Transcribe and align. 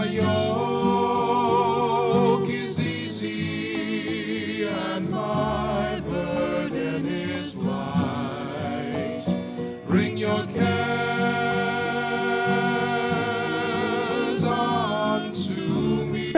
Yoke 0.00 0.51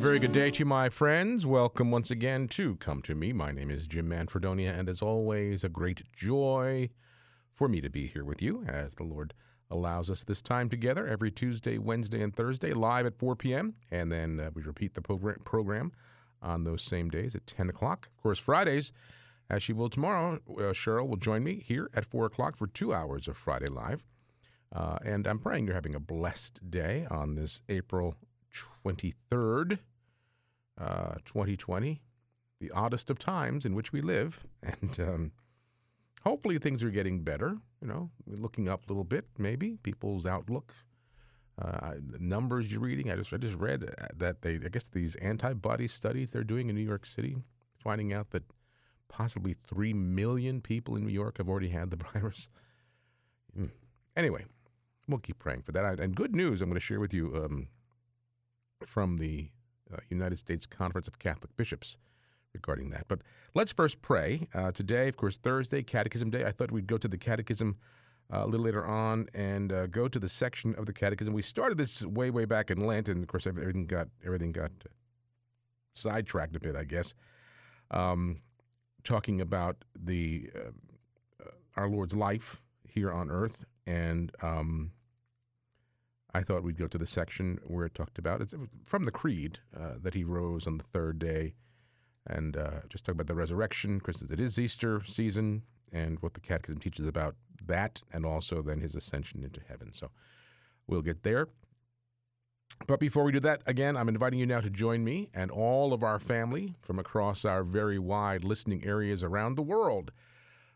Very 0.00 0.18
good 0.18 0.32
day 0.32 0.50
to 0.50 0.64
my 0.64 0.88
friends. 0.88 1.44
Welcome 1.44 1.90
once 1.90 2.10
again 2.10 2.48
to 2.48 2.76
Come 2.76 3.02
to 3.02 3.14
Me. 3.14 3.34
My 3.34 3.52
name 3.52 3.70
is 3.70 3.86
Jim 3.86 4.08
Manfredonia, 4.08 4.72
and 4.72 4.88
as 4.88 5.02
always, 5.02 5.62
a 5.62 5.68
great 5.68 6.10
joy 6.14 6.88
for 7.52 7.68
me 7.68 7.82
to 7.82 7.90
be 7.90 8.06
here 8.06 8.24
with 8.24 8.40
you 8.40 8.64
as 8.66 8.94
the 8.94 9.04
Lord 9.04 9.34
allows 9.70 10.08
us 10.08 10.24
this 10.24 10.40
time 10.40 10.70
together 10.70 11.06
every 11.06 11.30
Tuesday, 11.30 11.76
Wednesday, 11.76 12.22
and 12.22 12.34
Thursday, 12.34 12.72
live 12.72 13.04
at 13.04 13.18
4 13.18 13.36
p.m. 13.36 13.74
And 13.90 14.10
then 14.10 14.40
uh, 14.40 14.48
we 14.54 14.62
repeat 14.62 14.94
the 14.94 15.02
program 15.02 15.92
on 16.40 16.64
those 16.64 16.82
same 16.82 17.10
days 17.10 17.34
at 17.34 17.46
10 17.46 17.68
o'clock. 17.68 18.08
Of 18.16 18.22
course, 18.22 18.38
Fridays, 18.38 18.94
as 19.50 19.62
she 19.62 19.74
will 19.74 19.90
tomorrow, 19.90 20.36
uh, 20.48 20.72
Cheryl 20.72 21.08
will 21.10 21.18
join 21.18 21.44
me 21.44 21.62
here 21.62 21.90
at 21.92 22.06
4 22.06 22.24
o'clock 22.24 22.56
for 22.56 22.68
two 22.68 22.94
hours 22.94 23.28
of 23.28 23.36
Friday 23.36 23.68
Live. 23.68 24.06
Uh, 24.74 24.96
and 25.04 25.26
I'm 25.26 25.40
praying 25.40 25.66
you're 25.66 25.74
having 25.74 25.94
a 25.94 26.00
blessed 26.00 26.70
day 26.70 27.06
on 27.10 27.34
this 27.34 27.60
April 27.68 28.16
23rd, 28.84 29.78
uh, 30.80 31.14
2020, 31.24 32.00
the 32.60 32.70
oddest 32.72 33.10
of 33.10 33.18
times 33.18 33.66
in 33.66 33.74
which 33.74 33.92
we 33.92 34.00
live. 34.00 34.44
And 34.82 35.00
um, 35.00 35.32
hopefully 36.24 36.58
things 36.58 36.82
are 36.82 36.90
getting 36.90 37.22
better. 37.22 37.56
You 37.80 37.88
know, 37.88 38.10
looking 38.26 38.68
up 38.68 38.84
a 38.84 38.88
little 38.88 39.04
bit, 39.04 39.26
maybe 39.38 39.78
people's 39.82 40.26
outlook. 40.26 40.72
Uh, 41.60 41.94
the 41.98 42.18
numbers 42.18 42.72
you're 42.72 42.80
reading, 42.80 43.10
I 43.10 43.16
just 43.16 43.32
I 43.32 43.36
just 43.36 43.58
read 43.58 43.84
uh, 43.84 44.06
that 44.16 44.42
they 44.42 44.54
I 44.54 44.68
guess 44.70 44.88
these 44.88 45.16
antibody 45.16 45.88
studies 45.88 46.30
they're 46.30 46.44
doing 46.44 46.70
in 46.70 46.74
New 46.74 46.82
York 46.82 47.04
City, 47.04 47.36
finding 47.78 48.12
out 48.12 48.30
that 48.30 48.44
possibly 49.08 49.54
three 49.66 49.92
million 49.92 50.60
people 50.62 50.96
in 50.96 51.04
New 51.04 51.12
York 51.12 51.38
have 51.38 51.48
already 51.48 51.68
had 51.68 51.90
the 51.90 51.96
virus. 52.14 52.48
Mm. 53.58 53.70
Anyway, 54.16 54.44
we'll 55.08 55.18
keep 55.18 55.38
praying 55.38 55.62
for 55.62 55.72
that. 55.72 56.00
And 56.00 56.14
good 56.14 56.34
news 56.34 56.62
I'm 56.62 56.68
going 56.68 56.74
to 56.74 56.80
share 56.80 57.00
with 57.00 57.12
you 57.12 57.34
um, 57.36 57.68
from 58.86 59.18
the 59.18 59.50
uh, 59.92 59.98
United 60.08 60.36
States 60.36 60.66
Conference 60.66 61.08
of 61.08 61.18
Catholic 61.18 61.56
Bishops 61.56 61.98
regarding 62.52 62.90
that. 62.90 63.06
But 63.08 63.20
let's 63.54 63.72
first 63.72 64.02
pray. 64.02 64.48
Uh, 64.54 64.72
today, 64.72 65.08
of 65.08 65.16
course, 65.16 65.36
Thursday, 65.36 65.82
Catechism 65.82 66.30
Day. 66.30 66.44
I 66.44 66.52
thought 66.52 66.70
we'd 66.70 66.86
go 66.86 66.98
to 66.98 67.08
the 67.08 67.18
Catechism 67.18 67.76
uh, 68.32 68.44
a 68.44 68.46
little 68.46 68.64
later 68.64 68.84
on 68.84 69.26
and 69.34 69.72
uh, 69.72 69.86
go 69.86 70.08
to 70.08 70.18
the 70.18 70.28
section 70.28 70.74
of 70.76 70.86
the 70.86 70.92
Catechism. 70.92 71.34
We 71.34 71.42
started 71.42 71.78
this 71.78 72.04
way, 72.04 72.30
way 72.30 72.44
back 72.44 72.70
in 72.70 72.86
Lent, 72.86 73.08
and 73.08 73.22
of 73.22 73.28
course, 73.28 73.46
everything 73.46 73.86
got 73.86 74.08
everything 74.24 74.52
got 74.52 74.70
sidetracked 75.94 76.56
a 76.56 76.60
bit, 76.60 76.76
I 76.76 76.84
guess. 76.84 77.14
Um, 77.90 78.40
talking 79.02 79.40
about 79.40 79.76
the 79.98 80.50
uh, 80.54 81.44
uh, 81.44 81.50
our 81.76 81.88
Lord's 81.88 82.14
life 82.14 82.62
here 82.84 83.10
on 83.10 83.30
earth, 83.30 83.64
and 83.86 84.30
um, 84.42 84.92
I 86.32 86.42
thought 86.42 86.62
we'd 86.62 86.78
go 86.78 86.86
to 86.86 86.98
the 86.98 87.06
section 87.06 87.58
where 87.64 87.86
it 87.86 87.94
talked 87.94 88.18
about 88.18 88.40
it's 88.40 88.54
from 88.84 89.04
the 89.04 89.10
Creed 89.10 89.58
uh, 89.78 89.94
that 90.02 90.14
he 90.14 90.24
rose 90.24 90.66
on 90.66 90.78
the 90.78 90.84
third 90.84 91.18
day, 91.18 91.54
and 92.26 92.56
uh, 92.56 92.80
just 92.88 93.04
talk 93.04 93.14
about 93.14 93.26
the 93.26 93.34
resurrection, 93.34 93.98
because 93.98 94.22
it 94.22 94.40
is 94.40 94.58
Easter 94.58 95.02
season, 95.04 95.62
and 95.92 96.18
what 96.20 96.34
the 96.34 96.40
Catechism 96.40 96.80
teaches 96.80 97.06
about 97.06 97.34
that, 97.66 98.02
and 98.12 98.24
also 98.24 98.62
then 98.62 98.80
his 98.80 98.94
ascension 98.94 99.42
into 99.42 99.60
heaven. 99.68 99.92
So 99.92 100.10
we'll 100.86 101.02
get 101.02 101.22
there. 101.22 101.48
But 102.86 103.00
before 103.00 103.24
we 103.24 103.32
do 103.32 103.40
that, 103.40 103.62
again, 103.66 103.96
I'm 103.96 104.08
inviting 104.08 104.38
you 104.38 104.46
now 104.46 104.60
to 104.60 104.70
join 104.70 105.04
me 105.04 105.28
and 105.34 105.50
all 105.50 105.92
of 105.92 106.02
our 106.02 106.18
family 106.18 106.76
from 106.80 106.98
across 106.98 107.44
our 107.44 107.62
very 107.62 107.98
wide 107.98 108.42
listening 108.42 108.84
areas 108.84 109.22
around 109.22 109.56
the 109.56 109.62
world 109.62 110.12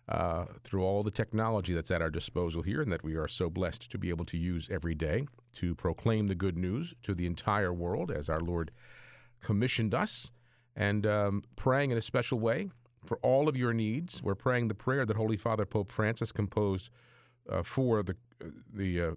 uh, 0.08 0.44
through 0.62 0.82
all 0.82 1.02
the 1.02 1.10
technology 1.10 1.72
that's 1.72 1.90
at 1.90 2.02
our 2.02 2.10
disposal 2.10 2.62
here 2.62 2.82
and 2.82 2.92
that 2.92 3.02
we 3.02 3.14
are 3.14 3.28
so 3.28 3.48
blessed 3.48 3.90
to 3.90 3.98
be 3.98 4.10
able 4.10 4.24
to 4.26 4.36
use 4.36 4.68
every 4.70 4.94
day 4.94 5.26
to 5.54 5.74
proclaim 5.74 6.26
the 6.26 6.34
good 6.34 6.58
news 6.58 6.94
to 7.02 7.14
the 7.14 7.26
entire 7.26 7.72
world 7.72 8.10
as 8.10 8.28
our 8.28 8.40
Lord 8.40 8.70
commissioned 9.40 9.94
us 9.94 10.30
and 10.76 11.06
um, 11.06 11.42
praying 11.56 11.90
in 11.90 11.98
a 11.98 12.02
special 12.02 12.38
way 12.38 12.68
for 13.04 13.18
all 13.22 13.48
of 13.48 13.56
your 13.56 13.72
needs. 13.72 14.22
We're 14.22 14.34
praying 14.34 14.68
the 14.68 14.74
prayer 14.74 15.06
that 15.06 15.16
Holy 15.16 15.36
Father 15.36 15.64
Pope 15.64 15.90
Francis 15.90 16.32
composed 16.32 16.90
uh, 17.48 17.62
for 17.62 18.02
the 18.02 18.16
the 18.74 19.00
uh, 19.00 19.10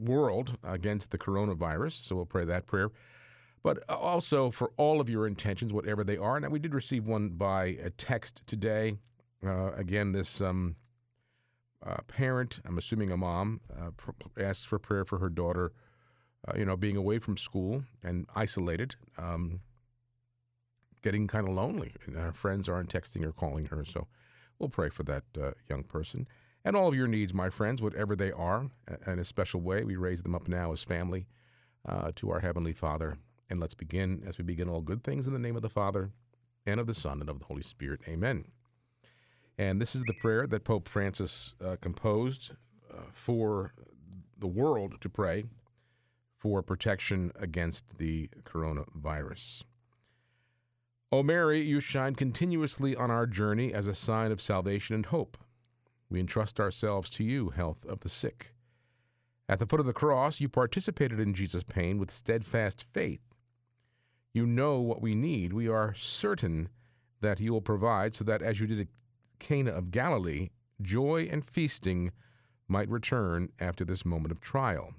world 0.00 0.56
against 0.62 1.10
the 1.10 1.18
coronavirus. 1.18 2.04
So 2.04 2.16
we'll 2.16 2.26
pray 2.26 2.44
that 2.44 2.66
prayer. 2.66 2.90
But 3.62 3.88
also 3.90 4.50
for 4.50 4.70
all 4.76 5.00
of 5.00 5.08
your 5.08 5.26
intentions, 5.26 5.72
whatever 5.72 6.04
they 6.04 6.16
are. 6.16 6.38
Now, 6.38 6.50
we 6.50 6.58
did 6.60 6.74
receive 6.74 7.08
one 7.08 7.30
by 7.30 7.76
a 7.82 7.90
text 7.90 8.42
today. 8.46 8.94
Uh, 9.46 9.72
again, 9.76 10.12
this 10.12 10.40
um, 10.40 10.76
uh, 11.84 11.98
parent, 12.08 12.60
I'm 12.66 12.78
assuming 12.78 13.10
a 13.10 13.16
mom, 13.16 13.60
uh, 13.78 13.90
pr- 13.96 14.10
asked 14.40 14.66
for 14.66 14.78
prayer 14.78 15.04
for 15.04 15.18
her 15.18 15.28
daughter, 15.28 15.72
uh, 16.48 16.52
you 16.56 16.64
know, 16.64 16.76
being 16.76 16.96
away 16.96 17.18
from 17.18 17.36
school 17.36 17.84
and 18.02 18.26
isolated, 18.34 18.96
um, 19.18 19.60
getting 21.02 21.26
kind 21.26 21.46
of 21.48 21.54
lonely. 21.54 21.94
And 22.06 22.16
her 22.16 22.32
friends 22.32 22.68
aren't 22.68 22.90
texting 22.90 23.24
or 23.24 23.32
calling 23.32 23.66
her. 23.66 23.84
So 23.84 24.08
we'll 24.58 24.68
pray 24.68 24.88
for 24.88 25.04
that 25.04 25.24
uh, 25.40 25.52
young 25.68 25.84
person. 25.84 26.26
And 26.64 26.74
all 26.74 26.88
of 26.88 26.96
your 26.96 27.06
needs, 27.06 27.32
my 27.32 27.48
friends, 27.48 27.80
whatever 27.80 28.16
they 28.16 28.32
are, 28.32 28.68
in 29.06 29.20
a 29.20 29.24
special 29.24 29.60
way, 29.60 29.84
we 29.84 29.94
raise 29.94 30.24
them 30.24 30.34
up 30.34 30.48
now 30.48 30.72
as 30.72 30.82
family 30.82 31.26
uh, 31.88 32.10
to 32.16 32.30
our 32.32 32.40
Heavenly 32.40 32.72
Father. 32.72 33.18
And 33.48 33.60
let's 33.60 33.74
begin 33.74 34.24
as 34.26 34.38
we 34.38 34.42
begin 34.42 34.68
all 34.68 34.80
good 34.80 35.04
things 35.04 35.28
in 35.28 35.32
the 35.32 35.38
name 35.38 35.54
of 35.54 35.62
the 35.62 35.68
Father, 35.68 36.10
and 36.66 36.80
of 36.80 36.88
the 36.88 36.94
Son, 36.94 37.20
and 37.20 37.30
of 37.30 37.38
the 37.38 37.44
Holy 37.44 37.62
Spirit. 37.62 38.00
Amen. 38.08 38.46
And 39.58 39.80
this 39.80 39.94
is 39.94 40.04
the 40.04 40.14
prayer 40.14 40.46
that 40.46 40.64
Pope 40.64 40.88
Francis 40.88 41.54
uh, 41.64 41.76
composed 41.80 42.52
uh, 42.92 43.02
for 43.10 43.72
the 44.38 44.46
world 44.46 45.00
to 45.00 45.08
pray 45.08 45.44
for 46.38 46.62
protection 46.62 47.32
against 47.36 47.98
the 47.98 48.28
coronavirus. 48.44 49.64
O 51.10 51.22
Mary, 51.22 51.60
you 51.60 51.80
shine 51.80 52.14
continuously 52.14 52.94
on 52.94 53.10
our 53.10 53.26
journey 53.26 53.72
as 53.72 53.86
a 53.86 53.94
sign 53.94 54.30
of 54.30 54.40
salvation 54.40 54.94
and 54.94 55.06
hope. 55.06 55.38
We 56.10 56.20
entrust 56.20 56.60
ourselves 56.60 57.10
to 57.10 57.24
you, 57.24 57.50
health 57.50 57.86
of 57.86 58.00
the 58.00 58.08
sick. 58.08 58.52
At 59.48 59.60
the 59.60 59.66
foot 59.66 59.80
of 59.80 59.86
the 59.86 59.92
cross, 59.92 60.40
you 60.40 60.48
participated 60.48 61.20
in 61.20 61.32
Jesus' 61.32 61.62
pain 61.62 61.98
with 61.98 62.10
steadfast 62.10 62.84
faith. 62.92 63.22
You 64.34 64.46
know 64.46 64.80
what 64.80 65.00
we 65.00 65.14
need. 65.14 65.52
We 65.52 65.68
are 65.68 65.94
certain 65.94 66.68
that 67.20 67.40
you 67.40 67.52
will 67.52 67.62
provide 67.62 68.14
so 68.14 68.24
that, 68.24 68.42
as 68.42 68.60
you 68.60 68.66
did 68.66 68.88
Cana 69.38 69.70
of 69.70 69.90
Galilee, 69.90 70.50
joy 70.80 71.28
and 71.30 71.44
feasting 71.44 72.12
might 72.68 72.88
return 72.88 73.50
after 73.60 73.84
this 73.84 74.04
moment 74.04 74.32
of 74.32 74.40
trial. 74.40 74.94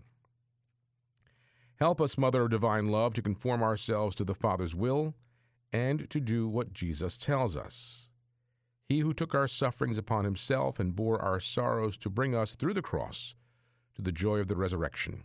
Help 1.80 2.02
us, 2.02 2.18
Mother 2.18 2.44
of 2.44 2.50
Divine 2.50 2.88
Love, 2.88 3.14
to 3.16 3.22
conform 3.22 3.62
ourselves 3.62 4.16
to 4.16 4.24
the 4.24 4.34
Father's 4.34 4.74
will 4.74 5.14
and 5.72 6.09
to 6.09 6.20
do 6.20 6.48
what 6.48 6.74
Jesus 6.74 7.18
tells 7.18 7.56
us. 7.56 8.09
He 8.90 9.00
who 9.00 9.14
took 9.14 9.36
our 9.36 9.48
sufferings 9.48 9.98
upon 9.98 10.24
himself 10.24 10.80
and 10.80 10.95
bore 10.95 11.22
our 11.22 11.39
sorrows 11.39 11.98
to 12.00 12.10
bring 12.10 12.34
us 12.34 12.56
through 12.56 12.74
the 12.74 12.81
cross 12.81 13.36
to 13.95 14.01
the 14.01 14.12
joy 14.12 14.38
of 14.38 14.48
the 14.48 14.56
resurrection. 14.56 15.24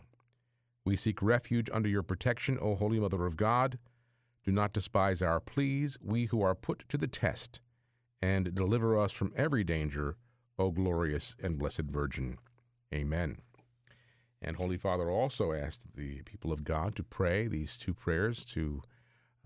We 0.85 0.95
seek 0.95 1.21
refuge 1.21 1.69
under 1.71 1.87
your 1.87 2.03
protection, 2.03 2.59
O 2.61 2.75
Holy 2.75 2.99
Mother 2.99 3.25
of 3.25 3.37
God. 3.37 3.79
Do 4.43 4.51
not 4.51 4.73
despise 4.73 5.21
our 5.21 5.39
pleas, 5.39 5.97
we 6.01 6.25
who 6.25 6.41
are 6.41 6.55
put 6.55 6.83
to 6.89 6.97
the 6.97 7.07
test, 7.07 7.61
and 8.23 8.55
deliver 8.55 8.97
us 8.97 9.11
from 9.11 9.33
every 9.35 9.65
danger, 9.65 10.15
O 10.57 10.71
glorious 10.71 11.35
and 11.43 11.59
blessed 11.59 11.91
Virgin. 11.91 12.37
Amen. 12.93 13.39
And 14.41 14.55
Holy 14.55 14.77
Father 14.77 15.09
also 15.09 15.51
asked 15.51 15.97
the 15.97 16.21
people 16.21 16.53
of 16.53 16.63
God 16.63 16.95
to 16.95 17.03
pray 17.03 17.47
these 17.47 17.77
two 17.77 17.93
prayers 17.93 18.45
to 18.45 18.81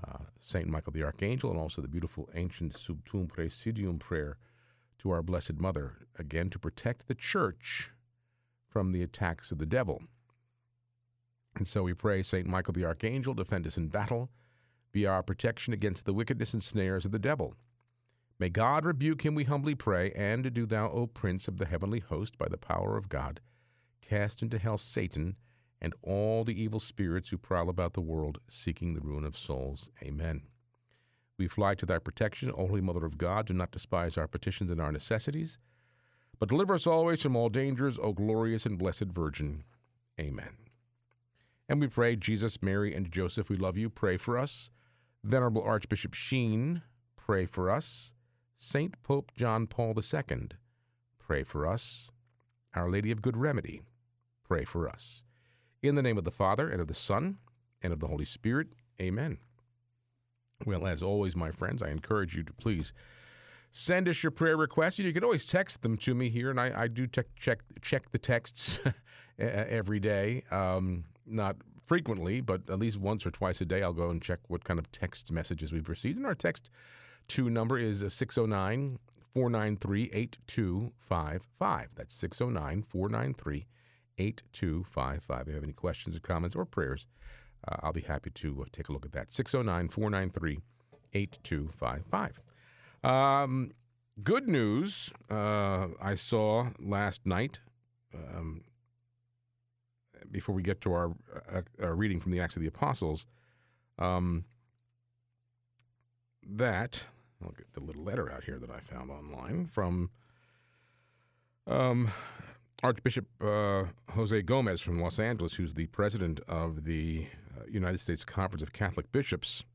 uh, 0.08 0.26
Saint 0.40 0.68
Michael 0.68 0.92
the 0.92 1.02
Archangel 1.02 1.50
and 1.50 1.60
also 1.60 1.82
the 1.82 1.88
beautiful 1.88 2.30
ancient 2.36 2.76
Sub 2.76 3.04
Tuum 3.04 3.28
Praesidium 3.28 4.00
prayer 4.00 4.38
to 5.00 5.10
our 5.10 5.24
Blessed 5.24 5.60
Mother, 5.60 5.94
again 6.20 6.52
to 6.52 6.60
protect 6.60 7.08
the 7.08 7.16
Church 7.16 7.90
from 8.70 8.92
the 8.92 9.02
attacks 9.02 9.52
of 9.52 9.58
the 9.58 9.66
devil. 9.66 10.04
And 11.56 11.68
so 11.68 11.82
we 11.82 11.96
pray, 11.96 12.22
Saint 12.22 12.46
Michael 12.46 12.76
the 12.76 12.86
Archangel, 12.86 13.34
defend 13.34 13.66
us 13.66 13.78
in 13.78 13.88
battle, 13.88 14.30
be 14.92 15.08
our 15.08 15.24
protection 15.24 15.74
against 15.74 16.06
the 16.06 16.14
wickedness 16.14 16.54
and 16.54 16.62
snares 16.62 17.06
of 17.06 17.12
the 17.12 17.18
devil. 17.18 17.56
May 18.40 18.50
God 18.50 18.86
rebuke 18.86 19.26
him, 19.26 19.34
we 19.34 19.46
humbly 19.46 19.74
pray, 19.74 20.12
and 20.12 20.54
do 20.54 20.66
thou, 20.66 20.90
O 20.92 21.08
Prince 21.08 21.48
of 21.48 21.58
the 21.58 21.66
heavenly 21.66 22.00
host, 22.00 22.38
by 22.38 22.48
the 22.48 22.58
power 22.58 22.96
of 22.96 23.10
God, 23.10 23.40
cast 24.02 24.44
into 24.44 24.60
hell 24.60 24.78
Satan 24.78 25.36
and 25.82 25.94
all 26.04 26.44
the 26.44 26.60
evil 26.60 26.80
spirits 26.80 27.30
who 27.30 27.38
prowl 27.38 27.70
about 27.70 27.94
the 27.94 28.02
world, 28.02 28.40
seeking 28.48 28.94
the 28.94 29.02
ruin 29.02 29.24
of 29.24 29.38
souls. 29.38 29.90
Amen. 30.04 30.42
We 31.38 31.48
fly 31.48 31.76
to 31.76 31.86
thy 31.86 32.00
protection, 32.00 32.52
O 32.56 32.68
Holy 32.68 32.82
Mother 32.82 33.06
of 33.06 33.18
God. 33.18 33.48
Do 33.48 33.54
not 33.54 33.72
despise 33.72 34.18
our 34.18 34.28
petitions 34.28 34.72
and 34.72 34.82
our 34.82 34.92
necessities, 34.92 35.60
but 36.40 36.50
deliver 36.50 36.74
us 36.74 36.88
always 36.88 37.22
from 37.22 37.36
all 37.36 37.50
dangers, 37.50 38.00
O 38.00 38.12
glorious 38.12 38.66
and 38.66 38.78
blessed 38.78 39.06
Virgin. 39.06 39.64
Amen. 40.20 40.54
And 41.70 41.82
we 41.82 41.88
pray, 41.88 42.16
Jesus, 42.16 42.62
Mary, 42.64 42.96
and 42.96 43.12
Joseph, 43.12 43.50
we 43.50 43.56
love 43.56 43.78
you. 43.78 43.90
Pray 43.90 44.18
for 44.18 44.38
us. 44.38 44.72
Venerable 45.24 45.62
Archbishop 45.62 46.14
Sheen, 46.14 46.82
pray 47.18 47.46
for 47.46 47.70
us. 47.70 48.14
Saint 48.58 49.02
Pope 49.04 49.32
John 49.36 49.68
Paul 49.68 49.94
II, 49.96 50.50
pray 51.20 51.44
for 51.44 51.68
us. 51.68 52.12
Our 52.74 52.90
Lady 52.90 53.12
of 53.12 53.22
Good 53.22 53.38
Remedy, 53.38 53.82
pray 54.44 54.66
for 54.66 54.90
us. 54.90 55.24
In 55.84 55.94
the 55.94 56.02
name 56.02 56.18
of 56.18 56.24
the 56.24 56.32
Father, 56.32 56.68
and 56.68 56.82
of 56.82 56.88
the 56.88 56.94
Son, 56.96 57.38
and 57.84 57.94
of 57.94 58.00
the 58.00 58.08
Holy 58.08 58.26
Spirit, 58.26 58.70
amen. 59.00 59.38
Well, 60.66 60.88
as 60.88 61.04
always, 61.04 61.36
my 61.36 61.52
friends, 61.52 61.84
I 61.84 61.90
encourage 61.90 62.36
you 62.36 62.44
to 62.44 62.54
please 62.54 62.94
send 63.70 64.10
us 64.10 64.24
your 64.24 64.32
prayer 64.32 64.58
requests. 64.58 64.98
You 64.98 65.14
can 65.14 65.24
always 65.24 65.46
text 65.46 65.84
them 65.84 65.96
to 65.98 66.16
me 66.16 66.30
here, 66.30 66.50
and 66.50 66.60
I, 66.60 66.74
I 66.76 66.88
do 66.88 67.06
te- 67.06 67.22
check 67.38 67.60
check 67.84 68.12
the 68.12 68.18
texts 68.18 68.80
every 69.38 70.00
day. 70.00 70.44
Um, 70.50 71.06
not 71.28 71.58
frequently, 71.86 72.42
but 72.42 72.68
at 72.72 72.80
least 72.80 73.00
once 73.00 73.24
or 73.24 73.32
twice 73.32 73.62
a 73.62 73.66
day, 73.66 73.84
I'll 73.84 73.94
go 73.94 74.10
and 74.10 74.20
check 74.20 74.40
what 74.48 74.64
kind 74.64 74.80
of 74.80 74.92
text 74.92 75.32
messages 75.32 75.72
we've 75.72 75.90
received. 75.90 76.18
And 76.18 76.26
our 76.26 76.36
text 76.36 76.72
to 77.30 77.50
number 77.50 77.78
is 77.78 78.00
609 78.14 79.00
493 79.34 80.10
8255. 80.14 81.90
That's 81.96 82.16
609 82.16 82.82
493 82.84 83.66
8255. 84.18 85.42
If 85.42 85.48
you 85.48 85.54
have 85.54 85.64
any 85.64 85.74
questions 85.74 86.16
or 86.16 86.20
comments 86.20 86.56
or 86.56 86.66
prayers, 86.66 87.06
uh, 87.68 87.78
I'll 87.84 87.94
be 87.94 88.02
happy 88.02 88.30
to 88.32 88.62
uh, 88.62 88.66
take 88.72 88.90
a 88.90 88.94
look 88.94 89.06
at 89.06 89.12
that. 89.12 89.34
609 89.34 89.90
493 89.90 90.60
8255. 91.14 92.42
Um, 93.04 93.70
good 94.24 94.48
news 94.48 95.12
uh, 95.30 95.88
I 96.02 96.16
saw 96.16 96.70
last 96.80 97.26
night. 97.26 97.62
Um, 98.14 98.64
before 100.32 100.56
we 100.56 100.64
get 100.64 100.82
to 100.82 100.94
our, 100.94 101.12
uh, 101.54 101.62
our 101.82 101.96
reading 101.96 102.20
from 102.20 102.32
the 102.32 102.40
Acts 102.40 102.56
of 102.56 102.62
the 102.62 102.68
Apostles, 102.68 103.26
um, 104.00 104.46
that 106.44 107.08
I'll 107.44 107.52
get 107.52 107.74
the 107.74 107.82
little 107.82 108.04
letter 108.04 108.32
out 108.32 108.44
here 108.44 108.58
that 108.60 108.70
I 108.70 108.80
found 108.80 109.12
online 109.12 109.68
from 109.68 110.10
um, 111.68 112.10
Archbishop 112.84 113.28
uh, 113.42 113.86
Jose 114.12 114.42
Gomez 114.44 114.82
from 114.82 115.02
Los 115.02 115.20
Angeles, 115.20 115.56
who's 115.56 115.74
the 115.74 115.88
president 115.88 116.40
of 116.48 116.86
the 116.86 117.28
uh, 117.58 117.64
United 117.70 118.00
States 118.00 118.24
Conference 118.24 118.64
of 118.64 118.74
Catholic 118.74 119.12
Bishops. 119.12 119.66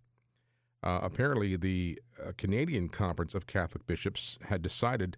Uh, 0.83 1.01
apparently, 1.03 1.57
the 1.57 1.99
uh, 2.21 2.33
Canadian 2.37 2.89
Conference 2.89 3.35
of 3.35 3.47
Catholic 3.47 3.87
Bishops 3.87 4.39
had 4.49 4.63
decided 4.63 5.17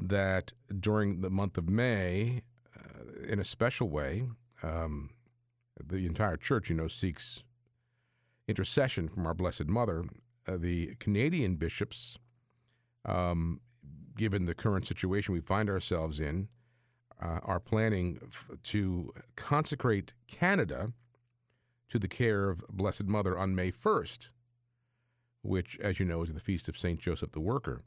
that 0.00 0.52
during 0.80 1.20
the 1.20 1.30
month 1.30 1.58
of 1.58 1.68
May, 1.68 2.42
uh, 2.76 3.26
in 3.26 3.38
a 3.38 3.44
special 3.44 3.88
way, 3.88 4.24
um, 4.62 5.10
the 5.84 6.06
entire 6.06 6.36
church, 6.36 6.70
you 6.70 6.76
know, 6.76 6.88
seeks 6.88 7.44
intercession 8.48 9.08
from 9.08 9.26
our 9.26 9.34
Blessed 9.34 9.68
Mother. 9.68 10.04
Uh, 10.48 10.56
the 10.56 10.94
Canadian 10.98 11.56
bishops, 11.56 12.18
um, 13.04 13.60
given 14.16 14.46
the 14.46 14.54
current 14.54 14.86
situation 14.86 15.34
we 15.34 15.40
find 15.40 15.68
ourselves 15.68 16.20
in, 16.20 16.48
uh, 17.20 17.40
are 17.42 17.60
planning 17.60 18.18
f- 18.22 18.48
to 18.62 19.12
consecrate 19.36 20.14
Canada 20.26 20.92
to 21.88 21.98
the 21.98 22.08
care 22.08 22.48
of 22.48 22.66
Blessed 22.68 23.06
Mother 23.06 23.36
on 23.36 23.54
May 23.54 23.70
1st, 23.70 24.30
which, 25.42 25.78
as 25.80 26.00
you 26.00 26.06
know, 26.06 26.22
is 26.22 26.32
the 26.32 26.40
feast 26.40 26.68
of 26.68 26.76
St. 26.76 27.00
Joseph 27.00 27.32
the 27.32 27.40
Worker. 27.40 27.82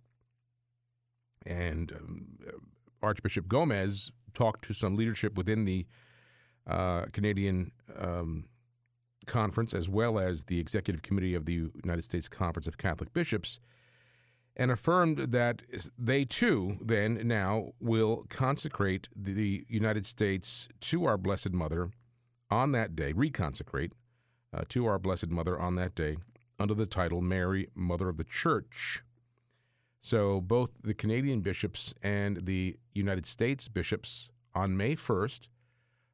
And 1.45 1.91
um, 1.91 2.27
Archbishop 3.01 3.47
Gomez 3.47 4.11
talked 4.33 4.63
to 4.65 4.73
some 4.73 4.95
leadership 4.95 5.37
within 5.37 5.65
the 5.65 5.85
uh, 6.67 7.05
Canadian 7.11 7.71
um, 7.97 8.45
Conference, 9.25 9.73
as 9.73 9.89
well 9.89 10.19
as 10.19 10.45
the 10.45 10.59
Executive 10.59 11.01
Committee 11.01 11.35
of 11.35 11.45
the 11.45 11.69
United 11.83 12.03
States 12.03 12.27
Conference 12.27 12.67
of 12.67 12.77
Catholic 12.77 13.13
Bishops, 13.13 13.59
and 14.55 14.71
affirmed 14.71 15.17
that 15.31 15.61
they 15.97 16.25
too, 16.25 16.77
then, 16.81 17.25
now, 17.27 17.71
will 17.79 18.25
consecrate 18.29 19.07
the 19.15 19.65
United 19.67 20.05
States 20.05 20.67
to 20.81 21.05
our 21.05 21.17
Blessed 21.17 21.51
Mother 21.51 21.91
on 22.49 22.71
that 22.73 22.95
day, 22.95 23.13
reconsecrate 23.13 23.91
uh, 24.53 24.63
to 24.69 24.85
our 24.85 24.99
Blessed 24.99 25.29
Mother 25.29 25.57
on 25.57 25.75
that 25.75 25.95
day 25.95 26.17
under 26.59 26.73
the 26.73 26.85
title 26.85 27.21
Mary, 27.21 27.67
Mother 27.75 28.09
of 28.09 28.17
the 28.17 28.23
Church. 28.23 29.01
So 30.01 30.41
both 30.41 30.71
the 30.83 30.93
Canadian 30.93 31.41
bishops 31.41 31.93
and 32.01 32.45
the 32.45 32.77
United 32.93 33.25
States 33.25 33.67
bishops 33.67 34.29
on 34.53 34.75
May 34.75 34.95
1st 34.95 35.47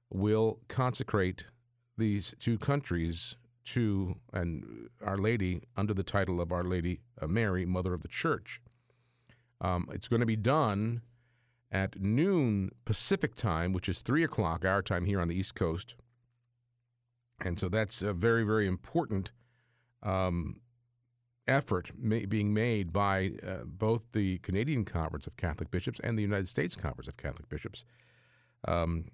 will 0.10 0.60
consecrate 0.68 1.48
these 1.98 2.36
two 2.40 2.58
countries 2.58 3.36
to 3.66 4.16
and 4.34 4.90
Our 5.04 5.18
Lady 5.18 5.62
under 5.76 5.94
the 5.94 6.04
title 6.04 6.40
of 6.40 6.52
Our 6.52 6.64
Lady 6.64 7.02
uh, 7.22 7.28
Mary, 7.28 7.66
Mother 7.66 7.94
of 7.94 8.02
the 8.02 8.08
Church. 8.08 8.62
Um, 9.60 9.90
it's 9.92 10.08
going 10.08 10.20
to 10.22 10.26
be 10.26 10.36
done 10.36 11.02
at 11.72 12.00
noon 12.00 12.72
Pacific 12.86 13.36
time, 13.36 13.74
which 13.74 13.90
is 13.90 14.02
three 14.02 14.24
o'clock 14.24 14.64
our 14.64 14.82
time 14.82 15.06
here 15.06 15.20
on 15.20 15.28
the 15.28 15.38
East 15.38 15.56
Coast, 15.56 15.96
and 17.44 17.60
so 17.60 17.68
that's 17.68 18.02
a 18.02 18.14
very 18.14 18.44
very 18.44 18.68
important 18.68 19.32
um, 20.04 20.62
effort 21.48 21.92
ma- 21.98 22.26
being 22.30 22.54
made 22.54 22.94
by 22.94 23.32
uh, 23.46 23.66
both 23.66 24.04
the 24.12 24.38
Canadian 24.40 24.86
Conference 24.86 25.28
of 25.28 25.36
Catholic 25.38 25.72
Bishops 25.72 26.00
and 26.04 26.18
the 26.18 26.22
United 26.22 26.48
States 26.48 26.76
Conference 26.76 27.08
of 27.08 27.18
Catholic 27.18 27.50
Bishops. 27.50 27.84
Um, 28.68 29.06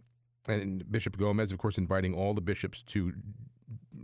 and 0.48 0.90
Bishop 0.92 1.18
Gomez, 1.18 1.52
of 1.52 1.58
course, 1.58 1.78
inviting 1.78 2.14
all 2.14 2.34
the 2.34 2.42
bishops 2.42 2.84
to 2.84 3.14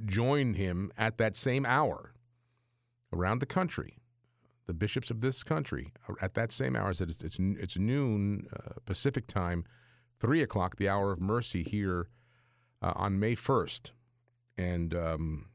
join 0.05 0.53
him 0.53 0.91
at 0.97 1.17
that 1.17 1.35
same 1.35 1.65
hour 1.65 2.13
around 3.13 3.39
the 3.39 3.45
country. 3.45 3.97
The 4.67 4.73
bishops 4.73 5.09
of 5.09 5.21
this 5.21 5.43
country 5.43 5.93
at 6.21 6.35
that 6.35 6.51
same 6.51 6.75
hour 6.75 6.93
said 6.93 7.09
it's, 7.09 7.23
it's, 7.23 7.39
it's 7.39 7.77
noon 7.77 8.47
uh, 8.55 8.73
Pacific 8.85 9.27
time, 9.27 9.65
three 10.19 10.41
o'clock, 10.41 10.75
the 10.75 10.87
hour 10.87 11.11
of 11.11 11.19
mercy 11.19 11.63
here 11.63 12.07
uh, 12.81 12.93
on 12.95 13.19
May 13.19 13.35
1st. 13.35 13.91
And 14.57 14.93
um, 14.93 15.45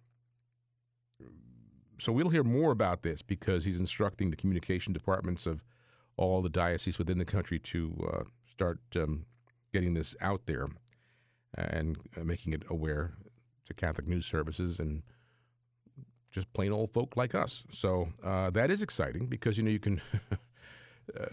so 1.99 2.13
we'll 2.13 2.31
hear 2.31 2.43
more 2.43 2.73
about 2.73 3.03
this 3.03 3.23
because 3.23 3.65
he's 3.65 3.79
instructing 3.79 4.31
the 4.31 4.37
communication 4.37 4.93
departments 4.93 5.47
of 5.47 5.65
all 6.17 6.43
the 6.43 6.49
dioceses 6.49 6.99
within 6.99 7.19
the 7.19 7.25
country 7.25 7.59
to 7.59 8.11
uh, 8.13 8.23
start 8.47 8.79
um, 8.97 9.27
getting 9.75 9.93
this 9.93 10.17
out 10.21 10.47
there 10.47 10.69
and 11.59 11.99
uh, 12.17 12.25
making 12.25 12.53
it 12.53 12.63
aware 12.71 13.13
to 13.67 13.75
Catholic 13.75 14.07
news 14.07 14.25
services 14.25 14.79
and 14.79 15.03
just 16.31 16.51
plain 16.53 16.73
old 16.73 16.91
folk 16.91 17.17
like 17.17 17.35
us. 17.35 17.65
So 17.71 18.09
uh, 18.23 18.51
that 18.51 18.71
is 18.71 18.83
exciting 18.83 19.27
because 19.27 19.59
you 19.59 19.65
know 19.65 19.71
you 19.71 19.81
can 19.81 20.01
uh, 21.21 21.27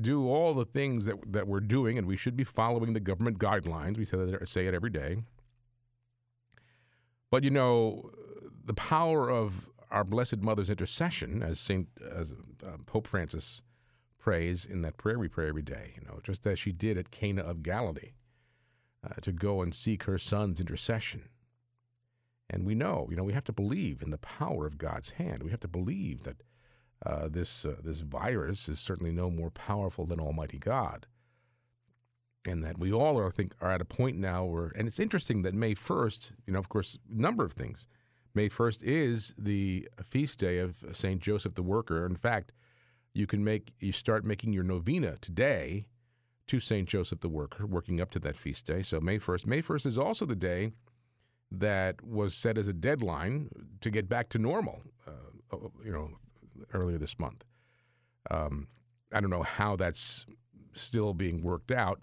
do 0.00 0.28
all 0.28 0.54
the 0.54 0.64
things 0.64 1.04
that 1.06 1.16
that 1.32 1.46
we're 1.46 1.60
doing, 1.60 1.96
and 1.96 2.06
we 2.06 2.16
should 2.16 2.36
be 2.36 2.44
following 2.44 2.92
the 2.94 3.00
government 3.00 3.38
guidelines. 3.38 3.96
We 3.96 4.04
say 4.04 4.18
that 4.18 4.48
say 4.48 4.66
it 4.66 4.74
every 4.74 4.90
day. 4.90 5.18
But 7.30 7.44
you 7.44 7.50
know, 7.50 8.10
the 8.64 8.74
power 8.74 9.30
of 9.30 9.68
our 9.90 10.04
Blessed 10.04 10.38
Mother's 10.38 10.70
intercession, 10.70 11.42
as 11.42 11.60
Saint 11.60 11.88
as 12.12 12.34
uh, 12.66 12.76
Pope 12.86 13.06
Francis 13.06 13.62
prays 14.24 14.64
in 14.64 14.80
that 14.80 14.96
prayer 14.96 15.18
we 15.18 15.28
pray 15.28 15.48
every 15.48 15.60
day. 15.60 15.92
You 15.96 16.06
know, 16.06 16.18
just 16.22 16.46
as 16.46 16.58
she 16.58 16.72
did 16.72 16.96
at 16.96 17.10
Cana 17.10 17.42
of 17.42 17.62
Galilee, 17.62 18.14
uh, 19.04 19.20
to 19.20 19.32
go 19.32 19.60
and 19.60 19.74
seek 19.74 20.04
her 20.04 20.16
son's 20.16 20.60
intercession. 20.60 21.28
And 22.48 22.64
we 22.64 22.74
know, 22.74 23.06
you 23.10 23.16
know, 23.16 23.24
we 23.24 23.34
have 23.34 23.44
to 23.44 23.52
believe 23.52 24.00
in 24.00 24.08
the 24.08 24.16
power 24.16 24.66
of 24.66 24.78
God's 24.78 25.12
hand. 25.12 25.42
We 25.42 25.50
have 25.50 25.60
to 25.60 25.68
believe 25.68 26.22
that 26.22 26.42
uh, 27.04 27.28
this 27.28 27.66
uh, 27.66 27.76
this 27.84 28.00
virus 28.00 28.66
is 28.66 28.80
certainly 28.80 29.12
no 29.12 29.30
more 29.30 29.50
powerful 29.50 30.06
than 30.06 30.20
Almighty 30.20 30.58
God, 30.58 31.06
and 32.48 32.64
that 32.64 32.78
we 32.78 32.90
all 32.90 33.18
are, 33.18 33.26
I 33.26 33.30
think, 33.30 33.52
are 33.60 33.72
at 33.72 33.82
a 33.82 33.84
point 33.84 34.16
now 34.16 34.46
where. 34.46 34.72
And 34.74 34.88
it's 34.88 35.00
interesting 35.00 35.42
that 35.42 35.52
May 35.52 35.74
first, 35.74 36.32
you 36.46 36.54
know, 36.54 36.58
of 36.58 36.70
course, 36.70 36.98
a 37.14 37.20
number 37.20 37.44
of 37.44 37.52
things. 37.52 37.86
May 38.34 38.48
first 38.48 38.82
is 38.82 39.34
the 39.36 39.86
feast 40.02 40.38
day 40.38 40.60
of 40.60 40.82
Saint 40.92 41.20
Joseph 41.20 41.56
the 41.56 41.62
Worker. 41.62 42.06
In 42.06 42.16
fact, 42.16 42.52
you 43.14 43.26
can 43.26 43.44
make 43.44 43.72
you 43.78 43.92
start 43.92 44.24
making 44.24 44.52
your 44.52 44.64
novena 44.64 45.16
today 45.20 45.86
to 46.46 46.60
Saint 46.60 46.88
Joseph 46.88 47.20
the 47.20 47.28
Worker, 47.28 47.64
working 47.64 48.00
up 48.00 48.10
to 48.10 48.18
that 48.18 48.36
feast 48.36 48.66
day. 48.66 48.82
So 48.82 49.00
May 49.00 49.18
first. 49.18 49.46
May 49.46 49.60
first 49.62 49.86
is 49.86 49.96
also 49.96 50.26
the 50.26 50.36
day 50.36 50.72
that 51.50 52.04
was 52.04 52.34
set 52.34 52.58
as 52.58 52.68
a 52.68 52.72
deadline 52.72 53.48
to 53.80 53.90
get 53.90 54.08
back 54.08 54.28
to 54.30 54.38
normal. 54.38 54.82
Uh, 55.06 55.56
you 55.84 55.92
know, 55.92 56.10
earlier 56.72 56.98
this 56.98 57.18
month. 57.18 57.44
Um, 58.30 58.68
I 59.12 59.20
don't 59.20 59.30
know 59.30 59.42
how 59.42 59.76
that's 59.76 60.26
still 60.72 61.14
being 61.14 61.42
worked 61.42 61.70
out. 61.70 62.00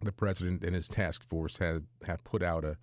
The 0.00 0.12
president 0.12 0.64
and 0.64 0.74
his 0.74 0.88
task 0.88 1.22
force 1.22 1.58
have, 1.58 1.82
have 2.06 2.24
put 2.24 2.42
out 2.42 2.64
a, 2.64 2.76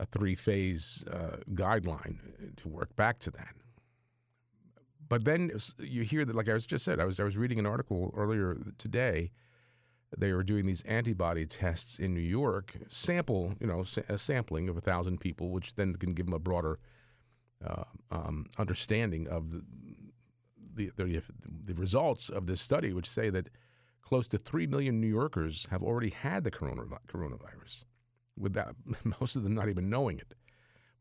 a 0.00 0.04
three 0.04 0.34
phase 0.34 1.04
uh, 1.10 1.36
guideline 1.52 2.56
to 2.56 2.68
work 2.68 2.94
back 2.96 3.18
to 3.20 3.30
that. 3.30 3.54
But 5.08 5.24
then 5.24 5.50
you 5.78 6.02
hear 6.02 6.24
that, 6.24 6.34
like 6.34 6.48
I 6.48 6.54
was 6.54 6.66
just 6.66 6.84
said, 6.84 7.00
I 7.00 7.04
was 7.04 7.20
I 7.20 7.24
was 7.24 7.36
reading 7.36 7.58
an 7.58 7.66
article 7.66 8.12
earlier 8.16 8.56
today. 8.78 9.30
They 10.16 10.32
were 10.32 10.44
doing 10.44 10.66
these 10.66 10.82
antibody 10.84 11.44
tests 11.44 11.98
in 11.98 12.14
New 12.14 12.20
York, 12.20 12.76
sample, 12.88 13.54
you 13.60 13.66
know, 13.66 13.84
a 14.08 14.16
sampling 14.16 14.68
of 14.68 14.76
a 14.76 14.80
thousand 14.80 15.18
people, 15.20 15.50
which 15.50 15.74
then 15.74 15.94
can 15.94 16.14
give 16.14 16.26
them 16.26 16.34
a 16.34 16.38
broader 16.38 16.78
uh, 17.66 17.82
um, 18.12 18.46
understanding 18.58 19.26
of 19.28 19.50
the, 19.50 19.62
the, 20.74 20.90
the 21.04 21.22
the 21.64 21.74
results 21.74 22.28
of 22.28 22.46
this 22.46 22.60
study, 22.60 22.92
which 22.92 23.08
say 23.08 23.28
that 23.30 23.48
close 24.02 24.28
to 24.28 24.38
three 24.38 24.66
million 24.66 25.00
New 25.00 25.08
Yorkers 25.08 25.66
have 25.70 25.82
already 25.82 26.10
had 26.10 26.44
the 26.44 26.50
coronavirus, 26.50 27.84
without 28.38 28.76
most 29.20 29.36
of 29.36 29.42
them 29.42 29.54
not 29.54 29.68
even 29.68 29.90
knowing 29.90 30.18
it. 30.18 30.34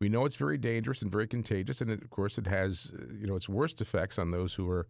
We 0.03 0.09
know 0.09 0.25
it's 0.25 0.35
very 0.35 0.57
dangerous 0.57 1.01
and 1.01 1.09
very 1.09 1.27
contagious, 1.27 1.79
and 1.79 1.89
it, 1.89 2.03
of 2.03 2.09
course, 2.09 2.37
it 2.37 2.45
has 2.45 2.91
you 3.17 3.25
know 3.25 3.37
its 3.37 3.47
worst 3.47 3.79
effects 3.79 4.19
on 4.19 4.31
those 4.31 4.53
who 4.53 4.69
are 4.69 4.85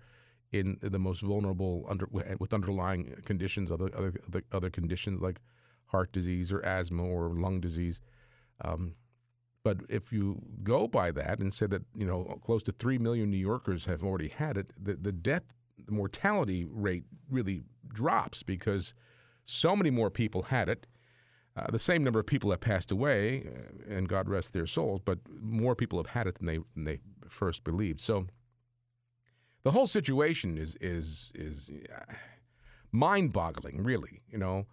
in 0.52 0.80
the 0.82 0.98
most 0.98 1.22
vulnerable 1.22 1.86
under, 1.88 2.08
with 2.12 2.52
underlying 2.52 3.14
conditions, 3.24 3.72
other, 3.72 3.92
other 3.96 4.12
other 4.28 4.44
other 4.52 4.72
conditions 4.72 5.22
like 5.22 5.40
heart 5.86 6.12
disease 6.14 6.52
or 6.52 6.66
asthma 6.66 7.04
or 7.04 7.30
lung 7.30 7.62
disease. 7.62 8.02
Um, 8.62 8.96
but 9.64 9.82
if 9.88 10.12
you 10.12 10.42
go 10.64 10.88
by 10.88 11.12
that 11.12 11.38
and 11.38 11.54
say 11.54 11.68
that 11.68 11.84
you 11.94 12.08
know 12.08 12.40
close 12.42 12.64
to 12.64 12.72
three 12.72 12.98
million 12.98 13.30
New 13.30 13.38
Yorkers 13.38 13.86
have 13.86 14.02
already 14.04 14.30
had 14.30 14.58
it, 14.58 14.72
the, 14.84 14.96
the 14.96 15.12
death 15.12 15.44
the 15.86 15.92
mortality 15.92 16.66
rate 16.66 17.04
really 17.30 17.62
drops 17.94 18.42
because 18.42 18.96
so 19.46 19.76
many 19.76 19.92
more 19.92 20.10
people 20.10 20.42
had 20.42 20.70
it. 20.70 20.88
Uh, 21.56 21.70
the 21.70 21.80
same 21.80 22.04
number 22.04 22.20
of 22.20 22.26
people 22.26 22.50
have 22.50 22.60
passed 22.60 22.92
away, 22.92 23.48
uh, 23.48 23.94
and 23.94 24.10
God 24.10 24.28
rest 24.28 24.54
their 24.54 24.66
souls, 24.66 25.02
but 25.06 25.20
more 25.40 25.76
people 25.76 26.00
have 26.00 26.10
had 26.10 26.28
it 26.28 26.36
than 26.36 26.48
they 26.48 26.60
than 26.76 26.84
they 26.86 27.00
first 27.28 27.64
believed. 27.64 28.02
So 28.02 28.26
the 29.64 29.72
whole 29.72 29.88
situation 29.88 30.58
is 30.58 30.76
is 30.78 31.32
is 31.36 31.72
uh, 31.96 32.14
mind-boggling, 32.92 33.84
really. 33.84 34.22
You 34.32 34.40
know, 34.40 34.66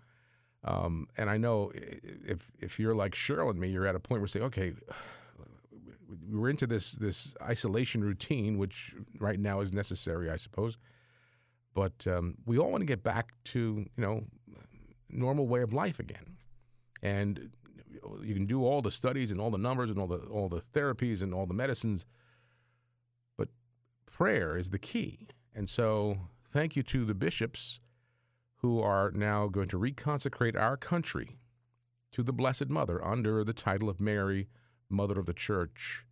um, 0.65 1.07
and 1.17 1.29
I 1.29 1.37
know 1.37 1.71
if 1.75 2.51
if 2.59 2.79
you're 2.81 2.95
like 2.95 3.15
Cheryl 3.15 3.51
and 3.51 3.61
me, 3.61 3.69
you're 3.69 3.87
at 3.87 3.95
a 3.95 4.01
point 4.01 4.21
where 4.21 4.25
you 4.25 4.29
say, 4.29 4.41
okay, 4.41 4.73
we're 6.31 6.49
into 6.49 6.67
this 6.67 6.93
this 6.93 7.35
isolation 7.43 8.03
routine, 8.03 8.59
which 8.59 8.95
right 9.19 9.39
now 9.39 9.61
is 9.61 9.73
necessary, 9.73 10.31
I 10.31 10.37
suppose. 10.37 10.79
But 11.75 12.07
um, 12.07 12.37
we 12.47 12.59
all 12.59 12.71
want 12.71 12.83
to 12.83 12.87
get 12.87 13.03
back 13.03 13.33
to 13.45 13.87
you 13.97 14.03
know 14.03 14.25
normal 15.09 15.47
way 15.47 15.63
of 15.63 15.73
life 15.73 15.99
again, 15.99 16.37
and 17.03 17.51
you 18.23 18.35
can 18.35 18.47
do 18.47 18.65
all 18.65 18.83
the 18.83 18.91
studies 18.91 19.31
and 19.31 19.41
all 19.41 19.51
the 19.51 19.59
numbers 19.59 19.91
and 19.91 19.99
all 19.99 20.07
the 20.07 20.19
all 20.27 20.49
the 20.49 20.61
therapies 20.61 21.23
and 21.23 21.35
all 21.35 21.47
the 21.47 21.55
medicines, 21.55 22.07
but 23.37 23.49
prayer 24.07 24.57
is 24.57 24.71
the 24.71 24.79
key. 24.79 25.29
And 25.55 25.69
so, 25.69 26.19
thank 26.45 26.77
you 26.77 26.83
to 26.85 27.05
the 27.05 27.15
bishops 27.15 27.81
who 28.57 28.81
are 28.81 29.11
now 29.11 29.49
going 29.49 29.69
to 29.69 29.79
reconsecrate 29.79 30.57
our 30.57 30.77
country 30.77 31.39
to 32.13 32.23
the 32.23 32.33
Blessed 32.33 32.69
Mother 32.69 33.05
under 33.05 33.43
the 33.43 33.53
title 33.53 33.89
of 33.89 34.01
Mary, 34.01 34.49
Mother 34.89 35.19
of 35.19 35.27
the 35.27 35.33
Church, 35.33 36.05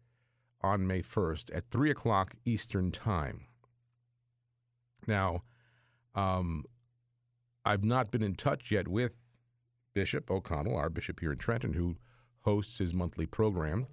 on 0.61 0.87
May 0.87 1.03
1st 1.03 1.55
at 1.55 1.71
3 1.71 1.91
o'clock 1.91 2.35
Eastern 2.45 2.91
Time. 2.91 3.47
Now, 5.07 5.43
um, 6.15 6.65
I've 7.65 7.85
not 7.85 8.11
been 8.11 8.23
in 8.23 8.35
touch 8.35 8.71
yet 8.71 8.89
with 8.89 9.15
Bishop 9.99 10.31
O'Connell, 10.31 10.77
our 10.77 10.91
bishop 10.91 11.19
here 11.19 11.33
in 11.33 11.39
Trenton, 11.39 11.73
who 11.73 11.97
hosts 12.43 12.79
his 12.79 12.95
monthly 12.95 13.27
program 13.27 13.89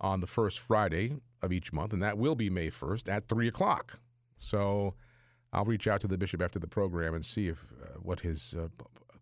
on 0.00 0.18
the 0.18 0.26
first 0.26 0.58
Friday 0.58 1.12
of 1.40 1.52
each 1.52 1.72
month, 1.72 1.92
and 1.92 2.02
that 2.02 2.18
will 2.18 2.34
be 2.34 2.50
May 2.50 2.66
1st 2.66 3.08
at 3.08 3.26
3 3.26 3.46
o'clock. 3.46 4.00
So 4.40 4.94
I'll 5.52 5.64
reach 5.64 5.86
out 5.86 6.00
to 6.00 6.08
the 6.08 6.18
bishop 6.18 6.42
after 6.42 6.58
the 6.58 6.66
program 6.66 7.14
and 7.14 7.24
see 7.24 7.46
if 7.46 7.64
uh, 7.80 8.00
what 8.02 8.18
his 8.18 8.56
uh, 8.58 8.66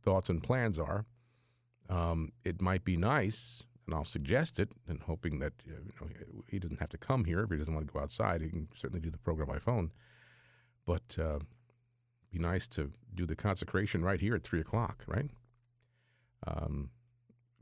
thoughts 0.03 0.31
and 0.31 0.43
plans 0.43 0.79
are. 0.79 1.05
Um, 1.91 2.31
it 2.43 2.63
might 2.63 2.85
be 2.85 2.97
nice, 2.97 3.63
and 3.85 3.95
I'll 3.95 4.03
suggest 4.03 4.59
it, 4.59 4.73
and 4.89 4.99
hoping 5.03 5.41
that 5.41 5.53
uh, 5.69 5.75
you 5.75 5.93
know, 6.01 6.43
he 6.49 6.59
doesn't 6.59 6.81
have 6.81 6.89
to 6.89 6.97
come 6.97 7.27
here 7.27 7.41
if 7.41 7.51
he 7.51 7.59
doesn't 7.59 7.75
want 7.75 7.87
to 7.87 7.93
go 7.93 8.01
outside. 8.01 8.41
He 8.41 8.49
can 8.49 8.67
certainly 8.75 9.03
do 9.03 9.11
the 9.11 9.19
program 9.19 9.49
by 9.49 9.59
phone. 9.59 9.93
But 10.87 11.19
uh, 11.21 11.41
be 12.31 12.39
nice 12.39 12.67
to 12.69 12.93
do 13.15 13.27
the 13.27 13.37
consecration 13.37 14.03
right 14.03 14.23
here 14.23 14.35
at 14.35 14.43
three 14.43 14.61
o'clock, 14.61 15.05
right? 15.07 15.29
Um, 16.47 16.91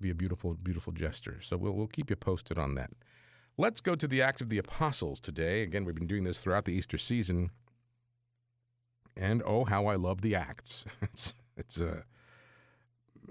be 0.00 0.10
a 0.10 0.14
beautiful, 0.14 0.56
beautiful 0.62 0.92
gesture. 0.92 1.38
So 1.40 1.56
we'll 1.56 1.72
we'll 1.72 1.87
keep 1.87 2.10
you 2.10 2.16
posted 2.16 2.58
on 2.58 2.75
that. 2.76 2.90
Let's 3.58 3.80
go 3.80 3.94
to 3.94 4.08
the 4.08 4.22
Acts 4.22 4.40
of 4.40 4.49
the 4.49 4.58
Apostles 4.58 5.20
today. 5.20 5.62
Again, 5.62 5.84
we've 5.84 5.94
been 5.94 6.06
doing 6.06 6.25
this 6.25 6.40
throughout 6.40 6.64
the 6.64 6.72
Easter 6.72 6.96
season, 6.96 7.50
and 9.16 9.42
oh, 9.44 9.64
how 9.64 9.87
I 9.87 9.96
love 9.96 10.22
the 10.22 10.34
Acts! 10.34 10.87
it's 11.02 11.34
it's 11.56 11.80
uh, 11.80 12.02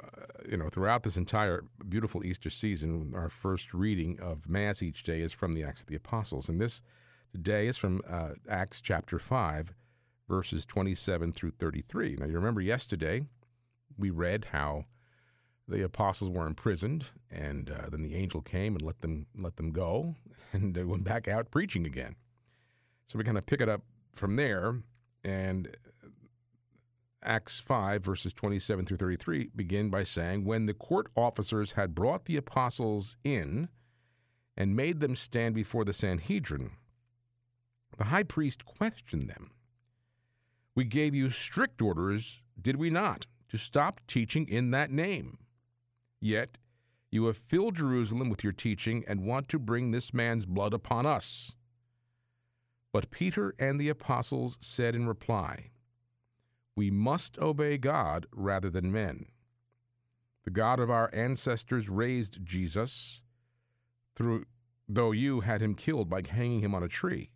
uh, 0.04 0.08
you 0.48 0.58
know 0.58 0.70
throughout 0.70 1.04
this 1.04 1.18
entire 1.18 1.64
beautiful 1.88 2.24
Easter 2.24 2.50
season, 2.50 3.14
our 3.16 3.30
first 3.30 3.74
reading 3.74 4.20
of 4.20 4.48
Mass 4.48 4.84
each 4.84 5.04
day 5.04 5.22
is 5.22 5.34
from 5.34 5.54
the 5.54 5.64
Acts 5.64 5.82
of 5.82 5.88
the 5.88 5.96
Apostles, 5.96 6.50
and 6.50 6.62
this 6.62 6.84
today 7.32 7.68
is 7.68 7.78
from 7.78 8.02
uh, 8.08 8.34
Acts 8.48 8.82
chapter 8.82 9.18
five 9.18 9.74
verses 10.30 10.64
27 10.64 11.34
through 11.34 11.52
33. 11.52 12.18
Now, 12.20 12.28
you 12.28 12.34
remember 12.34 12.62
yesterday 12.62 13.24
we 13.98 14.12
read 14.12 14.46
how 14.52 14.86
the 15.70 15.84
apostles 15.84 16.30
were 16.30 16.48
imprisoned, 16.48 17.06
and 17.32 17.70
uh, 17.70 17.90
then 17.90 18.04
the 18.04 18.16
angel 18.16 18.42
came 18.42 18.76
and 18.76 18.82
let 18.82 19.02
them 19.02 19.28
let 19.36 19.56
them 19.56 19.72
go, 19.72 20.16
and 20.54 20.74
they 20.74 20.84
went 20.84 21.04
back 21.04 21.28
out 21.28 21.52
preaching 21.52 21.86
again. 21.86 22.16
So 23.08 23.18
we 23.18 23.24
kind 23.24 23.38
of 23.38 23.46
pick 23.46 23.62
it 23.62 23.70
up 23.70 23.82
from 24.14 24.36
there, 24.36 24.82
and 25.24 25.76
Acts 27.24 27.60
5, 27.60 28.04
verses 28.04 28.34
27 28.34 28.86
through 28.86 28.98
33 28.98 29.50
begin 29.56 29.90
by 29.90 30.04
saying, 30.04 30.46
When 30.46 30.66
the 30.66 30.74
court 30.74 31.08
officers 31.16 31.74
had 31.74 31.96
brought 31.96 32.26
the 32.26 32.38
apostles 32.38 33.18
in 33.24 33.70
and 34.56 34.76
made 34.76 35.00
them 35.00 35.16
stand 35.16 35.56
before 35.56 35.86
the 35.86 35.94
Sanhedrin, 35.94 36.72
the 37.98 38.06
high 38.06 38.24
priest 38.24 38.64
questioned 38.64 39.30
them 39.30 39.52
we 40.80 40.86
gave 40.86 41.14
you 41.14 41.30
strict 41.30 41.82
orders, 41.82 42.42
did 42.62 42.78
we 42.78 42.90
not, 42.90 43.28
to 43.50 43.58
stop 43.58 44.00
teaching 44.08 44.48
in 44.48 44.72
that 44.72 44.90
name? 44.90 45.38
Yet 46.20 46.58
you 47.12 47.26
have 47.26 47.38
filled 47.38 47.76
Jerusalem 47.76 48.30
with 48.30 48.44
your 48.44 48.54
teaching 48.54 49.04
and 49.08 49.26
want 49.26 49.50
to 49.50 49.60
bring 49.60 49.92
this 49.92 50.14
man's 50.14 50.46
blood 50.46 50.74
upon 50.74 51.06
us. 51.06 51.56
But 52.92 53.12
Peter 53.12 53.54
and 53.60 53.80
the 53.80 53.90
apostles 53.90 54.58
said 54.62 54.96
in 54.96 55.08
reply, 55.08 55.72
We 56.76 56.92
must 56.92 57.40
obey 57.40 57.78
God 57.78 58.26
rather 58.32 58.70
than 58.70 58.92
men. 58.92 59.26
The 60.44 60.52
God 60.52 60.80
of 60.80 60.90
our 60.90 61.10
ancestors 61.14 61.90
raised 61.90 62.44
Jesus, 62.44 63.22
through, 64.16 64.46
though 64.88 65.12
you 65.12 65.42
had 65.42 65.62
him 65.62 65.76
killed 65.76 66.10
by 66.10 66.22
hanging 66.28 66.62
him 66.62 66.74
on 66.74 66.84
a 66.84 66.88
tree. 66.88 67.30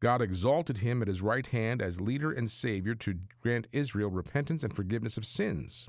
God 0.00 0.20
exalted 0.20 0.78
him 0.78 1.00
at 1.00 1.06
his 1.06 1.22
right 1.22 1.46
hand 1.46 1.80
as 1.80 2.00
leader 2.00 2.32
and 2.32 2.50
savior 2.50 2.96
to 2.96 3.20
grant 3.40 3.68
Israel 3.70 4.10
repentance 4.10 4.64
and 4.64 4.74
forgiveness 4.74 5.16
of 5.16 5.24
sins. 5.24 5.88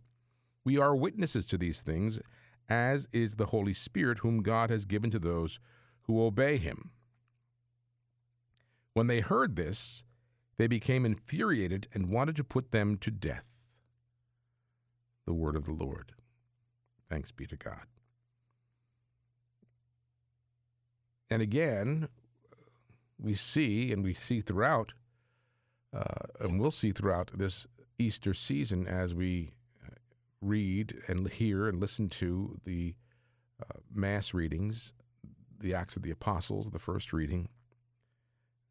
We 0.65 0.77
are 0.77 0.95
witnesses 0.95 1.47
to 1.47 1.57
these 1.57 1.81
things, 1.81 2.19
as 2.69 3.07
is 3.11 3.35
the 3.35 3.47
Holy 3.47 3.73
Spirit, 3.73 4.19
whom 4.19 4.41
God 4.41 4.69
has 4.69 4.85
given 4.85 5.09
to 5.11 5.19
those 5.19 5.59
who 6.03 6.23
obey 6.23 6.57
him. 6.57 6.91
When 8.93 9.07
they 9.07 9.19
heard 9.21 9.55
this, 9.55 10.03
they 10.57 10.67
became 10.67 11.05
infuriated 11.05 11.87
and 11.93 12.09
wanted 12.09 12.35
to 12.37 12.43
put 12.43 12.71
them 12.71 12.97
to 12.97 13.11
death. 13.11 13.67
The 15.25 15.33
word 15.33 15.55
of 15.55 15.65
the 15.65 15.73
Lord. 15.73 16.13
Thanks 17.09 17.31
be 17.31 17.45
to 17.47 17.57
God. 17.57 17.85
And 21.29 21.41
again, 21.41 22.07
we 23.19 23.33
see, 23.33 23.91
and 23.91 24.03
we 24.03 24.13
see 24.13 24.41
throughout, 24.41 24.93
uh, 25.95 26.27
and 26.39 26.59
we'll 26.59 26.71
see 26.71 26.91
throughout 26.91 27.31
this 27.33 27.65
Easter 27.97 28.33
season 28.33 28.85
as 28.87 29.15
we 29.15 29.51
read 30.43 30.95
and 31.07 31.27
hear 31.29 31.67
and 31.67 31.79
listen 31.79 32.09
to 32.09 32.59
the 32.65 32.95
uh, 33.61 33.79
Mass 33.93 34.33
readings, 34.33 34.93
the 35.59 35.73
Acts 35.73 35.95
of 35.95 36.03
the 36.03 36.11
Apostles, 36.11 36.69
the 36.69 36.79
first 36.79 37.13
reading, 37.13 37.47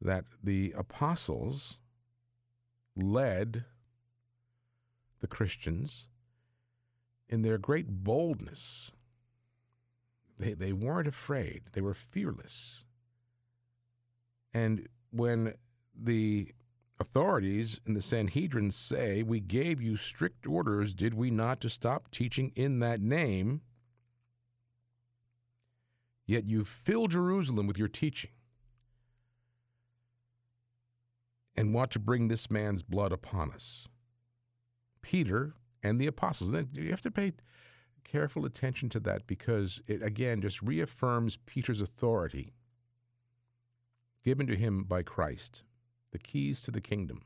that 0.00 0.24
the 0.42 0.74
apostles 0.76 1.78
led 2.96 3.64
the 5.20 5.26
Christians 5.26 6.08
in 7.28 7.42
their 7.42 7.58
great 7.58 7.88
boldness. 7.88 8.92
They, 10.38 10.54
they 10.54 10.72
weren't 10.72 11.08
afraid, 11.08 11.62
they 11.72 11.80
were 11.80 11.94
fearless. 11.94 12.84
And 14.52 14.88
when 15.10 15.54
the 15.94 16.52
authorities 17.02 17.80
in 17.84 17.92
the 17.92 18.00
Sanhedrin 18.00 18.70
say, 18.70 19.22
We 19.22 19.40
gave 19.40 19.82
you 19.82 19.96
strict 19.96 20.46
orders, 20.46 20.94
did 20.94 21.12
we 21.12 21.30
not, 21.30 21.60
to 21.60 21.68
stop 21.68 22.10
teaching 22.10 22.52
in 22.56 22.78
that 22.78 23.00
name? 23.00 23.60
Yet 26.24 26.46
you 26.46 26.64
fill 26.64 27.08
Jerusalem 27.08 27.66
with 27.66 27.76
your 27.76 27.88
teaching 27.88 28.30
and 31.56 31.74
want 31.74 31.90
to 31.90 31.98
bring 31.98 32.28
this 32.28 32.50
man's 32.50 32.82
blood 32.82 33.12
upon 33.12 33.50
us. 33.50 33.88
Peter 35.02 35.54
and 35.82 36.00
the 36.00 36.06
apostles. 36.06 36.52
Then 36.52 36.68
you 36.72 36.90
have 36.90 37.02
to 37.02 37.10
pay 37.10 37.32
careful 38.04 38.44
attention 38.44 38.88
to 38.90 39.00
that 39.00 39.26
because 39.26 39.82
it 39.86 40.02
again 40.02 40.40
just 40.40 40.62
reaffirms 40.62 41.36
Peter's 41.44 41.80
authority 41.80 42.52
given 44.22 44.46
to 44.46 44.56
him 44.56 44.84
by 44.84 45.02
Christ, 45.02 45.64
the 46.12 46.18
keys 46.18 46.62
to 46.62 46.70
the 46.70 46.80
kingdom. 46.80 47.22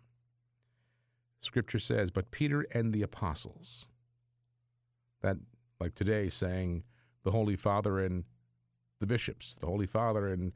Scripture 1.40 1.78
says, 1.78 2.10
but 2.10 2.30
Peter 2.30 2.66
and 2.72 2.92
the 2.92 3.02
apostles. 3.02 3.86
That, 5.22 5.36
like 5.80 5.94
today, 5.94 6.28
saying 6.28 6.84
the 7.24 7.30
Holy 7.30 7.56
Father 7.56 8.00
and 8.00 8.24
the 9.00 9.06
bishops, 9.06 9.54
the 9.56 9.66
Holy 9.66 9.86
Father 9.86 10.28
and 10.28 10.52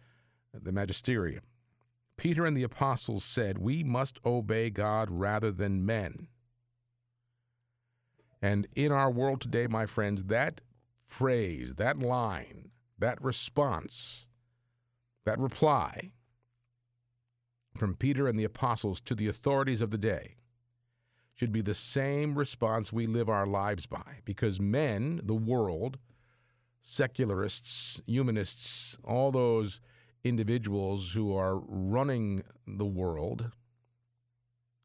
the 0.54 0.72
magisterium. 0.72 1.42
Peter 2.16 2.44
and 2.44 2.56
the 2.56 2.62
apostles 2.62 3.24
said, 3.24 3.58
We 3.58 3.82
must 3.82 4.20
obey 4.24 4.70
God 4.70 5.08
rather 5.10 5.50
than 5.50 5.86
men. 5.86 6.28
And 8.42 8.66
in 8.74 8.92
our 8.92 9.10
world 9.10 9.40
today, 9.40 9.66
my 9.66 9.86
friends, 9.86 10.24
that 10.24 10.60
phrase, 11.06 11.74
that 11.74 11.98
line, 11.98 12.70
that 12.98 13.22
response, 13.22 14.26
that 15.24 15.38
reply 15.38 16.12
from 17.76 17.94
Peter 17.94 18.26
and 18.26 18.38
the 18.38 18.44
apostles 18.44 19.00
to 19.02 19.14
the 19.14 19.28
authorities 19.28 19.80
of 19.80 19.90
the 19.90 19.98
day 19.98 20.36
should 21.34 21.52
be 21.52 21.62
the 21.62 21.74
same 21.74 22.34
response 22.34 22.92
we 22.92 23.06
live 23.06 23.28
our 23.28 23.46
lives 23.46 23.86
by. 23.86 24.18
Because 24.24 24.60
men, 24.60 25.20
the 25.24 25.34
world, 25.34 25.98
secularists, 26.82 28.00
humanists, 28.06 28.98
all 29.04 29.30
those 29.30 29.80
individuals 30.22 31.14
who 31.14 31.34
are 31.34 31.56
running 31.66 32.42
the 32.66 32.84
world 32.84 33.50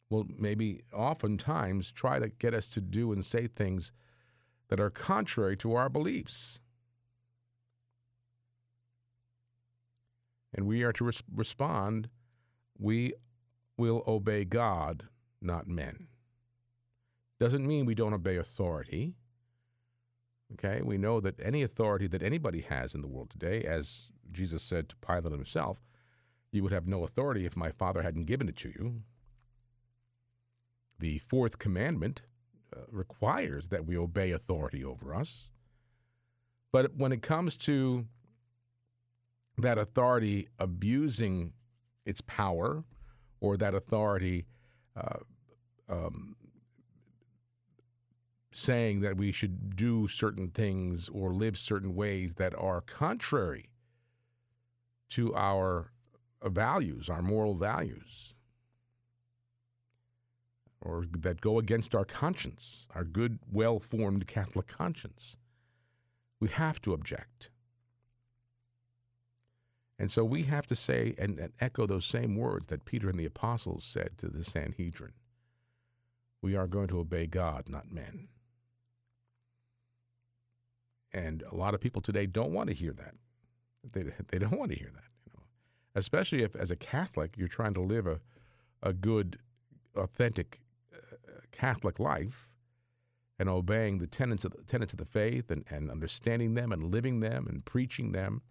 will 0.10 0.25
maybe 0.38 0.82
oftentimes 0.94 1.92
try 1.92 2.20
to 2.20 2.30
get 2.30 2.54
us 2.54 2.70
to 2.70 2.82
do 2.82 3.12
and 3.12 3.25
say 3.25 3.48
things 3.48 3.92
that 4.70 4.80
are 4.80 4.89
contrary 4.89 5.58
to 5.58 5.74
our 5.74 5.89
beliefs. 5.89 6.60
And 10.54 10.65
we 10.65 10.84
are 10.84 10.94
to 10.94 11.06
res- 11.06 11.24
respond, 11.34 12.10
we 12.77 13.13
will 13.77 14.03
obey 14.08 14.46
God, 14.46 15.03
not 15.41 15.67
men. 15.67 16.08
Doesn't 17.39 17.67
mean 17.67 17.86
we 17.86 17.96
don't 17.96 18.13
obey 18.13 18.38
authority. 18.38 19.15
Okay, 20.53 20.82
we 20.82 20.98
know 20.98 21.20
that 21.20 21.39
any 21.41 21.63
authority 21.63 22.08
that 22.08 22.22
anybody 22.22 22.62
has 22.62 22.96
in 22.96 23.01
the 23.01 23.08
world 23.08 23.29
today, 23.29 23.63
as 23.63 24.10
Jesus 24.32 24.63
said 24.63 24.89
to 24.89 24.96
Pilate 24.98 25.32
himself, 25.32 25.82
you 26.51 26.63
would 26.63 26.72
have 26.72 26.88
no 26.88 27.03
authority 27.03 27.46
if 27.46 27.58
my 27.58 27.72
Father 27.72 28.01
hadn't 28.01 28.25
given 28.25 28.48
it 28.48 28.55
to 28.58 28.70
you. 28.70 29.01
The 31.00 31.20
fourth 31.20 31.60
commandment 31.60 32.22
uh, 32.75 32.82
requires 32.89 33.67
that 33.70 33.86
we 33.86 33.98
obey 33.98 34.32
authority 34.32 34.84
over 34.84 35.13
us. 35.13 35.50
But 36.72 36.96
when 36.96 37.12
it 37.12 37.22
comes 37.22 37.58
to 37.58 38.05
that 39.58 39.77
authority 39.77 40.48
abusing 40.60 41.53
its 42.06 42.22
power 42.22 42.84
or 43.40 43.58
that 43.58 43.74
authority 43.74 44.46
uh, 44.96 45.20
um, 45.90 46.36
saying 48.52 49.02
that 49.02 49.18
we 49.18 49.32
should 49.32 49.76
do 49.76 50.08
certain 50.08 50.48
things 50.48 51.10
or 51.10 51.34
live 51.34 51.58
certain 51.58 51.94
ways 51.94 52.36
that 52.36 52.56
are 52.58 52.82
contrary 52.82 53.65
to 55.10 55.36
our 55.36 55.91
values, 56.44 57.10
our 57.10 57.22
moral 57.22 57.56
values, 57.56 58.34
or 60.82 61.06
that 61.20 61.41
go 61.41 61.60
against 61.60 61.94
our 61.94 62.06
conscience, 62.06 62.88
our 62.96 63.04
good, 63.04 63.39
well 63.52 63.80
formed 63.80 64.26
Catholic 64.28 64.68
conscience. 64.68 65.38
We 66.39 66.48
have 66.50 66.82
to 66.84 66.94
object. 66.94 67.50
And 69.97 70.12
so 70.12 70.25
we 70.25 70.43
have 70.43 70.65
to 70.67 70.75
say 70.75 71.15
and, 71.17 71.39
and, 71.39 71.53
echo 71.60 71.86
those 71.86 72.05
same 72.05 72.36
words 72.36 72.67
that 72.67 72.86
Peter 72.86 73.10
and 73.10 73.17
the 73.17 73.25
apostles 73.25 73.84
said 73.84 74.17
to 74.17 74.27
the 74.27 74.43
Sanhedrin. 74.43 75.13
We 76.41 76.55
are 76.55 76.67
going 76.67 76.88
to 76.89 76.99
obey 76.99 77.27
God, 77.27 77.69
not 77.69 77.91
men. 77.91 78.27
And 81.13 81.43
a 81.49 81.55
lot 81.55 81.73
of 81.73 81.79
people 81.79 82.01
today 82.01 82.25
don't 82.25 82.51
want 82.51 82.67
to 82.69 82.75
hear 82.75 82.91
that. 82.93 83.15
They, 83.89 84.03
they 84.27 84.38
don't 84.38 84.58
want 84.58 84.71
to 84.71 84.77
hear 84.77 84.91
that, 84.93 85.10
you 85.25 85.31
know. 85.34 85.43
Especially 85.95 86.43
if, 86.43 86.55
as 86.55 86.71
a 86.71 86.75
Catholic, 86.75 87.38
you're 87.38 87.47
trying 87.47 87.73
to 87.75 87.81
live 87.81 88.05
a, 88.05 88.19
a 88.84 88.91
good, 88.91 89.39
authentic 89.95 90.60
uh, 90.93 90.97
Catholic 91.53 91.99
life 91.99 92.51
and 93.39 93.49
obeying 93.49 93.97
the 93.97 94.08
tenets 94.08 94.45
of 94.45 94.51
the, 94.51 94.63
tenets 94.63 94.93
of 94.93 94.99
the 94.99 95.05
faith 95.05 95.49
and, 95.51 95.65
and 95.69 95.89
understanding 95.89 96.53
them 96.53 96.71
and 96.71 96.91
living 96.91 97.21
them 97.21 97.47
and 97.47 97.63
preaching 97.65 98.12
them. 98.12 98.41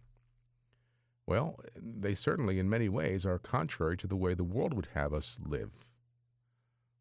Well, 1.26 1.58
they 1.76 2.14
certainly, 2.14 2.58
in 2.58 2.68
many 2.68 2.88
ways, 2.88 3.24
are 3.24 3.38
contrary 3.38 3.96
to 3.98 4.06
the 4.06 4.16
way 4.16 4.34
the 4.34 4.44
world 4.44 4.74
would 4.74 4.88
have 4.94 5.14
us 5.14 5.38
live, 5.44 5.90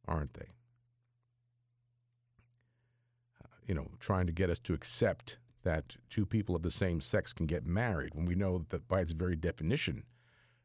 aren't 0.08 0.34
they? 0.34 0.54
Uh, 3.44 3.48
you 3.68 3.76
know, 3.76 3.92
trying 4.00 4.26
to 4.28 4.32
get 4.32 4.50
us 4.50 4.60
to 4.60 4.74
accept 4.74 5.40
that 5.64 5.98
two 6.10 6.26
people 6.26 6.56
of 6.56 6.62
the 6.62 6.72
same 6.72 7.02
sex 7.02 7.34
can 7.34 7.46
get 7.46 7.66
married 7.66 8.16
when 8.16 8.26
we 8.26 8.36
know 8.36 8.66
that 8.70 8.88
by 8.88 9.02
its 9.02 9.12
very 9.12 9.36
definition, 9.36 10.04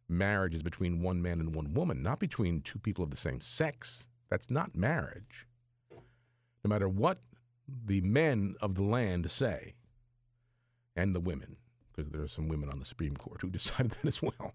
marriage 0.09 0.55
is 0.55 0.63
between 0.63 1.03
one 1.03 1.21
man 1.21 1.41
and 1.41 1.55
one 1.55 1.75
woman, 1.75 2.03
not 2.03 2.21
between 2.21 2.61
two 2.61 2.79
people 2.79 3.03
of 3.03 3.11
the 3.11 3.17
same 3.17 3.41
sex. 3.41 4.07
That's 4.29 4.51
not 4.51 4.77
marriage. 4.77 5.47
No 5.91 6.69
matter 6.69 6.89
what 6.89 7.19
the 7.87 8.01
men 8.03 8.55
of 8.61 8.75
the 8.75 8.83
land 8.83 9.31
say, 9.31 9.75
and 10.97 11.15
the 11.15 11.21
women, 11.21 11.57
because 11.99 12.13
there 12.13 12.23
are 12.23 12.29
some 12.29 12.47
women 12.47 12.69
on 12.71 12.79
the 12.79 12.85
Supreme 12.85 13.17
Court 13.17 13.41
who 13.43 13.51
decided 13.59 13.91
that 13.91 14.05
as 14.07 14.23
well. 14.23 14.55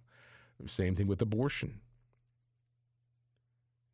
Same 0.65 0.95
thing 0.95 1.07
with 1.07 1.21
abortion. 1.21 1.81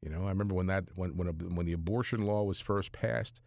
You 0.03 0.11
know, 0.11 0.25
I 0.25 0.29
remember 0.29 0.53
when 0.53 0.67
that 0.67 0.85
when 0.95 1.17
when, 1.17 1.55
when 1.55 1.65
the 1.65 1.73
abortion 1.73 2.21
law 2.21 2.43
was 2.43 2.59
first 2.59 2.91
passed 2.91 3.41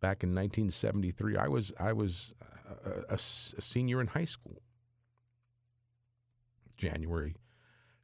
back 0.00 0.22
in 0.22 0.30
1973. 0.30 1.38
I 1.38 1.48
was 1.48 1.72
I 1.80 1.94
was 1.94 2.34
a, 2.84 3.12
a, 3.12 3.14
a 3.14 3.18
senior 3.18 4.00
in 4.00 4.08
high 4.08 4.26
school. 4.26 4.60
January 6.76 7.34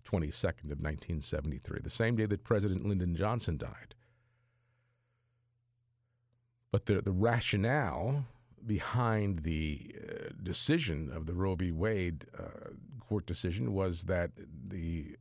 22nd 0.04 0.72
of 0.72 0.80
1973, 0.80 1.80
the 1.82 1.90
same 1.90 2.16
day 2.16 2.24
that 2.24 2.42
President 2.42 2.86
Lyndon 2.86 3.14
Johnson 3.14 3.58
died. 3.58 3.94
But 6.70 6.86
the, 6.86 7.02
the 7.02 7.12
rationale 7.12 8.24
behind 8.66 9.40
the 9.40 9.94
uh, 9.96 10.28
decision 10.42 11.10
of 11.14 11.26
the 11.26 11.34
Roe 11.34 11.54
v. 11.54 11.72
Wade 11.72 12.26
uh, 12.38 12.70
court 13.00 13.26
decision 13.26 13.72
was 13.74 14.04
that 14.04 14.30
the 14.68 15.16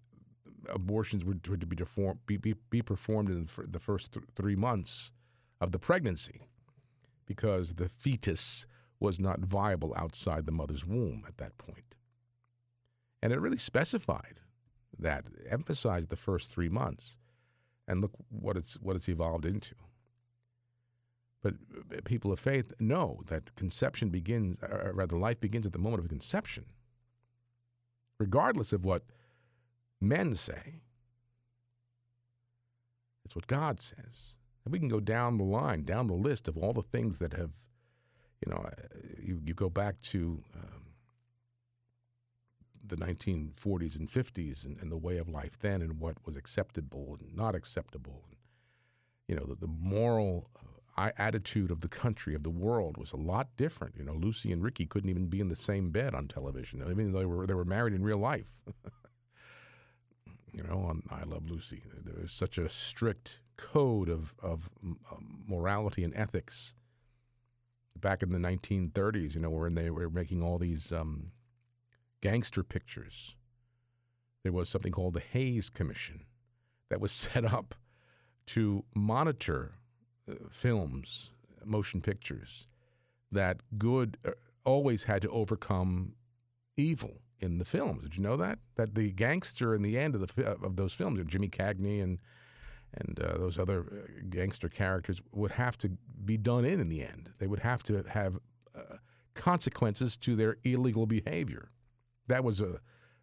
abortions 0.69 1.25
were, 1.25 1.33
to 1.35 1.65
be, 1.65 1.75
deform, 1.75 2.19
be, 2.25 2.37
be, 2.37 2.55
be, 2.69 2.81
performed 2.81 3.29
in 3.29 3.47
the 3.67 3.79
first 3.79 4.13
th- 4.13 4.25
three 4.35 4.55
months 4.55 5.11
of 5.59 5.71
the 5.71 5.79
pregnancy 5.79 6.41
because 7.25 7.75
the 7.75 7.89
fetus 7.89 8.67
was 8.99 9.19
not 9.19 9.39
viable 9.39 9.93
outside 9.97 10.45
the 10.45 10.51
mother's 10.51 10.85
womb 10.85 11.23
at 11.27 11.37
that 11.37 11.57
point. 11.57 11.95
And 13.21 13.33
it 13.33 13.39
really 13.39 13.57
specified 13.57 14.39
that, 14.97 15.25
emphasized 15.49 16.09
the 16.09 16.15
first 16.15 16.51
three 16.51 16.69
months. 16.69 17.17
And 17.87 18.01
look 18.01 18.11
what 18.29 18.57
it's, 18.57 18.75
what 18.75 18.95
it's 18.95 19.09
evolved 19.09 19.45
into. 19.45 19.75
But 21.41 21.55
uh, 21.75 22.01
people 22.05 22.31
of 22.31 22.39
faith 22.39 22.71
know 22.79 23.21
that 23.27 23.55
conception 23.55 24.09
begins, 24.09 24.57
or 24.61 24.91
rather, 24.93 25.17
life 25.17 25.39
begins 25.39 25.65
at 25.65 25.73
the 25.73 25.79
moment 25.79 26.03
of 26.03 26.09
conception, 26.09 26.65
regardless 28.19 28.73
of 28.73 28.85
what 28.85 29.03
men 29.99 30.35
say. 30.35 30.81
It's 33.25 33.35
what 33.35 33.47
God 33.47 33.79
says. 33.79 34.35
And 34.65 34.71
we 34.71 34.79
can 34.79 34.89
go 34.89 34.99
down 34.99 35.37
the 35.37 35.43
line, 35.43 35.83
down 35.83 36.07
the 36.07 36.13
list 36.13 36.47
of 36.47 36.57
all 36.57 36.73
the 36.73 36.81
things 36.81 37.19
that 37.19 37.33
have, 37.33 37.53
you 38.45 38.51
know, 38.51 38.57
uh, 38.57 38.71
you, 39.19 39.39
you 39.43 39.53
go 39.53 39.69
back 39.69 39.99
to 40.01 40.43
um, 40.55 40.81
the 42.83 42.95
1940s 42.97 43.97
and 43.97 44.07
50s 44.07 44.65
and, 44.65 44.77
and, 44.79 44.91
the 44.91 44.97
way 44.97 45.17
of 45.17 45.29
life 45.29 45.57
then 45.59 45.81
and 45.81 45.99
what 45.99 46.17
was 46.25 46.35
acceptable 46.35 47.17
and 47.19 47.35
not 47.35 47.55
acceptable. 47.55 48.23
And, 48.27 48.37
you 49.27 49.35
know, 49.35 49.45
the, 49.45 49.55
the 49.55 49.71
moral 49.71 50.49
uh, 50.57 50.70
attitude 51.17 51.71
of 51.71 51.81
the 51.81 51.87
country, 51.87 52.35
of 52.35 52.43
the 52.43 52.49
world 52.49 52.97
was 52.97 53.11
a 53.11 53.17
lot 53.17 53.49
different. 53.57 53.95
You 53.97 54.03
know, 54.03 54.13
Lucy 54.13 54.51
and 54.51 54.63
Ricky 54.63 54.85
couldn't 54.85 55.09
even 55.09 55.27
be 55.27 55.39
in 55.39 55.47
the 55.47 55.55
same 55.55 55.91
bed 55.91 56.13
on 56.13 56.27
television. 56.27 56.81
I 56.83 56.93
mean, 56.93 57.11
they 57.11 57.25
were, 57.25 57.47
they 57.47 57.53
were 57.53 57.65
married 57.65 57.93
in 57.93 58.03
real 58.03 58.19
life. 58.19 58.61
you 60.53 60.63
know, 60.63 60.79
on 60.79 61.03
I 61.09 61.23
Love 61.23 61.49
Lucy. 61.49 61.83
There 62.03 62.21
was 62.21 62.31
such 62.31 62.57
a 62.57 62.69
strict 62.69 63.41
code 63.57 64.09
of, 64.09 64.35
of 64.41 64.69
um, 64.83 64.97
morality 65.47 66.03
and 66.03 66.15
ethics 66.15 66.73
back 67.95 68.23
in 68.23 68.31
the 68.31 68.39
1930s, 68.39 69.35
you 69.35 69.41
know, 69.41 69.49
when 69.49 69.75
they 69.75 69.89
were 69.89 70.09
making 70.09 70.43
all 70.43 70.57
these 70.57 70.91
um, 70.91 71.31
gangster 72.21 72.63
pictures. 72.63 73.35
There 74.43 74.51
was 74.51 74.69
something 74.69 74.91
called 74.91 75.13
the 75.13 75.19
Hays 75.19 75.69
Commission 75.69 76.25
that 76.89 76.99
was 76.99 77.11
set 77.11 77.45
up 77.45 77.75
to 78.47 78.83
monitor 78.95 79.75
films, 80.49 81.31
motion 81.65 82.01
pictures, 82.01 82.67
that 83.31 83.61
good 83.77 84.17
uh, 84.25 84.31
always 84.65 85.03
had 85.05 85.21
to 85.21 85.29
overcome 85.29 86.13
evil 86.77 87.21
in 87.39 87.57
the 87.57 87.65
films. 87.65 88.03
Did 88.03 88.17
you 88.17 88.23
know 88.23 88.37
that? 88.37 88.59
That 88.75 88.95
the 88.95 89.11
gangster 89.11 89.73
in 89.73 89.81
the 89.81 89.97
end 89.97 90.15
of 90.15 90.21
the 90.21 90.45
of 90.47 90.75
those 90.75 90.93
films, 90.93 91.19
Jimmy 91.27 91.49
Cagney 91.49 92.01
and 92.01 92.19
and 92.93 93.19
uh, 93.19 93.37
those 93.37 93.57
other 93.57 93.79
uh, 93.81 94.21
gangster 94.29 94.67
characters, 94.67 95.21
would 95.31 95.51
have 95.51 95.77
to 95.77 95.89
be 96.25 96.37
done 96.37 96.65
in 96.65 96.79
in 96.79 96.89
the 96.89 97.01
end. 97.03 97.29
They 97.39 97.47
would 97.47 97.59
have 97.59 97.83
to 97.83 98.03
have 98.03 98.37
uh, 98.75 98.97
consequences 99.33 100.17
to 100.17 100.35
their 100.35 100.57
illegal 100.63 101.05
behavior. 101.05 101.71
That 102.27 102.43
was 102.43 102.59
a, 102.61 102.79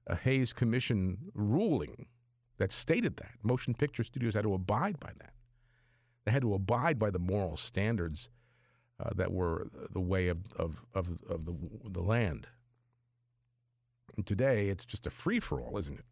a 0.06 0.16
Hays 0.16 0.52
Commission 0.52 1.18
ruling 1.34 2.06
that 2.56 2.72
stated 2.72 3.16
that 3.18 3.32
motion 3.42 3.74
picture 3.74 4.02
studios 4.02 4.34
had 4.34 4.44
to 4.44 4.54
abide 4.54 4.98
by 4.98 5.12
that. 5.18 5.32
They 6.28 6.32
had 6.32 6.42
to 6.42 6.52
abide 6.52 6.98
by 6.98 7.08
the 7.08 7.18
moral 7.18 7.56
standards 7.56 8.28
uh, 9.00 9.12
that 9.16 9.32
were 9.32 9.70
the 9.90 9.98
way 9.98 10.28
of 10.28 10.52
of 10.58 10.84
of, 10.92 11.22
of 11.26 11.46
the 11.46 11.54
the 11.88 12.02
land. 12.02 12.46
And 14.14 14.26
today, 14.26 14.68
it's 14.68 14.84
just 14.84 15.06
a 15.06 15.10
free 15.10 15.40
for 15.40 15.58
all, 15.58 15.78
isn't 15.78 15.98
it? 16.00 16.04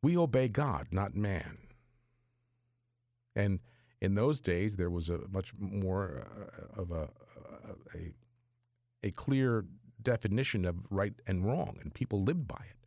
We 0.00 0.16
obey 0.16 0.46
God, 0.46 0.86
not 0.92 1.16
man. 1.16 1.58
And 3.34 3.58
in 4.00 4.14
those 4.14 4.40
days, 4.40 4.76
there 4.76 4.88
was 4.88 5.10
a 5.10 5.18
much 5.28 5.52
more 5.58 6.28
uh, 6.76 6.80
of 6.80 6.92
a, 6.92 7.08
a 7.96 8.14
a 9.02 9.10
clear 9.10 9.64
definition 10.00 10.64
of 10.64 10.76
right 10.88 11.14
and 11.26 11.44
wrong, 11.44 11.78
and 11.82 11.92
people 11.92 12.22
lived 12.22 12.46
by 12.46 12.64
it. 12.70 12.79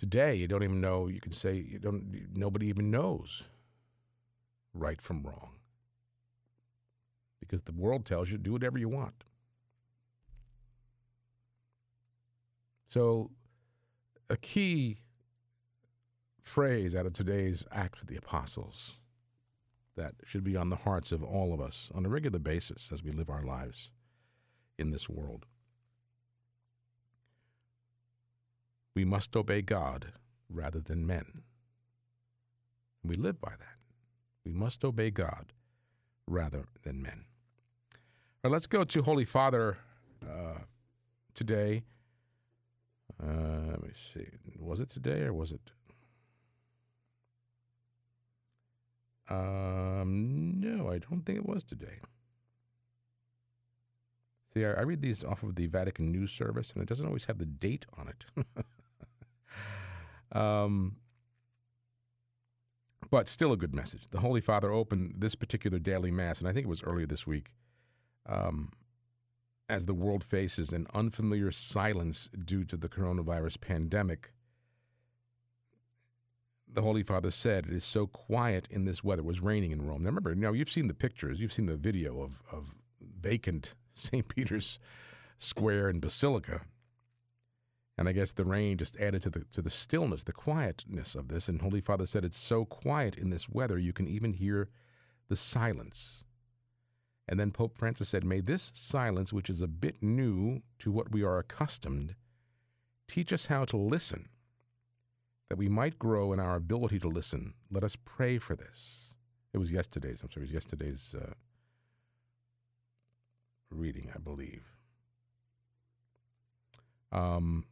Today, 0.00 0.34
you 0.34 0.48
don't 0.48 0.62
even 0.62 0.80
know. 0.80 1.08
You 1.08 1.20
can 1.20 1.30
say 1.30 1.56
you 1.56 1.78
don't. 1.78 2.34
Nobody 2.34 2.68
even 2.68 2.90
knows 2.90 3.42
right 4.72 4.98
from 4.98 5.22
wrong 5.22 5.50
because 7.38 7.64
the 7.64 7.72
world 7.72 8.06
tells 8.06 8.30
you 8.30 8.38
do 8.38 8.52
whatever 8.52 8.78
you 8.78 8.88
want. 8.88 9.24
So, 12.88 13.30
a 14.30 14.38
key 14.38 15.00
phrase 16.40 16.96
out 16.96 17.04
of 17.04 17.12
today's 17.12 17.66
Act 17.70 18.00
of 18.00 18.06
the 18.06 18.16
Apostles 18.16 18.96
that 19.96 20.14
should 20.24 20.44
be 20.44 20.56
on 20.56 20.70
the 20.70 20.76
hearts 20.76 21.12
of 21.12 21.22
all 21.22 21.52
of 21.52 21.60
us 21.60 21.92
on 21.94 22.06
a 22.06 22.08
regular 22.08 22.38
basis 22.38 22.88
as 22.90 23.04
we 23.04 23.10
live 23.10 23.28
our 23.28 23.42
lives 23.42 23.90
in 24.78 24.92
this 24.92 25.10
world. 25.10 25.44
We 28.94 29.04
must 29.04 29.34
obey 29.36 29.62
God 29.62 30.12
rather 30.48 30.80
than 30.80 31.06
men. 31.06 31.42
We 33.02 33.14
live 33.14 33.40
by 33.40 33.50
that. 33.50 33.78
We 34.44 34.52
must 34.52 34.84
obey 34.84 35.10
God 35.10 35.52
rather 36.26 36.66
than 36.82 37.02
men. 37.02 37.24
All 38.42 38.50
right, 38.50 38.52
let's 38.52 38.66
go 38.66 38.84
to 38.84 39.02
Holy 39.02 39.24
Father 39.24 39.78
uh, 40.28 40.58
today. 41.34 41.82
Uh, 43.22 43.70
let 43.70 43.82
me 43.82 43.90
see. 43.94 44.26
Was 44.58 44.80
it 44.80 44.90
today 44.90 45.22
or 45.22 45.32
was 45.32 45.52
it? 45.52 45.70
Um, 49.28 50.58
no, 50.58 50.90
I 50.90 50.98
don't 50.98 51.24
think 51.24 51.38
it 51.38 51.46
was 51.46 51.62
today. 51.62 52.00
See, 54.52 54.64
I, 54.64 54.72
I 54.72 54.80
read 54.80 55.02
these 55.02 55.22
off 55.22 55.44
of 55.44 55.54
the 55.54 55.66
Vatican 55.66 56.10
News 56.10 56.32
Service, 56.32 56.72
and 56.72 56.82
it 56.82 56.88
doesn't 56.88 57.06
always 57.06 57.26
have 57.26 57.38
the 57.38 57.46
date 57.46 57.86
on 57.96 58.08
it. 58.08 58.24
um, 60.32 60.96
but 63.10 63.28
still 63.28 63.52
a 63.52 63.56
good 63.56 63.74
message. 63.74 64.08
The 64.08 64.20
Holy 64.20 64.40
Father 64.40 64.70
opened 64.70 65.14
this 65.18 65.34
particular 65.34 65.78
daily 65.78 66.10
Mass, 66.10 66.40
and 66.40 66.48
I 66.48 66.52
think 66.52 66.66
it 66.66 66.68
was 66.68 66.82
earlier 66.82 67.06
this 67.06 67.26
week, 67.26 67.50
um, 68.26 68.70
as 69.68 69.86
the 69.86 69.94
world 69.94 70.22
faces 70.22 70.72
an 70.72 70.86
unfamiliar 70.94 71.50
silence 71.50 72.28
due 72.44 72.64
to 72.64 72.76
the 72.76 72.88
coronavirus 72.88 73.60
pandemic. 73.60 74.32
The 76.72 76.82
Holy 76.82 77.02
Father 77.02 77.32
said, 77.32 77.66
It 77.66 77.72
is 77.72 77.84
so 77.84 78.06
quiet 78.06 78.68
in 78.70 78.84
this 78.84 79.02
weather. 79.02 79.22
It 79.22 79.26
was 79.26 79.40
raining 79.40 79.72
in 79.72 79.82
Rome. 79.82 80.02
Now, 80.02 80.08
remember, 80.08 80.34
now 80.34 80.52
you've 80.52 80.70
seen 80.70 80.86
the 80.86 80.94
pictures, 80.94 81.40
you've 81.40 81.52
seen 81.52 81.66
the 81.66 81.76
video 81.76 82.20
of, 82.20 82.40
of 82.52 82.74
vacant 83.00 83.74
St. 83.94 84.26
Peter's 84.28 84.78
Square 85.38 85.88
and 85.88 86.00
Basilica. 86.00 86.62
And 88.00 88.08
I 88.08 88.12
guess 88.12 88.32
the 88.32 88.46
rain 88.46 88.78
just 88.78 88.98
added 88.98 89.22
to 89.24 89.30
the 89.30 89.44
to 89.52 89.60
the 89.60 89.68
stillness, 89.68 90.24
the 90.24 90.32
quietness 90.32 91.14
of 91.14 91.28
this. 91.28 91.50
And 91.50 91.60
Holy 91.60 91.82
Father 91.82 92.06
said, 92.06 92.24
It's 92.24 92.38
so 92.38 92.64
quiet 92.64 93.14
in 93.14 93.28
this 93.28 93.46
weather, 93.46 93.76
you 93.76 93.92
can 93.92 94.08
even 94.08 94.32
hear 94.32 94.70
the 95.28 95.36
silence. 95.36 96.24
And 97.28 97.38
then 97.38 97.50
Pope 97.50 97.76
Francis 97.76 98.08
said, 98.08 98.24
May 98.24 98.40
this 98.40 98.72
silence, 98.74 99.34
which 99.34 99.50
is 99.50 99.60
a 99.60 99.68
bit 99.68 100.02
new 100.02 100.62
to 100.78 100.90
what 100.90 101.12
we 101.12 101.22
are 101.22 101.38
accustomed, 101.38 102.14
teach 103.06 103.34
us 103.34 103.46
how 103.46 103.66
to 103.66 103.76
listen, 103.76 104.30
that 105.50 105.58
we 105.58 105.68
might 105.68 105.98
grow 105.98 106.32
in 106.32 106.40
our 106.40 106.56
ability 106.56 107.00
to 107.00 107.08
listen. 107.08 107.52
Let 107.70 107.84
us 107.84 107.96
pray 107.96 108.38
for 108.38 108.56
this. 108.56 109.14
It 109.52 109.58
was 109.58 109.74
yesterday's, 109.74 110.22
I'm 110.22 110.30
sorry, 110.30 110.44
it 110.44 110.48
was 110.48 110.54
yesterday's 110.54 111.14
uh, 111.20 111.34
reading, 113.70 114.10
I 114.14 114.18
believe. 114.18 114.64
Um, 117.12 117.64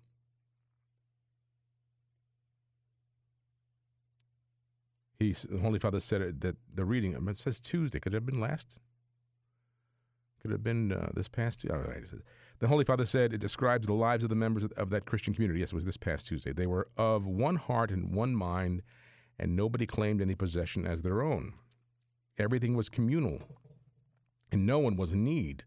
he's, 5.18 5.42
the 5.42 5.61
Holy 5.61 5.78
Father 5.78 6.00
said 6.00 6.20
it, 6.20 6.40
that 6.40 6.57
the 6.74 6.85
reading, 6.85 7.14
it 7.14 7.38
says 7.38 7.61
Tuesday, 7.61 8.00
could 8.00 8.14
it 8.14 8.16
have 8.16 8.26
been 8.26 8.40
last? 8.40 8.81
Could 10.40 10.52
it 10.52 10.54
have 10.54 10.62
been 10.62 10.92
uh, 10.92 11.11
this 11.14 11.28
past 11.28 11.61
Tuesday? 11.61 11.76
Right. 11.76 12.04
The 12.61 12.68
Holy 12.68 12.85
Father 12.85 13.04
said 13.04 13.33
it 13.33 13.38
describes 13.38 13.87
the 13.87 13.94
lives 13.94 14.24
of 14.24 14.31
the 14.31 14.37
members 14.37 14.64
of 14.64 14.90
that 14.90 15.07
Christian 15.07 15.35
community. 15.35 15.61
Yes, 15.61 15.72
it 15.72 15.76
was 15.76 15.85
this 15.85 15.96
past 15.96 16.26
Tuesday. 16.26 16.52
They 16.52 16.66
were 16.66 16.88
of 16.96 17.26
one 17.26 17.57
heart 17.57 17.90
and 17.90 18.14
one 18.14 18.35
mind, 18.35 18.83
and 19.38 19.57
nobody 19.57 19.87
claimed 19.87 20.20
any 20.20 20.35
possession 20.35 20.87
as 20.87 21.02
their 21.02 21.22
own. 21.22 21.54
Everything 22.38 22.74
was 22.74 22.88
communal, 22.88 23.40
and 24.52 24.64
no 24.64 24.78
one 24.78 24.96
was 24.96 25.12
in 25.12 25.24
need. 25.24 25.64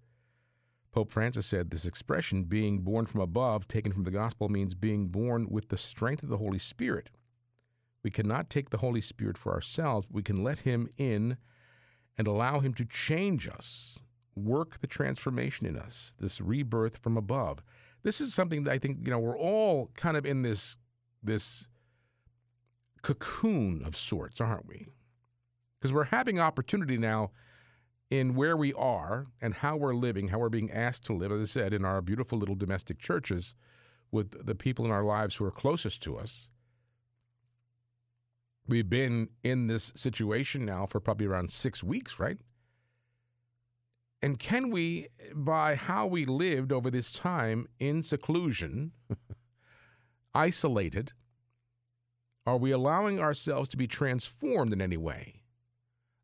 Pope 0.91 1.09
Francis 1.09 1.45
said 1.45 1.69
this 1.69 1.85
expression, 1.85 2.43
being 2.43 2.79
born 2.79 3.05
from 3.05 3.21
above, 3.21 3.67
taken 3.67 3.93
from 3.93 4.03
the 4.03 4.11
gospel, 4.11 4.49
means 4.49 4.73
being 4.73 5.07
born 5.07 5.47
with 5.49 5.69
the 5.69 5.77
strength 5.77 6.23
of 6.23 6.29
the 6.29 6.37
Holy 6.37 6.59
Spirit. 6.59 7.09
We 8.03 8.11
cannot 8.11 8.49
take 8.49 8.69
the 8.69 8.77
Holy 8.77 9.01
Spirit 9.01 9.37
for 9.37 9.53
ourselves. 9.53 10.07
We 10.09 10.23
can 10.23 10.43
let 10.43 10.59
Him 10.59 10.89
in 10.97 11.37
and 12.17 12.27
allow 12.27 12.59
Him 12.59 12.73
to 12.75 12.85
change 12.85 13.47
us, 13.47 13.99
work 14.35 14.79
the 14.79 14.87
transformation 14.87 15.67
in 15.67 15.77
us, 15.77 16.13
this 16.19 16.41
rebirth 16.41 16.97
from 16.97 17.17
above. 17.17 17.61
This 18.03 18.19
is 18.19 18.33
something 18.33 18.63
that 18.63 18.71
I 18.71 18.79
think, 18.79 18.99
you 19.05 19.11
know, 19.11 19.19
we're 19.19 19.37
all 19.37 19.91
kind 19.95 20.17
of 20.17 20.25
in 20.25 20.41
this, 20.41 20.77
this 21.21 21.67
cocoon 23.03 23.83
of 23.85 23.95
sorts, 23.95 24.41
aren't 24.41 24.67
we? 24.67 24.87
Because 25.79 25.93
we're 25.93 26.05
having 26.05 26.39
opportunity 26.39 26.97
now 26.97 27.31
in 28.09 28.35
where 28.35 28.57
we 28.57 28.73
are 28.73 29.27
and 29.41 29.53
how 29.53 29.77
we're 29.77 29.95
living, 29.95 30.27
how 30.27 30.39
we're 30.39 30.49
being 30.49 30.71
asked 30.71 31.05
to 31.05 31.13
live, 31.13 31.31
as 31.31 31.41
I 31.41 31.45
said, 31.45 31.73
in 31.73 31.85
our 31.85 32.01
beautiful 32.01 32.37
little 32.37 32.55
domestic 32.55 32.99
churches 32.99 33.55
with 34.11 34.45
the 34.45 34.55
people 34.55 34.85
in 34.85 34.91
our 34.91 35.03
lives 35.03 35.35
who 35.35 35.45
are 35.45 35.51
closest 35.51 36.03
to 36.03 36.17
us. 36.17 36.49
We've 38.67 38.89
been 38.89 39.30
in 39.43 39.67
this 39.67 39.91
situation 39.95 40.65
now 40.65 40.86
for 40.86 41.00
probably 41.00 41.28
around 41.28 41.52
six 41.52 41.84
weeks, 41.84 42.19
right? 42.19 42.38
And 44.21 44.38
can 44.38 44.69
we, 44.69 45.08
by 45.34 45.76
how 45.76 46.06
we 46.06 46.26
lived 46.26 46.71
over 46.71 46.91
this 46.91 47.12
time 47.12 47.67
in 47.80 48.04
seclusion, 48.04 48.91
isolated, 50.34 51.13
are 52.45 52.58
we 52.58 52.71
allowing 52.71 53.19
ourselves 53.19 53.67
to 53.69 53.78
be 53.78 53.88
transformed 53.88 54.74
in 54.74 54.82
any 54.82 54.97
way? 54.97 55.41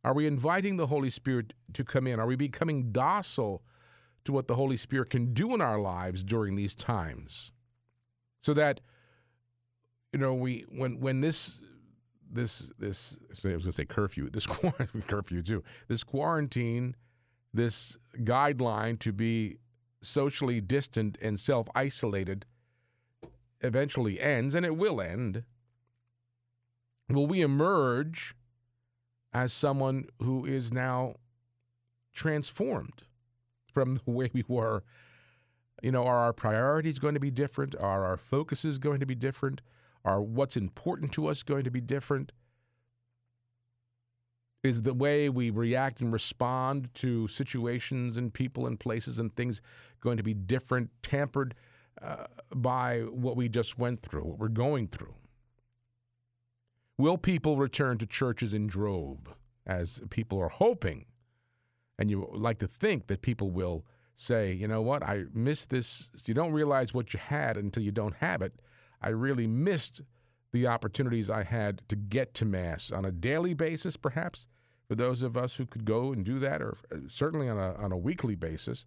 Are 0.03 0.13
we 0.13 0.27
inviting 0.27 0.77
the 0.77 0.87
Holy 0.87 1.09
Spirit 1.09 1.53
to 1.73 1.83
come 1.83 2.07
in? 2.07 2.19
Are 2.19 2.27
we 2.27 2.35
becoming 2.35 2.91
docile 2.91 3.63
to 4.25 4.31
what 4.31 4.47
the 4.47 4.55
Holy 4.55 4.77
Spirit 4.77 5.09
can 5.09 5.33
do 5.33 5.53
in 5.53 5.61
our 5.61 5.79
lives 5.79 6.23
during 6.23 6.55
these 6.55 6.75
times? 6.75 7.51
So 8.41 8.53
that 8.53 8.79
you 10.13 10.19
know, 10.19 10.33
we 10.33 10.65
when 10.69 10.99
when 10.99 11.21
this 11.21 11.61
this 12.31 12.71
this 12.77 13.19
I 13.45 13.53
was 13.53 13.63
to 13.65 13.71
say 13.71 13.85
curfew, 13.85 14.29
this 14.31 14.45
curfew 14.45 15.41
too, 15.41 15.63
this 15.87 16.03
quarantine, 16.03 16.95
this 17.53 17.97
guideline 18.19 18.99
to 18.99 19.11
be 19.11 19.57
socially 20.01 20.61
distant 20.61 21.17
and 21.21 21.39
self 21.39 21.67
isolated 21.75 22.45
eventually 23.61 24.19
ends, 24.19 24.55
and 24.55 24.65
it 24.65 24.77
will 24.77 25.01
end, 25.01 25.43
will 27.09 27.27
we 27.27 27.41
emerge 27.41 28.35
as 29.33 29.51
someone 29.51 30.05
who 30.19 30.45
is 30.45 30.71
now 30.71 31.15
transformed 32.13 33.03
from 33.71 33.95
the 34.05 34.11
way 34.11 34.29
we 34.33 34.43
were? 34.47 34.83
You 35.81 35.91
know, 35.91 36.03
are 36.03 36.17
our 36.17 36.33
priorities 36.33 36.97
going 36.97 37.13
to 37.13 37.19
be 37.19 37.31
different? 37.31 37.75
Are 37.75 38.05
our 38.05 38.17
focuses 38.17 38.79
going 38.79 38.99
to 38.99 39.05
be 39.05 39.15
different? 39.15 39.61
Are 40.07 40.21
what's 40.21 40.55
important 40.55 41.11
to 41.11 41.27
us 41.27 41.43
going 41.43 41.65
to 41.65 41.69
be 41.69 41.81
different? 41.81 42.31
Is 44.63 44.83
the 44.83 44.93
way 44.93 45.27
we 45.27 45.49
react 45.49 45.99
and 45.99 46.13
respond 46.13 46.93
to 46.95 47.27
situations 47.27 48.15
and 48.15 48.33
people 48.33 48.67
and 48.67 48.79
places 48.79 49.19
and 49.19 49.35
things 49.35 49.61
going 49.99 50.15
to 50.15 50.23
be 50.23 50.33
different, 50.33 50.91
tampered 51.03 51.55
uh, 52.01 52.27
by 52.55 52.99
what 53.01 53.35
we 53.35 53.49
just 53.49 53.77
went 53.77 54.01
through, 54.01 54.23
what 54.23 54.39
we're 54.39 54.47
going 54.47 54.87
through? 54.87 55.13
Will 56.97 57.17
people 57.17 57.57
return 57.57 57.97
to 57.97 58.05
churches 58.05 58.53
in 58.53 58.65
drove, 58.65 59.35
as 59.65 60.01
people 60.09 60.39
are 60.39 60.47
hoping? 60.47 61.05
And 61.99 62.09
you 62.09 62.29
like 62.31 62.59
to 62.59 62.67
think 62.67 63.07
that 63.07 63.21
people 63.21 63.51
will 63.51 63.85
say, 64.15 64.53
you 64.53 64.69
know 64.69 64.81
what, 64.81 65.03
I 65.03 65.25
miss 65.33 65.65
this. 65.65 66.11
You 66.23 66.33
don't 66.33 66.53
realize 66.53 66.93
what 66.93 67.13
you 67.13 67.19
had 67.19 67.57
until 67.57 67.83
you 67.83 67.91
don't 67.91 68.15
have 68.15 68.41
it. 68.41 68.53
I 69.01 69.09
really 69.09 69.47
missed 69.47 70.01
the 70.51 70.67
opportunities 70.67 71.29
I 71.29 71.43
had 71.43 71.81
to 71.89 71.95
get 71.95 72.33
to 72.35 72.45
Mass 72.45 72.91
on 72.91 73.05
a 73.05 73.11
daily 73.11 73.53
basis, 73.53 73.97
perhaps, 73.97 74.47
for 74.87 74.95
those 74.95 75.21
of 75.21 75.35
us 75.37 75.55
who 75.55 75.65
could 75.65 75.85
go 75.85 76.13
and 76.13 76.25
do 76.25 76.39
that, 76.39 76.61
or 76.61 76.75
uh, 76.91 76.97
certainly 77.07 77.49
on 77.49 77.57
a, 77.57 77.73
on 77.75 77.91
a 77.91 77.97
weekly 77.97 78.35
basis. 78.35 78.85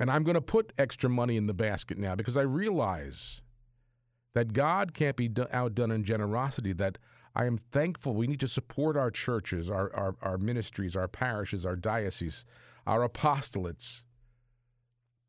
And 0.00 0.10
I'm 0.10 0.24
going 0.24 0.34
to 0.34 0.40
put 0.40 0.72
extra 0.78 1.08
money 1.08 1.36
in 1.36 1.46
the 1.46 1.54
basket 1.54 1.98
now 1.98 2.14
because 2.14 2.36
I 2.36 2.42
realize 2.42 3.42
that 4.34 4.52
God 4.52 4.92
can't 4.94 5.16
be 5.16 5.30
outdone 5.52 5.92
in 5.92 6.02
generosity, 6.02 6.72
that 6.72 6.98
I 7.36 7.44
am 7.44 7.56
thankful. 7.56 8.14
We 8.14 8.26
need 8.26 8.40
to 8.40 8.48
support 8.48 8.96
our 8.96 9.10
churches, 9.10 9.70
our, 9.70 9.94
our, 9.94 10.16
our 10.22 10.38
ministries, 10.38 10.96
our 10.96 11.06
parishes, 11.06 11.64
our 11.64 11.76
dioceses, 11.76 12.44
our 12.86 13.08
apostolates, 13.08 14.04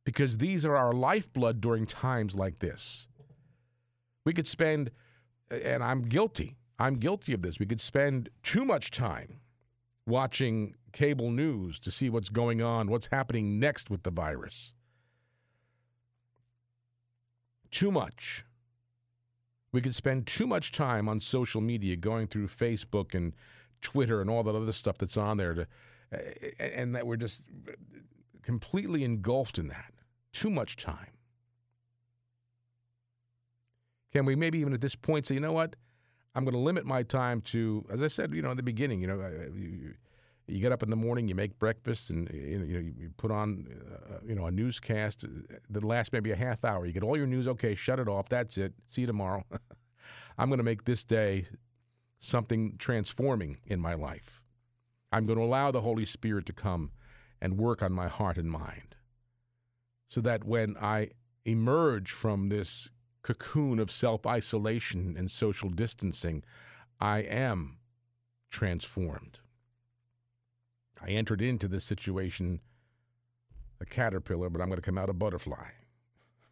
because 0.06 0.38
these 0.38 0.64
are 0.64 0.76
our 0.76 0.94
lifeblood 0.94 1.60
during 1.60 1.86
times 1.86 2.36
like 2.36 2.60
this. 2.60 3.10
We 4.26 4.34
could 4.34 4.48
spend, 4.48 4.92
and 5.52 5.84
I'm 5.84 6.04
guilty, 6.04 6.56
I'm 6.80 6.96
guilty 6.96 7.34
of 7.34 7.42
this, 7.42 7.60
we 7.60 7.66
could 7.66 7.82
spend 7.82 8.30
too 8.44 8.64
much 8.64 8.92
time 8.92 9.42
watching 10.08 10.76
cable 10.94 11.32
news 11.32 11.80
to 11.82 11.92
see 11.92 12.10
what's 12.10 12.30
going 12.30 12.62
on, 12.62 12.88
what's 12.88 13.08
happening 13.08 13.60
next 13.60 13.90
with 13.90 14.04
the 14.04 14.12
virus. 14.12 14.74
Too 17.72 17.92
much. 17.92 18.46
We 19.74 19.82
could 19.82 19.96
spend 19.96 20.28
too 20.28 20.48
much 20.48 20.72
time 20.72 21.10
on 21.10 21.20
social 21.20 21.60
media 21.60 21.98
going 21.98 22.28
through 22.28 22.48
Facebook 22.48 23.14
and 23.14 23.34
Twitter 23.82 24.22
and 24.22 24.30
all 24.30 24.44
that 24.44 24.56
other 24.56 24.72
stuff 24.72 24.98
that's 24.98 25.18
on 25.18 25.38
there 25.38 25.54
to, 25.54 25.68
and 26.60 26.96
that 26.96 27.06
we're 27.06 27.18
just 27.18 27.44
completely 28.42 29.04
engulfed 29.04 29.58
in 29.58 29.68
that. 29.68 29.92
Too 30.36 30.50
much 30.50 30.76
time. 30.76 31.14
Can 34.12 34.26
we 34.26 34.36
maybe 34.36 34.60
even 34.60 34.74
at 34.74 34.82
this 34.82 34.94
point 34.94 35.26
say, 35.26 35.36
you 35.36 35.40
know 35.40 35.54
what? 35.54 35.78
I'm 36.36 36.44
going 36.44 36.54
to 36.54 36.60
limit 36.60 36.86
my 36.86 37.04
time 37.04 37.40
to, 37.54 37.86
as 37.90 38.04
I 38.04 38.10
said, 38.10 38.34
you 38.34 38.42
know, 38.42 38.52
in 38.52 38.58
the 38.58 38.64
beginning, 38.64 39.00
you 39.00 39.08
know, 39.08 39.16
you, 39.56 39.94
you 40.48 40.60
get 40.60 40.74
up 40.74 40.84
in 40.84 40.90
the 40.90 40.98
morning, 40.98 41.30
you 41.30 41.36
make 41.36 41.58
breakfast, 41.58 42.10
and 42.10 42.30
you 42.34 42.60
know 42.60 42.66
you 42.66 43.12
put 43.16 43.32
on 43.32 43.66
uh, 44.12 44.18
you 44.28 44.36
know 44.36 44.46
a 44.46 44.52
newscast 44.52 45.26
that 45.70 45.84
lasts 45.86 46.12
maybe 46.12 46.32
a 46.32 46.36
half 46.36 46.66
hour. 46.66 46.86
You 46.86 46.92
get 46.92 47.04
all 47.04 47.16
your 47.16 47.28
news. 47.28 47.48
Okay, 47.48 47.74
shut 47.74 47.98
it 47.98 48.10
off. 48.10 48.28
That's 48.28 48.58
it. 48.58 48.74
See 48.88 49.02
you 49.02 49.08
tomorrow. 49.08 49.44
I'm 50.38 50.50
going 50.50 50.60
to 50.60 50.64
make 50.64 50.84
this 50.84 51.06
day 51.06 51.46
something 52.20 52.76
transforming 52.78 53.58
in 53.66 53.80
my 53.80 53.94
life. 53.94 54.42
I'm 55.14 55.26
going 55.26 55.40
to 55.40 55.46
allow 55.46 55.72
the 55.72 55.82
Holy 55.82 56.06
Spirit 56.06 56.46
to 56.48 56.54
come 56.54 56.92
and 57.42 57.58
work 57.58 57.82
on 57.82 57.94
my 57.94 58.10
heart 58.10 58.38
and 58.38 58.52
mind, 58.52 58.96
so 60.08 60.22
that 60.22 60.44
when 60.44 60.76
I 60.78 61.10
emerge 61.46 62.12
from 62.12 62.50
this 62.50 62.92
cocoon 63.22 63.80
of 63.80 63.90
self 63.90 64.26
isolation 64.26 65.16
and 65.18 65.30
social 65.30 65.70
distancing, 65.70 66.44
I 67.00 67.20
am 67.20 67.78
transformed. 68.50 69.40
I 71.02 71.10
entered 71.10 71.42
into 71.42 71.68
this 71.68 71.84
situation 71.84 72.62
a 73.82 73.86
caterpillar, 73.86 74.50
but 74.50 74.62
I'm 74.62 74.70
going 74.70 74.80
to 74.80 74.86
come 74.86 74.98
out 74.98 75.10
a 75.10 75.14
butterfly, 75.14 75.70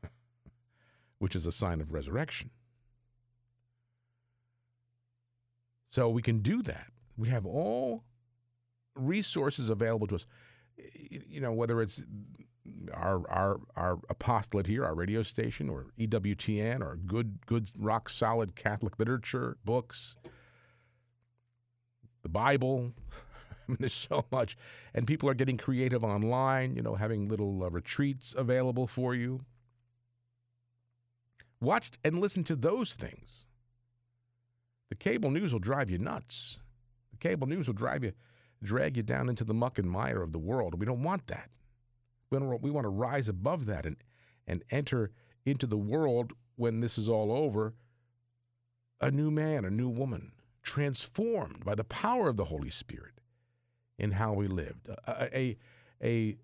which 1.19 1.35
is 1.35 1.45
a 1.45 1.51
sign 1.51 1.79
of 1.79 1.93
resurrection. 1.93 2.49
So 5.91 6.09
we 6.09 6.21
can 6.21 6.39
do 6.39 6.61
that. 6.63 6.87
We 7.15 7.29
have 7.29 7.45
all 7.45 8.03
resources 8.95 9.69
available 9.69 10.07
to 10.07 10.15
us. 10.15 10.25
You 11.29 11.39
know, 11.39 11.53
whether 11.53 11.81
it's 11.81 12.03
our 12.93 13.29
our 13.29 13.59
our 13.75 13.99
apostolate 14.09 14.67
here, 14.67 14.85
our 14.85 14.95
radio 14.95 15.21
station, 15.23 15.69
or 15.69 15.87
EWTN, 15.99 16.81
or 16.81 16.95
good 16.95 17.45
good 17.45 17.69
rock 17.77 18.09
solid 18.09 18.55
Catholic 18.55 18.97
literature, 18.99 19.57
books, 19.65 20.17
the 22.21 22.29
Bible, 22.29 22.93
I 23.67 23.71
mean, 23.71 23.77
there's 23.79 23.93
so 23.93 24.25
much, 24.31 24.57
and 24.93 25.07
people 25.07 25.29
are 25.29 25.33
getting 25.33 25.57
creative 25.57 26.03
online. 26.03 26.75
You 26.75 26.81
know, 26.81 26.95
having 26.95 27.27
little 27.27 27.63
uh, 27.63 27.69
retreats 27.69 28.35
available 28.37 28.87
for 28.87 29.13
you. 29.15 29.41
Watch 31.61 31.91
and 32.03 32.19
listen 32.19 32.43
to 32.45 32.55
those 32.55 32.95
things. 32.95 33.45
The 34.89 34.95
cable 34.95 35.31
news 35.31 35.53
will 35.53 35.59
drive 35.59 35.89
you 35.89 35.97
nuts. 35.97 36.59
The 37.11 37.17
cable 37.17 37.47
news 37.47 37.67
will 37.67 37.73
drive 37.73 38.03
you, 38.03 38.11
drag 38.61 38.97
you 38.97 39.03
down 39.03 39.29
into 39.29 39.45
the 39.45 39.53
muck 39.53 39.79
and 39.79 39.89
mire 39.89 40.21
of 40.21 40.33
the 40.33 40.39
world. 40.39 40.77
We 40.77 40.85
don't 40.85 41.03
want 41.03 41.27
that. 41.27 41.49
We 42.33 42.71
want 42.71 42.85
to, 42.85 42.89
rise 42.89 43.29
above 43.29 43.65
that 43.67 43.85
and 43.85 43.97
and 44.47 44.63
enter 44.71 45.11
into 45.45 45.67
the 45.67 45.77
world 45.77 46.33
when 46.55 46.79
this 46.79 46.97
is 46.97 47.07
all 47.07 47.31
over. 47.31 47.73
A 49.01 49.11
new 49.11 49.31
man, 49.31 49.65
a 49.65 49.69
new 49.69 49.89
woman, 49.89 50.31
transformed 50.61 51.65
by 51.65 51.75
the 51.75 51.83
power 51.83 52.29
of 52.29 52.37
the 52.37 52.45
Holy 52.45 52.69
Spirit 52.69 53.19
in 53.97 54.11
how 54.11 54.33
we 54.33 54.47
lived. 54.47 54.87
A, 55.07 55.37
a, 55.37 55.57
a, 56.01 56.37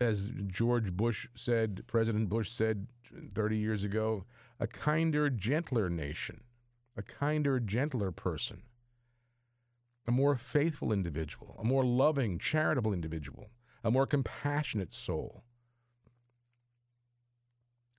as 0.00 0.30
George 0.46 0.92
Bush 0.92 1.28
said, 1.34 1.84
President 1.86 2.28
Bush 2.28 2.50
said 2.50 2.86
30 3.34 3.56
years 3.58 3.84
ago, 3.84 4.24
a 4.58 4.66
kinder, 4.66 5.30
gentler 5.30 5.88
nation, 5.88 6.42
a 6.96 7.02
kinder, 7.02 7.60
gentler 7.60 8.10
person, 8.10 8.62
a 10.06 10.10
more 10.10 10.34
faithful 10.34 10.92
individual, 10.92 11.56
a 11.58 11.64
more 11.64 11.84
loving, 11.84 12.38
charitable 12.38 12.92
individual, 12.92 13.50
a 13.82 13.90
more 13.90 14.06
compassionate 14.06 14.92
soul, 14.92 15.42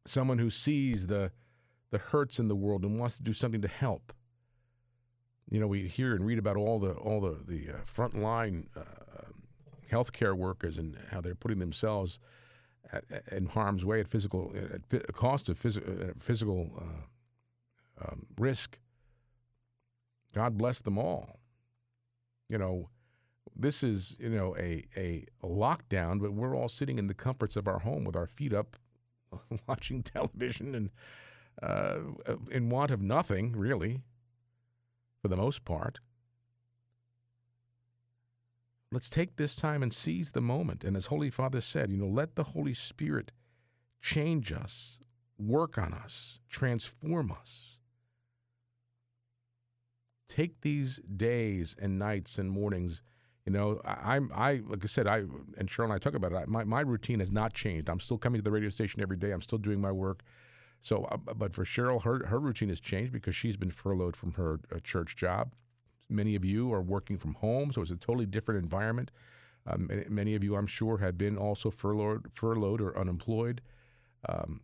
someone 0.05 0.39
who 0.39 0.49
sees 0.49 1.07
the, 1.07 1.31
the 1.89 1.97
hurts 1.97 2.39
in 2.39 2.47
the 2.47 2.55
world 2.55 2.83
and 2.83 2.99
wants 2.99 3.17
to 3.17 3.23
do 3.23 3.33
something 3.33 3.61
to 3.61 3.67
help 3.67 4.13
you 5.51 5.59
know, 5.59 5.67
we 5.67 5.87
hear 5.87 6.15
and 6.15 6.25
read 6.25 6.39
about 6.39 6.55
all 6.55 6.79
the 6.79 6.93
all 6.93 7.19
the 7.19 7.37
the 7.45 7.73
uh, 7.73 7.77
frontline 7.83 8.67
uh, 8.75 9.27
healthcare 9.91 10.33
workers 10.33 10.77
and 10.77 10.97
how 11.11 11.19
they're 11.19 11.35
putting 11.35 11.59
themselves 11.59 12.19
at, 12.93 13.03
at, 13.11 13.27
in 13.33 13.47
harm's 13.47 13.85
way 13.85 13.99
at 13.99 14.07
physical 14.07 14.53
at 14.55 15.13
cost 15.13 15.49
of 15.49 15.59
phys- 15.59 16.09
uh, 16.09 16.13
physical 16.17 16.71
uh, 16.81 18.05
um, 18.07 18.25
risk. 18.39 18.79
God 20.33 20.57
bless 20.57 20.79
them 20.79 20.97
all. 20.97 21.41
You 22.47 22.57
know, 22.57 22.89
this 23.55 23.83
is 23.83 24.17
you 24.19 24.29
know 24.29 24.55
a, 24.57 24.85
a 24.95 25.25
lockdown, 25.43 26.19
but 26.21 26.33
we're 26.33 26.55
all 26.55 26.69
sitting 26.69 26.97
in 26.97 27.07
the 27.07 27.13
comforts 27.13 27.55
of 27.55 27.67
our 27.67 27.79
home 27.79 28.03
with 28.03 28.15
our 28.15 28.27
feet 28.27 28.53
up, 28.53 28.77
watching 29.67 30.03
television 30.03 30.75
and 30.75 30.89
uh, 31.61 31.99
in 32.49 32.69
want 32.69 32.91
of 32.91 33.01
nothing 33.01 33.53
really 33.53 34.01
for 35.21 35.27
the 35.27 35.35
most 35.35 35.65
part. 35.65 35.99
Let's 38.91 39.09
take 39.09 39.37
this 39.37 39.55
time 39.55 39.83
and 39.83 39.93
seize 39.93 40.31
the 40.33 40.41
moment. 40.41 40.83
And 40.83 40.97
as 40.97 41.05
Holy 41.05 41.29
Father 41.29 41.61
said, 41.61 41.91
you 41.91 41.97
know, 41.97 42.07
let 42.07 42.35
the 42.35 42.43
Holy 42.43 42.73
Spirit 42.73 43.31
change 44.01 44.51
us, 44.51 44.99
work 45.37 45.77
on 45.77 45.93
us, 45.93 46.41
transform 46.49 47.31
us. 47.31 47.79
Take 50.27 50.61
these 50.61 50.97
days 50.99 51.75
and 51.81 51.99
nights 51.99 52.37
and 52.37 52.49
mornings. 52.49 53.01
You 53.45 53.51
know, 53.53 53.81
I, 53.85 54.17
am 54.17 54.31
I 54.35 54.61
like 54.67 54.83
I 54.83 54.87
said, 54.87 55.07
I 55.07 55.17
and 55.57 55.67
Cheryl 55.67 55.85
and 55.85 55.93
I 55.93 55.97
talk 55.97 56.13
about 56.15 56.31
it. 56.33 56.47
My 56.47 56.63
my 56.63 56.81
routine 56.81 57.19
has 57.19 57.31
not 57.31 57.53
changed. 57.53 57.89
I'm 57.89 57.99
still 57.99 58.17
coming 58.17 58.39
to 58.39 58.43
the 58.43 58.51
radio 58.51 58.69
station 58.69 59.01
every 59.01 59.17
day. 59.17 59.31
I'm 59.31 59.41
still 59.41 59.57
doing 59.57 59.81
my 59.81 59.91
work. 59.91 60.21
So, 60.81 61.05
uh, 61.05 61.17
but 61.35 61.53
for 61.53 61.63
Cheryl, 61.63 62.03
her 62.03 62.25
her 62.27 62.39
routine 62.39 62.69
has 62.69 62.79
changed 62.79 63.11
because 63.11 63.35
she's 63.35 63.57
been 63.57 63.71
furloughed 63.71 64.15
from 64.15 64.33
her 64.33 64.59
uh, 64.73 64.79
church 64.83 65.15
job. 65.15 65.53
Many 66.09 66.35
of 66.35 66.45
you 66.45 66.71
are 66.73 66.81
working 66.81 67.17
from 67.17 67.35
home, 67.35 67.71
so 67.73 67.81
it's 67.81 67.91
a 67.91 67.95
totally 67.97 68.25
different 68.27 68.61
environment. 68.63 69.11
Um, 69.67 69.89
many 70.09 70.35
of 70.35 70.43
you, 70.43 70.55
I'm 70.55 70.67
sure, 70.67 70.97
have 70.99 71.17
been 71.17 71.37
also 71.37 71.69
furloughed, 71.71 72.27
furloughed 72.33 72.81
or 72.81 72.97
unemployed. 72.97 73.61
um, 74.29 74.61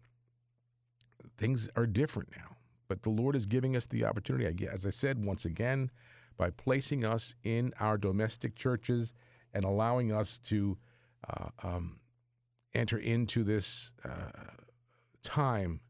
things 1.38 1.70
are 1.76 1.86
different 1.88 2.30
now. 2.36 2.58
But 2.88 3.04
the 3.04 3.10
Lord 3.10 3.36
is 3.36 3.46
giving 3.46 3.76
us 3.76 3.88
the 3.88 4.06
opportunity, 4.06 4.68
as 4.68 4.86
I 4.86 4.90
said 4.92 5.24
once 5.24 5.46
again, 5.46 5.92
by 6.38 6.52
placing 6.52 7.04
us 7.04 7.36
in 7.44 7.74
our 7.80 7.98
domestic 7.98 8.56
churches 8.56 9.14
and 9.54 9.64
allowing 9.66 10.12
us 10.12 10.40
to 10.40 10.78
uh, 11.30 11.50
um, 11.64 12.00
enter 12.74 12.98
into 12.98 13.44
this 13.44 13.92
uh, 14.06 14.32
time 15.24 15.82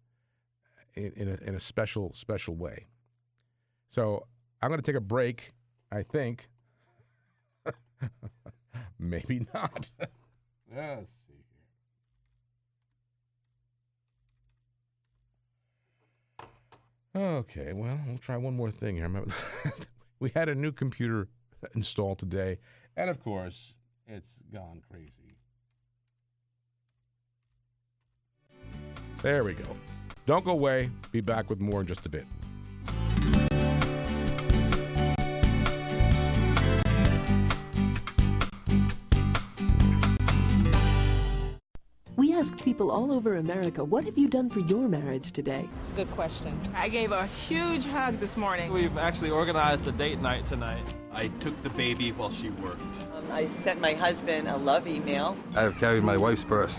in, 0.96 1.12
in, 1.16 1.28
a, 1.28 1.38
in 1.48 1.56
a 1.56 1.60
special, 1.60 2.14
special 2.14 2.56
way. 2.56 2.88
So 3.90 4.26
I'm 4.62 4.70
going 4.70 4.80
to 4.82 4.86
take 4.86 4.96
a 4.96 5.02
break, 5.02 5.54
I 5.92 6.04
think. 6.04 6.48
Maybe 9.00 9.46
not. 9.54 9.90
Let's 10.74 11.12
see 11.28 11.44
here. 17.16 17.22
Okay, 17.22 17.74
well, 17.74 18.00
we'll 18.08 18.18
try 18.18 18.38
one 18.38 18.56
more 18.56 18.72
thing 18.72 18.96
here. 18.96 19.10
We 20.20 20.32
had 20.34 20.50
a 20.50 20.56
new 20.56 20.72
computer 20.72 21.28
installed 21.76 22.20
today, 22.20 22.60
and 22.96 23.10
of 23.10 23.20
course, 23.20 23.74
it's 24.08 24.40
gone 24.52 24.82
crazy. 24.90 25.38
There 29.22 29.44
we 29.44 29.54
go. 29.54 29.76
Don't 30.26 30.46
go 30.46 30.52
away. 30.52 30.90
Be 31.12 31.22
back 31.22 31.50
with 31.50 31.60
more 31.60 31.82
in 31.82 31.88
just 31.88 32.06
a 32.06 32.10
bit. 32.10 32.26
Asked 42.38 42.64
people 42.64 42.92
all 42.92 43.12
over 43.12 43.38
America, 43.38 43.84
what 43.84 44.06
have 44.06 44.18
you 44.18 44.28
done 44.28 44.48
for 44.48 44.60
your 44.60 44.88
marriage 44.88 45.32
today? 45.32 45.68
It's 45.76 45.90
a 45.90 45.94
good 45.94 46.10
question. 46.10 46.60
I 46.76 46.88
gave 46.88 47.12
a 47.12 47.26
huge 47.26 47.86
hug 47.86 48.20
this 48.20 48.38
morning. 48.38 48.72
We've 48.72 48.98
actually 48.98 49.32
organized 49.32 49.88
a 49.88 49.92
date 49.92 50.22
night 50.22 50.46
tonight. 50.46 50.94
I 51.12 51.30
took 51.40 51.62
the 51.64 51.72
baby 51.72 52.12
while 52.12 52.30
she 52.30 52.50
worked. 52.50 52.82
Um, 53.16 53.32
I 53.32 53.48
sent 53.64 53.82
my 53.82 53.94
husband 53.94 54.48
a 54.48 54.56
love 54.56 54.88
email. 54.88 55.36
I've 55.56 55.78
carried 55.78 56.04
my 56.04 56.16
wife's 56.16 56.44
purse. 56.44 56.76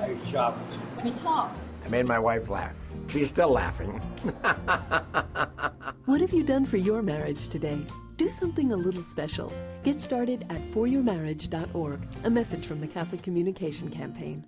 I 0.00 0.16
shopped. 0.28 0.58
We 1.04 1.12
talked. 1.12 1.56
I 1.84 1.88
made 1.88 2.08
my 2.08 2.18
wife 2.18 2.48
laugh. 2.48 2.74
She's 3.08 3.28
still 3.28 3.50
laughing. 3.50 4.00
What 6.06 6.20
have 6.20 6.32
you 6.32 6.44
done 6.44 6.64
for 6.64 6.76
your 6.76 7.02
marriage 7.02 7.48
today? 7.48 7.78
Do 8.16 8.30
something 8.30 8.72
a 8.72 8.76
little 8.76 9.02
special. 9.02 9.52
Get 9.82 10.00
started 10.00 10.46
at 10.50 10.62
foryourmarriage.org. 10.70 12.00
A 12.22 12.30
message 12.30 12.64
from 12.64 12.80
the 12.80 12.86
Catholic 12.86 13.22
Communication 13.22 13.90
Campaign. 13.90 14.44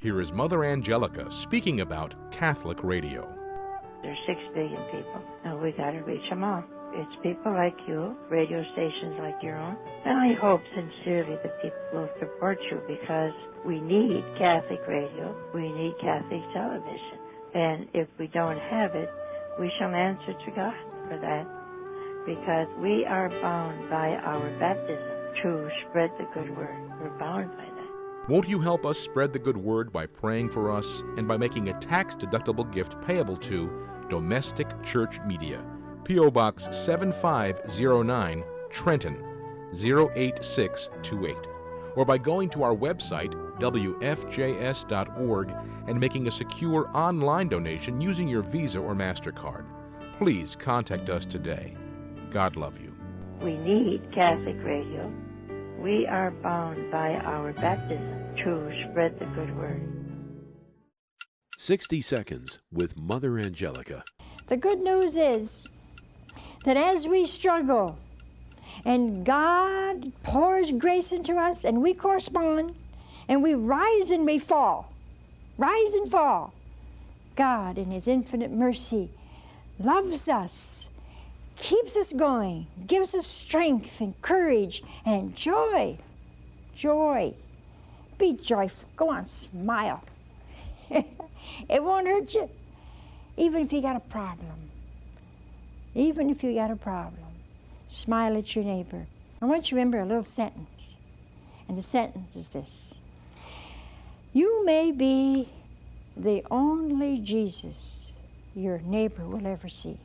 Here 0.00 0.20
is 0.20 0.32
Mother 0.32 0.64
Angelica 0.64 1.30
speaking 1.32 1.80
about 1.80 2.14
Catholic 2.30 2.84
radio. 2.84 3.26
There's 4.02 4.18
six 4.26 4.38
billion 4.52 4.82
people, 4.84 5.22
and 5.44 5.60
we 5.60 5.72
got 5.72 5.92
to 5.92 6.00
reach 6.00 6.28
them 6.28 6.44
all. 6.44 6.62
It's 6.92 7.22
people 7.22 7.54
like 7.54 7.76
you, 7.88 8.14
radio 8.28 8.62
stations 8.74 9.16
like 9.18 9.42
your 9.42 9.56
own, 9.56 9.76
and 10.04 10.18
I 10.18 10.34
hope 10.34 10.60
sincerely 10.74 11.36
that 11.42 11.62
people 11.62 11.78
will 11.94 12.10
support 12.20 12.58
you 12.70 12.82
because 12.86 13.32
we 13.64 13.80
need 13.80 14.22
Catholic 14.36 14.80
radio, 14.86 15.34
we 15.54 15.72
need 15.72 15.94
Catholic 16.00 16.42
television, 16.52 17.18
and 17.54 17.88
if 17.94 18.06
we 18.18 18.26
don't 18.26 18.58
have 18.58 18.94
it, 18.94 19.10
we 19.58 19.72
shall 19.78 19.94
answer 19.94 20.34
to 20.34 20.50
God 20.50 20.74
for 21.08 21.18
that 21.18 21.46
because 22.26 22.68
we 22.78 23.06
are 23.06 23.30
bound 23.40 23.88
by 23.88 24.10
our 24.16 24.50
baptism 24.58 25.34
to 25.42 25.70
spread 25.88 26.10
the 26.18 26.26
good 26.34 26.54
word. 26.56 26.76
We're 27.00 27.18
bound 27.18 27.50
by. 27.56 27.63
Won't 28.26 28.48
you 28.48 28.58
help 28.58 28.86
us 28.86 28.98
spread 28.98 29.34
the 29.34 29.38
good 29.38 29.58
word 29.58 29.92
by 29.92 30.06
praying 30.06 30.48
for 30.48 30.70
us 30.70 31.02
and 31.18 31.28
by 31.28 31.36
making 31.36 31.68
a 31.68 31.78
tax 31.78 32.14
deductible 32.14 32.72
gift 32.72 32.98
payable 33.02 33.36
to 33.36 33.70
Domestic 34.08 34.66
Church 34.82 35.20
Media, 35.26 35.62
P.O. 36.04 36.30
Box 36.30 36.66
7509, 36.70 38.42
Trenton 38.70 39.22
08628, 39.74 41.36
or 41.96 42.06
by 42.06 42.16
going 42.16 42.48
to 42.48 42.62
our 42.62 42.74
website, 42.74 43.34
WFJS.org, 43.60 45.52
and 45.86 46.00
making 46.00 46.26
a 46.26 46.30
secure 46.30 46.90
online 46.96 47.48
donation 47.48 48.00
using 48.00 48.26
your 48.26 48.40
Visa 48.42 48.78
or 48.78 48.94
MasterCard. 48.94 49.66
Please 50.16 50.56
contact 50.56 51.10
us 51.10 51.26
today. 51.26 51.76
God 52.30 52.56
love 52.56 52.80
you. 52.80 52.96
We 53.42 53.58
need 53.58 54.10
Catholic 54.14 54.56
radio. 54.64 55.12
We 55.84 56.06
are 56.06 56.30
bound 56.30 56.90
by 56.90 57.16
our 57.16 57.52
baptism 57.52 58.36
to 58.36 58.72
spread 58.88 59.18
the 59.18 59.26
good 59.26 59.54
word. 59.54 59.86
60 61.58 62.00
Seconds 62.00 62.58
with 62.72 62.98
Mother 62.98 63.38
Angelica. 63.38 64.02
The 64.46 64.56
good 64.56 64.80
news 64.80 65.14
is 65.14 65.66
that 66.64 66.78
as 66.78 67.06
we 67.06 67.26
struggle 67.26 67.98
and 68.86 69.26
God 69.26 70.10
pours 70.22 70.72
grace 70.72 71.12
into 71.12 71.36
us 71.36 71.64
and 71.64 71.82
we 71.82 71.92
correspond 71.92 72.74
and 73.28 73.42
we 73.42 73.52
rise 73.52 74.08
and 74.08 74.24
we 74.24 74.38
fall, 74.38 74.90
rise 75.58 75.92
and 75.92 76.10
fall, 76.10 76.54
God 77.36 77.76
in 77.76 77.90
His 77.90 78.08
infinite 78.08 78.50
mercy 78.50 79.10
loves 79.78 80.30
us, 80.30 80.88
keeps 81.56 81.96
us 81.96 82.12
going, 82.12 82.66
gives 82.86 83.14
us 83.14 83.26
strength 83.26 84.00
and 84.00 84.20
courage 84.22 84.82
and 85.04 85.34
joy. 85.36 85.98
Joy. 86.74 87.34
Be 88.18 88.34
joyful. 88.34 88.88
Go 88.96 89.10
on, 89.10 89.26
smile. 89.26 90.02
it 90.90 91.82
won't 91.82 92.06
hurt 92.06 92.34
you, 92.34 92.48
even 93.36 93.62
if 93.62 93.72
you 93.72 93.80
got 93.80 93.96
a 93.96 94.00
problem. 94.00 94.70
Even 95.94 96.30
if 96.30 96.42
you 96.42 96.54
got 96.54 96.70
a 96.70 96.76
problem, 96.76 97.24
smile 97.88 98.36
at 98.36 98.54
your 98.54 98.64
neighbor. 98.64 99.06
I 99.40 99.46
want 99.46 99.64
you 99.64 99.70
to 99.70 99.74
remember 99.76 100.00
a 100.00 100.06
little 100.06 100.22
sentence, 100.22 100.94
and 101.68 101.78
the 101.78 101.82
sentence 101.82 102.34
is 102.36 102.48
this 102.48 102.94
You 104.32 104.64
may 104.64 104.90
be 104.90 105.48
the 106.16 106.44
only 106.50 107.18
Jesus 107.18 108.12
your 108.54 108.78
neighbor 108.78 109.24
will 109.24 109.46
ever 109.46 109.68
see. 109.68 109.98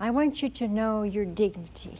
I 0.00 0.10
want 0.10 0.42
you 0.42 0.48
to 0.48 0.68
know 0.68 1.02
your 1.02 1.24
dignity. 1.24 1.98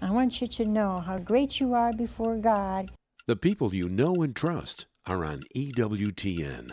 I 0.00 0.10
want 0.10 0.40
you 0.40 0.48
to 0.48 0.64
know 0.64 0.98
how 0.98 1.18
great 1.18 1.60
you 1.60 1.74
are 1.74 1.92
before 1.92 2.36
God. 2.36 2.90
The 3.26 3.36
people 3.36 3.74
you 3.74 3.88
know 3.88 4.14
and 4.22 4.34
trust 4.34 4.86
are 5.06 5.24
on 5.24 5.42
EWTN. 5.54 6.72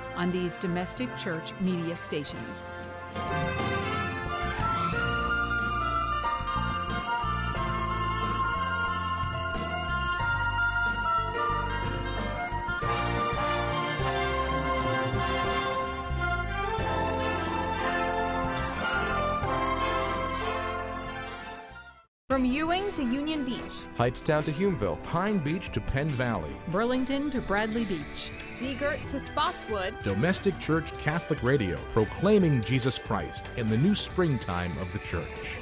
on 0.21 0.29
these 0.29 0.55
domestic 0.59 1.09
church 1.17 1.51
media 1.61 1.95
stations. 1.95 2.75
From 22.31 22.45
Ewing 22.45 22.93
to 22.93 23.03
Union 23.03 23.43
Beach, 23.43 23.83
Hightstown 23.99 24.45
to 24.45 24.53
Humeville, 24.53 25.03
Pine 25.03 25.37
Beach 25.39 25.69
to 25.73 25.81
Penn 25.81 26.07
Valley, 26.07 26.55
Burlington 26.69 27.29
to 27.29 27.41
Bradley 27.41 27.83
Beach, 27.83 28.31
Sea 28.47 28.73
Girt 28.73 29.05
to 29.09 29.19
Spotswood, 29.19 29.93
Domestic 30.01 30.57
Church 30.57 30.97
Catholic 30.99 31.43
Radio, 31.43 31.77
proclaiming 31.91 32.63
Jesus 32.63 32.97
Christ 32.97 33.43
in 33.57 33.67
the 33.67 33.77
new 33.77 33.93
springtime 33.93 34.71
of 34.77 34.89
the 34.93 34.99
church. 34.99 35.57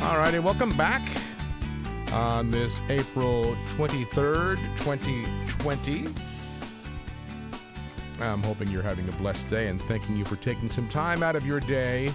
All 0.00 0.16
righty, 0.16 0.38
welcome 0.38 0.74
back 0.78 1.02
on 2.14 2.50
this 2.50 2.80
April 2.88 3.58
23rd, 3.76 4.56
2020. 4.78 6.31
I'm 8.22 8.42
hoping 8.42 8.68
you're 8.68 8.82
having 8.82 9.08
a 9.08 9.12
blessed 9.12 9.50
day 9.50 9.68
and 9.68 9.80
thanking 9.82 10.16
you 10.16 10.24
for 10.24 10.36
taking 10.36 10.68
some 10.68 10.88
time 10.88 11.22
out 11.22 11.36
of 11.36 11.46
your 11.46 11.60
day 11.60 12.12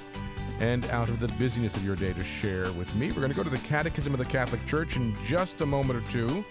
and 0.59 0.85
out 0.85 1.09
of 1.09 1.19
the 1.19 1.27
busyness 1.39 1.75
of 1.75 1.85
your 1.85 1.95
day 1.95 2.13
to 2.13 2.23
share 2.23 2.71
with 2.73 2.93
me. 2.95 3.09
We're 3.09 3.21
going 3.21 3.29
to 3.29 3.35
go 3.35 3.43
to 3.43 3.49
the 3.49 3.57
Catechism 3.59 4.13
of 4.13 4.19
the 4.19 4.25
Catholic 4.25 4.65
Church 4.65 4.95
in 4.95 5.13
just 5.23 5.61
a 5.61 5.65
moment 5.65 5.99
or 5.99 6.09
two. 6.09 6.43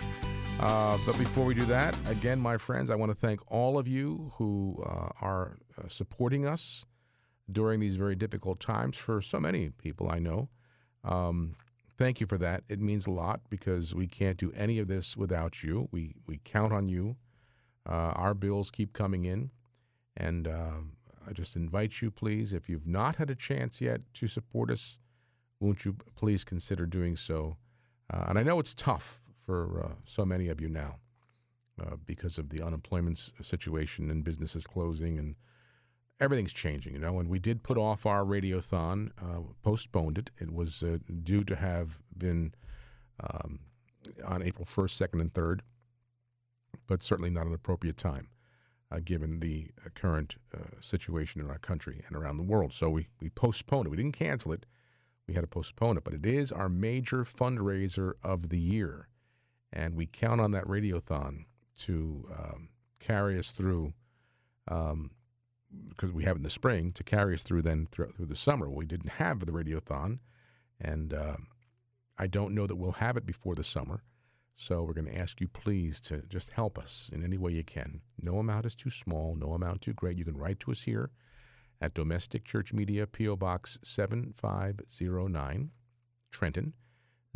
Uh, 0.60 0.96
but 1.04 1.18
before 1.18 1.44
we 1.44 1.54
do 1.54 1.64
that, 1.66 1.94
again, 2.08 2.40
my 2.40 2.56
friends, 2.56 2.88
I 2.88 2.94
want 2.94 3.10
to 3.10 3.14
thank 3.14 3.40
all 3.50 3.78
of 3.78 3.86
you 3.86 4.30
who 4.38 4.82
uh, 4.86 5.08
are 5.20 5.58
uh, 5.78 5.88
supporting 5.88 6.46
us 6.46 6.84
during 7.50 7.80
these 7.80 7.96
very 7.96 8.14
difficult 8.14 8.60
times 8.60 8.96
for 8.96 9.20
so 9.20 9.38
many 9.38 9.70
people 9.70 10.10
I 10.10 10.18
know. 10.18 10.48
Um, 11.04 11.54
thank 11.98 12.20
you 12.20 12.26
for 12.26 12.38
that. 12.38 12.64
It 12.68 12.80
means 12.80 13.06
a 13.06 13.10
lot 13.10 13.40
because 13.50 13.94
we 13.94 14.06
can't 14.06 14.38
do 14.38 14.52
any 14.52 14.78
of 14.78 14.88
this 14.88 15.16
without 15.16 15.62
you. 15.62 15.88
We, 15.90 16.14
we 16.26 16.40
count 16.44 16.72
on 16.72 16.88
you. 16.88 17.16
Uh, 17.86 18.12
our 18.16 18.34
bills 18.34 18.70
keep 18.70 18.92
coming 18.92 19.24
in. 19.24 19.50
And 20.16 20.48
uh, 20.48 20.80
I 21.26 21.32
just 21.32 21.56
invite 21.56 22.00
you, 22.02 22.10
please, 22.10 22.52
if 22.52 22.68
you've 22.68 22.86
not 22.86 23.16
had 23.16 23.30
a 23.30 23.34
chance 23.34 23.80
yet 23.80 24.00
to 24.14 24.26
support 24.26 24.70
us, 24.70 24.98
won't 25.60 25.84
you 25.84 25.96
please 26.14 26.44
consider 26.44 26.86
doing 26.86 27.16
so? 27.16 27.56
Uh, 28.12 28.24
and 28.28 28.38
I 28.38 28.42
know 28.42 28.58
it's 28.58 28.74
tough 28.74 29.22
for 29.44 29.84
uh, 29.84 29.94
so 30.04 30.24
many 30.24 30.48
of 30.48 30.60
you 30.60 30.68
now 30.68 30.96
uh, 31.80 31.96
because 32.04 32.38
of 32.38 32.48
the 32.48 32.62
unemployment 32.62 33.18
situation 33.18 34.10
and 34.10 34.24
businesses 34.24 34.66
closing 34.66 35.18
and 35.18 35.36
everything's 36.18 36.52
changing, 36.52 36.94
you 36.94 36.98
know. 36.98 37.20
And 37.20 37.28
we 37.28 37.38
did 37.38 37.62
put 37.62 37.76
off 37.76 38.06
our 38.06 38.24
radiothon, 38.24 39.10
uh, 39.22 39.42
postponed 39.62 40.18
it. 40.18 40.30
It 40.38 40.52
was 40.52 40.82
due 41.22 41.44
to 41.44 41.56
have 41.56 42.00
been 42.16 42.54
um, 43.20 43.60
on 44.24 44.42
April 44.42 44.64
1st, 44.64 45.08
2nd, 45.08 45.20
and 45.20 45.32
3rd 45.32 45.60
but 46.86 47.02
certainly 47.02 47.30
not 47.30 47.46
an 47.46 47.54
appropriate 47.54 47.96
time 47.96 48.28
uh, 48.90 49.00
given 49.04 49.40
the 49.40 49.68
uh, 49.84 49.88
current 49.94 50.36
uh, 50.54 50.58
situation 50.80 51.40
in 51.40 51.50
our 51.50 51.58
country 51.58 52.02
and 52.06 52.16
around 52.16 52.36
the 52.36 52.42
world. 52.42 52.72
So 52.72 52.90
we, 52.90 53.08
we 53.20 53.30
postponed 53.30 53.86
it. 53.86 53.90
We 53.90 53.96
didn't 53.96 54.12
cancel 54.12 54.52
it. 54.52 54.66
We 55.26 55.34
had 55.34 55.40
to 55.40 55.48
postpone 55.48 55.96
it, 55.96 56.04
but 56.04 56.14
it 56.14 56.24
is 56.24 56.52
our 56.52 56.68
major 56.68 57.24
fundraiser 57.24 58.12
of 58.22 58.48
the 58.48 58.58
year. 58.58 59.08
And 59.72 59.96
we 59.96 60.06
count 60.06 60.40
on 60.40 60.52
that 60.52 60.64
radiothon 60.66 61.46
to 61.78 62.28
um, 62.32 62.68
carry 63.00 63.38
us 63.38 63.50
through, 63.50 63.92
because 64.64 64.92
um, 64.92 65.10
we 66.12 66.22
have 66.24 66.36
in 66.36 66.42
the 66.44 66.50
spring, 66.50 66.92
to 66.92 67.02
carry 67.02 67.34
us 67.34 67.42
through 67.42 67.62
then 67.62 67.88
through, 67.90 68.12
through 68.12 68.26
the 68.26 68.36
summer. 68.36 68.70
We 68.70 68.86
didn't 68.86 69.10
have 69.10 69.40
the 69.40 69.52
radiothon, 69.52 70.20
and 70.80 71.12
uh, 71.12 71.36
I 72.16 72.28
don't 72.28 72.54
know 72.54 72.68
that 72.68 72.76
we'll 72.76 72.92
have 72.92 73.16
it 73.16 73.26
before 73.26 73.56
the 73.56 73.64
summer. 73.64 74.04
So 74.58 74.82
we're 74.82 74.94
going 74.94 75.12
to 75.12 75.20
ask 75.20 75.38
you, 75.42 75.48
please, 75.48 76.00
to 76.02 76.22
just 76.22 76.50
help 76.50 76.78
us 76.78 77.10
in 77.12 77.22
any 77.22 77.36
way 77.36 77.52
you 77.52 77.62
can. 77.62 78.00
No 78.22 78.38
amount 78.38 78.64
is 78.64 78.74
too 78.74 78.88
small, 78.88 79.36
no 79.36 79.52
amount 79.52 79.82
too 79.82 79.92
great. 79.92 80.16
You 80.16 80.24
can 80.24 80.38
write 80.38 80.60
to 80.60 80.70
us 80.72 80.80
here 80.82 81.10
at 81.78 81.92
Domestic 81.92 82.46
Church 82.46 82.72
Media, 82.72 83.06
P.O. 83.06 83.36
Box 83.36 83.78
7509, 83.84 85.72
Trenton 86.30 86.72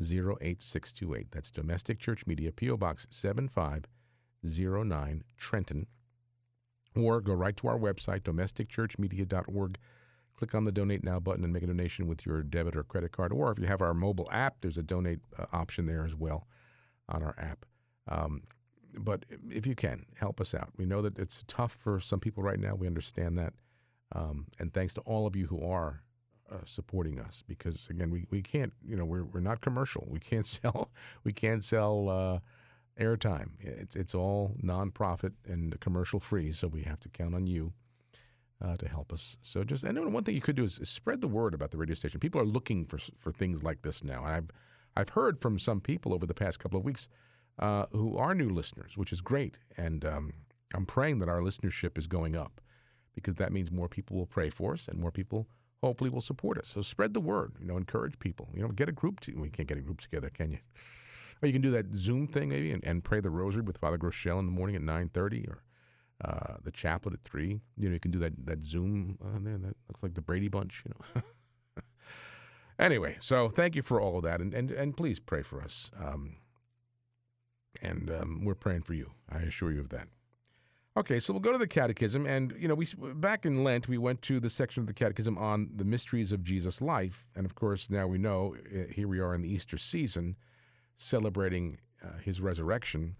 08628. 0.00 1.30
That's 1.30 1.50
Domestic 1.50 1.98
Church 1.98 2.26
Media, 2.26 2.52
P.O. 2.52 2.78
Box 2.78 3.06
7509, 3.10 5.24
Trenton. 5.36 5.86
Or 6.96 7.20
go 7.20 7.34
right 7.34 7.56
to 7.58 7.68
our 7.68 7.78
website, 7.78 8.22
domesticchurchmedia.org. 8.22 9.76
Click 10.36 10.54
on 10.54 10.64
the 10.64 10.72
Donate 10.72 11.04
Now 11.04 11.20
button 11.20 11.44
and 11.44 11.52
make 11.52 11.64
a 11.64 11.66
donation 11.66 12.06
with 12.06 12.24
your 12.24 12.42
debit 12.42 12.76
or 12.76 12.82
credit 12.82 13.12
card. 13.12 13.30
Or 13.30 13.52
if 13.52 13.58
you 13.58 13.66
have 13.66 13.82
our 13.82 13.92
mobile 13.92 14.30
app, 14.32 14.62
there's 14.62 14.78
a 14.78 14.82
donate 14.82 15.20
uh, 15.38 15.44
option 15.52 15.84
there 15.84 16.06
as 16.06 16.16
well 16.16 16.46
on 17.10 17.22
our 17.22 17.34
app. 17.38 17.66
Um, 18.08 18.42
but 18.98 19.24
if 19.50 19.66
you 19.66 19.74
can, 19.74 20.06
help 20.18 20.40
us 20.40 20.54
out. 20.54 20.70
We 20.76 20.84
know 20.84 21.02
that 21.02 21.18
it's 21.18 21.44
tough 21.46 21.72
for 21.72 22.00
some 22.00 22.20
people 22.20 22.42
right 22.42 22.58
now. 22.58 22.74
We 22.74 22.86
understand 22.86 23.38
that. 23.38 23.54
Um, 24.12 24.46
and 24.58 24.72
thanks 24.72 24.94
to 24.94 25.00
all 25.02 25.26
of 25.26 25.36
you 25.36 25.46
who 25.46 25.64
are 25.64 26.02
uh, 26.50 26.56
supporting 26.64 27.20
us 27.20 27.44
because 27.46 27.88
again 27.90 28.10
we, 28.10 28.26
we 28.30 28.42
can't 28.42 28.72
you 28.84 28.96
know 28.96 29.04
we're, 29.04 29.24
we're 29.24 29.38
not 29.38 29.60
commercial 29.60 30.04
we 30.10 30.18
can't 30.18 30.46
sell 30.58 30.90
we 31.22 31.30
can't 31.30 31.62
sell 31.62 32.08
uh, 32.08 32.38
airtime 33.00 33.50
it's 33.60 33.94
it's 33.94 34.16
all 34.16 34.56
nonprofit 34.62 35.32
and 35.46 35.78
commercial 35.78 36.18
free 36.18 36.50
so 36.50 36.66
we 36.66 36.82
have 36.82 36.98
to 36.98 37.08
count 37.08 37.36
on 37.36 37.46
you 37.46 37.72
uh, 38.62 38.76
to 38.76 38.88
help 38.88 39.12
us 39.12 39.36
so 39.42 39.62
just 39.62 39.84
and 39.84 40.12
one 40.12 40.24
thing 40.24 40.34
you 40.34 40.40
could 40.40 40.56
do 40.56 40.64
is, 40.64 40.80
is, 40.80 40.88
spread 40.88 41.20
the 41.20 41.28
word 41.28 41.54
about 41.54 41.70
the 41.70 41.78
radio 41.78 41.94
station 41.94 42.18
people 42.18 42.40
are 42.40 42.44
looking 42.44 42.84
for 42.84 42.98
for 43.16 43.30
things 43.30 43.62
like 43.62 43.82
this 43.82 44.02
now 44.02 44.24
I've 44.24 44.48
I've 44.96 45.10
heard 45.10 45.38
from 45.38 45.58
some 45.58 45.80
people 45.80 46.12
over 46.12 46.26
the 46.26 46.34
past 46.34 46.58
couple 46.58 46.78
of 46.78 46.84
weeks 46.84 47.08
uh, 47.58 47.86
who 47.92 48.16
are 48.16 48.34
new 48.34 48.48
listeners, 48.48 48.96
which 48.96 49.12
is 49.12 49.20
great. 49.20 49.58
And 49.76 50.04
um, 50.04 50.32
I'm 50.74 50.86
praying 50.86 51.18
that 51.20 51.28
our 51.28 51.40
listenership 51.40 51.98
is 51.98 52.06
going 52.06 52.36
up 52.36 52.60
because 53.14 53.34
that 53.36 53.52
means 53.52 53.70
more 53.70 53.88
people 53.88 54.16
will 54.16 54.26
pray 54.26 54.50
for 54.50 54.74
us 54.74 54.88
and 54.88 54.98
more 54.98 55.10
people 55.10 55.46
hopefully 55.82 56.10
will 56.10 56.20
support 56.20 56.58
us. 56.58 56.68
So 56.68 56.82
spread 56.82 57.14
the 57.14 57.20
word, 57.20 57.52
you 57.60 57.66
know, 57.66 57.76
encourage 57.76 58.18
people. 58.18 58.48
You 58.54 58.62
know, 58.62 58.68
get 58.68 58.88
a 58.88 58.92
group. 58.92 59.20
To, 59.20 59.32
we 59.32 59.48
can't 59.50 59.68
get 59.68 59.78
a 59.78 59.82
group 59.82 60.00
together, 60.00 60.30
can 60.30 60.52
you? 60.52 60.58
Or 61.42 61.46
you 61.46 61.54
can 61.54 61.62
do 61.62 61.70
that 61.70 61.94
Zoom 61.94 62.26
thing 62.26 62.50
maybe 62.50 62.70
and, 62.70 62.84
and 62.84 63.02
pray 63.02 63.20
the 63.20 63.30
rosary 63.30 63.62
with 63.62 63.78
Father 63.78 63.96
Groeschel 63.96 64.38
in 64.38 64.44
the 64.44 64.52
morning 64.52 64.76
at 64.76 64.82
9.30 64.82 65.48
or 65.48 65.62
uh, 66.22 66.56
the 66.62 66.70
chaplet 66.70 67.14
at 67.14 67.24
3. 67.24 67.60
You 67.78 67.88
know, 67.88 67.94
you 67.94 68.00
can 68.00 68.10
do 68.10 68.18
that, 68.18 68.46
that 68.46 68.62
Zoom. 68.62 69.16
Uh, 69.24 69.38
that 69.38 69.74
looks 69.88 70.02
like 70.02 70.12
the 70.12 70.20
Brady 70.20 70.48
Bunch, 70.48 70.84
you 70.84 70.92
know. 70.92 71.22
Anyway, 72.80 73.14
so 73.20 73.50
thank 73.50 73.76
you 73.76 73.82
for 73.82 74.00
all 74.00 74.16
of 74.16 74.22
that, 74.24 74.40
and 74.40 74.54
and, 74.54 74.70
and 74.70 74.96
please 74.96 75.20
pray 75.20 75.42
for 75.42 75.60
us. 75.60 75.90
Um, 76.02 76.36
and 77.82 78.10
um, 78.10 78.44
we're 78.44 78.54
praying 78.54 78.82
for 78.82 78.94
you. 78.94 79.12
I 79.28 79.40
assure 79.40 79.70
you 79.70 79.80
of 79.80 79.90
that. 79.90 80.08
Okay, 80.96 81.20
so 81.20 81.34
we'll 81.34 81.40
go 81.40 81.52
to 81.52 81.58
the 81.58 81.68
Catechism, 81.68 82.26
and 82.26 82.54
you 82.58 82.66
know, 82.66 82.74
we 82.74 82.86
back 83.16 83.44
in 83.44 83.62
Lent 83.62 83.86
we 83.86 83.98
went 83.98 84.22
to 84.22 84.40
the 84.40 84.48
section 84.48 84.80
of 84.80 84.86
the 84.86 84.94
Catechism 84.94 85.36
on 85.36 85.68
the 85.76 85.84
mysteries 85.84 86.32
of 86.32 86.42
Jesus' 86.42 86.80
life, 86.80 87.26
and 87.36 87.44
of 87.44 87.54
course 87.54 87.90
now 87.90 88.06
we 88.06 88.16
know 88.16 88.56
uh, 88.74 88.90
here 88.90 89.08
we 89.08 89.20
are 89.20 89.34
in 89.34 89.42
the 89.42 89.52
Easter 89.52 89.76
season, 89.76 90.34
celebrating 90.96 91.76
uh, 92.02 92.16
his 92.24 92.40
resurrection. 92.40 93.14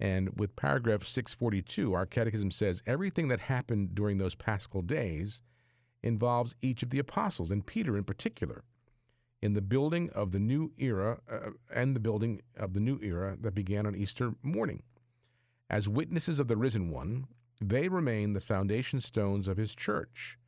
And 0.00 0.38
with 0.38 0.54
paragraph 0.54 1.04
642, 1.04 1.94
our 1.94 2.04
Catechism 2.04 2.50
says 2.50 2.82
everything 2.86 3.28
that 3.28 3.40
happened 3.40 3.94
during 3.94 4.18
those 4.18 4.34
Paschal 4.34 4.82
days 4.82 5.40
involves 6.02 6.56
each 6.60 6.82
of 6.82 6.90
the 6.90 6.98
apostles, 6.98 7.50
and 7.50 7.64
Peter 7.64 7.96
in 7.96 8.04
particular 8.04 8.64
in 9.42 9.54
the 9.54 9.60
building 9.60 10.08
of 10.10 10.30
the 10.30 10.38
new 10.38 10.72
era 10.78 11.18
uh, 11.30 11.50
and 11.74 11.96
the 11.96 12.00
building 12.00 12.40
of 12.56 12.72
the 12.72 12.80
new 12.80 12.98
era 13.02 13.36
that 13.40 13.54
began 13.54 13.86
on 13.86 13.96
Easter 13.96 14.34
morning. 14.42 14.82
As 15.68 15.88
witnesses 15.88 16.38
of 16.38 16.48
the 16.48 16.56
risen 16.56 16.90
one, 16.90 17.26
they 17.60 17.88
remain 17.88 18.32
the 18.32 18.40
foundation 18.40 19.00
stones 19.00 19.48
of 19.48 19.56
his 19.56 19.74
church. 19.74 20.38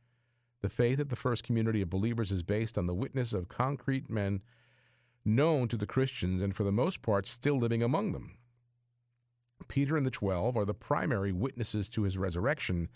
The 0.61 0.69
faith 0.69 0.99
of 0.99 1.09
the 1.09 1.15
first 1.15 1.43
community 1.43 1.81
of 1.81 1.89
believers 1.89 2.31
is 2.31 2.41
based 2.41 2.77
on 2.77 2.87
the 2.87 2.95
witness 2.95 3.33
of 3.33 3.49
concrete 3.49 4.09
men 4.09 4.41
known 5.25 5.67
to 5.67 5.77
the 5.77 5.85
Christians 5.85 6.41
and 6.41 6.55
for 6.55 6.63
the 6.63 6.71
most 6.71 7.01
part 7.01 7.27
still 7.27 7.57
living 7.57 7.83
among 7.83 8.13
them. 8.13 8.37
Peter 9.67 9.97
and 9.97 10.05
the 10.05 10.11
twelve 10.11 10.55
are 10.55 10.65
the 10.65 10.73
primary 10.73 11.31
witnesses 11.31 11.89
to 11.89 12.03
his 12.03 12.17
resurrection, 12.17 12.87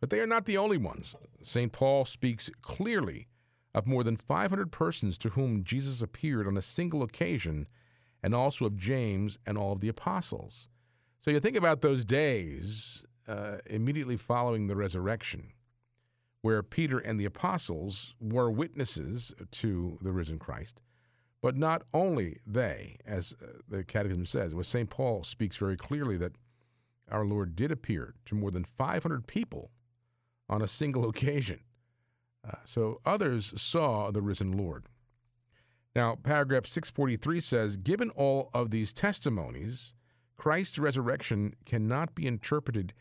but 0.00 0.10
they 0.10 0.20
are 0.20 0.26
not 0.26 0.46
the 0.46 0.56
only 0.56 0.78
ones. 0.78 1.14
St. 1.42 1.72
Paul 1.72 2.04
speaks 2.04 2.50
clearly 2.60 3.28
of 3.74 3.86
more 3.86 4.04
than 4.04 4.16
500 4.16 4.70
persons 4.70 5.16
to 5.18 5.30
whom 5.30 5.64
Jesus 5.64 6.02
appeared 6.02 6.46
on 6.46 6.56
a 6.56 6.62
single 6.62 7.02
occasion, 7.02 7.66
and 8.22 8.34
also 8.34 8.66
of 8.66 8.76
James 8.76 9.38
and 9.46 9.56
all 9.58 9.72
of 9.72 9.80
the 9.80 9.88
apostles. 9.88 10.68
So 11.20 11.30
you 11.30 11.40
think 11.40 11.56
about 11.56 11.80
those 11.80 12.04
days 12.04 13.04
uh, 13.28 13.58
immediately 13.66 14.16
following 14.16 14.66
the 14.66 14.76
resurrection, 14.76 15.52
where 16.42 16.62
Peter 16.62 16.98
and 16.98 17.18
the 17.18 17.24
apostles 17.24 18.14
were 18.20 18.50
witnesses 18.50 19.34
to 19.52 19.98
the 20.02 20.12
risen 20.12 20.38
Christ. 20.38 20.82
But 21.40 21.56
not 21.56 21.82
only 21.92 22.38
they, 22.46 22.98
as 23.04 23.34
uh, 23.42 23.58
the 23.68 23.84
Catechism 23.84 24.26
says, 24.26 24.54
where 24.54 24.64
St. 24.64 24.88
Paul 24.88 25.24
speaks 25.24 25.56
very 25.56 25.76
clearly 25.76 26.16
that 26.18 26.36
our 27.10 27.24
Lord 27.24 27.56
did 27.56 27.72
appear 27.72 28.14
to 28.26 28.34
more 28.34 28.50
than 28.50 28.64
500 28.64 29.26
people 29.26 29.70
on 30.48 30.62
a 30.62 30.68
single 30.68 31.08
occasion. 31.08 31.60
Uh, 32.46 32.56
so 32.64 33.00
others 33.04 33.52
saw 33.60 34.10
the 34.10 34.22
risen 34.22 34.52
Lord. 34.52 34.86
Now, 35.94 36.16
paragraph 36.16 36.66
643 36.66 37.40
says 37.40 37.76
Given 37.76 38.10
all 38.10 38.50
of 38.54 38.70
these 38.70 38.92
testimonies, 38.92 39.94
Christ's 40.36 40.78
resurrection 40.78 41.54
cannot 41.66 42.14
be 42.14 42.26
interpreted 42.26 42.94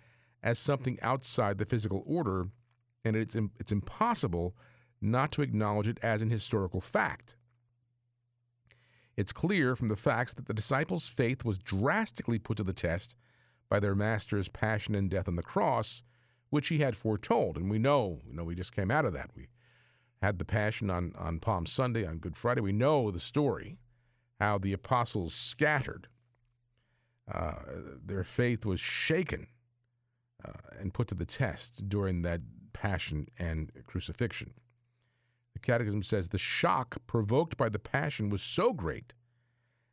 as 0.44 0.60
something 0.60 1.00
outside 1.02 1.58
the 1.58 1.66
physical 1.66 2.04
order, 2.06 2.48
and 3.06 3.16
it's, 3.16 3.36
it's 3.60 3.72
impossible 3.72 4.56
not 5.02 5.32
to 5.32 5.42
acknowledge 5.42 5.88
it 5.88 6.00
as 6.04 6.22
an 6.22 6.30
historical 6.30 6.82
fact. 6.82 7.36
It's 9.18 9.34
clear 9.34 9.76
from 9.76 9.88
the 9.88 9.96
facts 9.96 10.34
that 10.34 10.48
the 10.48 10.54
disciples' 10.54 11.08
faith 11.08 11.44
was 11.44 11.58
drastically 11.58 12.40
put 12.40 12.58
to 12.58 12.64
the 12.64 12.74
test 12.74 13.18
by 13.70 13.80
their 13.80 13.96
master's 13.96 14.50
passion 14.50 14.96
and 14.96 15.10
death 15.10 15.28
on 15.28 15.36
the 15.36 15.44
cross, 15.44 16.04
which 16.52 16.68
he 16.68 16.78
had 16.78 16.96
foretold. 16.96 17.58
And 17.58 17.72
we 17.72 17.80
know, 17.80 18.20
you 18.28 18.36
know, 18.36 18.44
we 18.44 18.54
just 18.54 18.76
came 18.76 18.92
out 18.92 19.06
of 19.06 19.14
that. 19.14 19.32
We 19.36 19.48
had 20.22 20.38
the 20.38 20.46
Passion 20.46 20.92
on, 20.92 21.14
on 21.18 21.40
Palm 21.40 21.66
Sunday, 21.66 22.06
on 22.06 22.20
Good 22.20 22.38
Friday. 22.38 22.62
We 22.62 22.74
know 22.74 23.10
the 23.10 23.20
story, 23.20 23.80
how 24.40 24.60
the 24.60 24.74
apostles 24.74 25.34
scattered. 25.34 26.08
Uh, 27.32 27.56
their 28.06 28.24
faith 28.24 28.66
was 28.66 28.80
shaken 28.80 29.48
uh, 30.46 30.52
and 30.80 30.94
put 30.94 31.08
to 31.08 31.16
the 31.16 31.26
test 31.26 31.88
during 31.88 32.22
that 32.22 32.42
passion 32.74 33.28
and 33.40 33.72
crucifixion. 33.88 34.54
The 35.54 35.60
Catechism 35.60 36.04
says 36.04 36.30
the 36.30 36.38
shock 36.38 36.98
provoked 37.08 37.58
by 37.58 37.70
the 37.70 37.80
passion 37.80 38.30
was 38.30 38.42
so 38.42 38.74
great, 38.74 39.14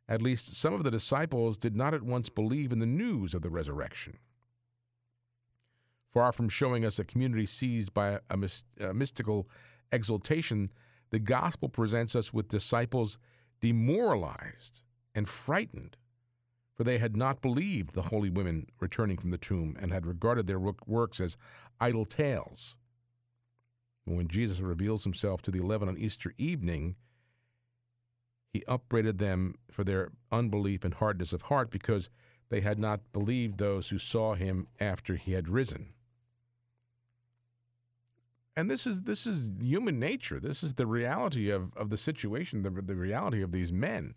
at 0.07 0.21
least 0.21 0.55
some 0.55 0.73
of 0.73 0.83
the 0.83 0.91
disciples 0.91 1.57
did 1.57 1.75
not 1.75 1.93
at 1.93 2.03
once 2.03 2.29
believe 2.29 2.71
in 2.71 2.79
the 2.79 2.85
news 2.85 3.33
of 3.33 3.41
the 3.41 3.49
resurrection. 3.49 4.17
Far 6.11 6.31
from 6.31 6.49
showing 6.49 6.85
us 6.85 6.97
a 6.97 7.05
community 7.05 7.45
seized 7.45 7.93
by 7.93 8.19
a, 8.29 8.37
myst- 8.37 8.65
a 8.79 8.93
mystical 8.93 9.47
exultation, 9.91 10.71
the 11.11 11.19
gospel 11.19 11.69
presents 11.69 12.15
us 12.15 12.33
with 12.33 12.47
disciples 12.47 13.19
demoralized 13.61 14.83
and 15.13 15.27
frightened, 15.27 15.97
for 16.75 16.83
they 16.83 16.97
had 16.97 17.15
not 17.15 17.41
believed 17.41 17.93
the 17.93 18.03
holy 18.03 18.29
women 18.29 18.67
returning 18.79 19.17
from 19.17 19.31
the 19.31 19.37
tomb 19.37 19.75
and 19.79 19.91
had 19.91 20.05
regarded 20.05 20.47
their 20.47 20.59
works 20.59 21.19
as 21.19 21.37
idle 21.79 22.05
tales. 22.05 22.77
When 24.05 24.27
Jesus 24.27 24.59
reveals 24.59 25.03
himself 25.03 25.43
to 25.43 25.51
the 25.51 25.59
eleven 25.59 25.87
on 25.87 25.97
Easter 25.97 26.33
evening, 26.37 26.95
he 28.51 28.63
upbraided 28.67 29.19
them 29.19 29.53
for 29.69 29.83
their 29.83 30.09
unbelief 30.31 30.83
and 30.83 30.95
hardness 30.95 31.33
of 31.33 31.43
heart 31.43 31.69
because 31.69 32.09
they 32.49 32.61
had 32.61 32.79
not 32.79 33.01
believed 33.13 33.59
those 33.59 33.89
who 33.89 33.99
saw 33.99 34.33
him 34.33 34.67
after 34.79 35.15
he 35.15 35.33
had 35.33 35.47
risen. 35.47 35.93
And 38.59 38.69
this 38.69 38.85
is 38.85 39.03
this 39.03 39.25
is 39.25 39.51
human 39.61 40.01
nature. 40.01 40.37
This 40.37 40.63
is 40.63 40.73
the 40.73 40.85
reality 40.85 41.49
of, 41.49 41.71
of 41.77 41.89
the 41.89 41.95
situation, 41.95 42.61
the, 42.63 42.69
the 42.69 42.93
reality 42.93 43.41
of 43.41 43.53
these 43.53 43.71
men 43.71 44.15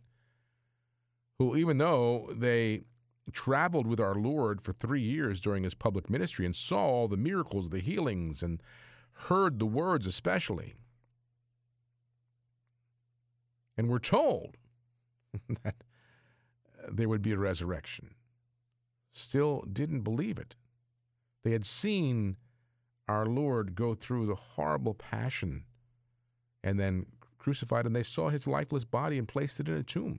who, 1.38 1.54
even 1.54 1.78
though 1.78 2.28
they 2.34 2.82
traveled 3.30 3.86
with 3.86 4.00
our 4.00 4.16
Lord 4.16 4.60
for 4.60 4.72
three 4.72 5.00
years 5.00 5.40
during 5.40 5.62
his 5.62 5.74
public 5.74 6.10
ministry 6.10 6.44
and 6.44 6.56
saw 6.56 6.84
all 6.84 7.06
the 7.06 7.16
miracles, 7.16 7.70
the 7.70 7.78
healings, 7.78 8.42
and 8.42 8.60
heard 9.12 9.60
the 9.60 9.66
words 9.66 10.08
especially, 10.08 10.74
and 13.78 13.88
were 13.88 14.00
told 14.00 14.56
that 15.62 15.76
there 16.90 17.08
would 17.08 17.22
be 17.22 17.30
a 17.30 17.38
resurrection, 17.38 18.16
still 19.12 19.64
didn't 19.72 20.00
believe 20.00 20.40
it. 20.40 20.56
They 21.44 21.52
had 21.52 21.64
seen 21.64 22.38
our 23.12 23.26
Lord 23.26 23.74
go 23.74 23.94
through 23.94 24.26
the 24.26 24.34
horrible 24.34 24.94
passion 24.94 25.64
and 26.64 26.80
then 26.80 27.06
crucified, 27.38 27.86
and 27.86 27.94
they 27.94 28.02
saw 28.02 28.28
his 28.28 28.46
lifeless 28.46 28.84
body 28.84 29.18
and 29.18 29.28
placed 29.28 29.60
it 29.60 29.68
in 29.68 29.74
a 29.76 29.82
tomb. 29.82 30.18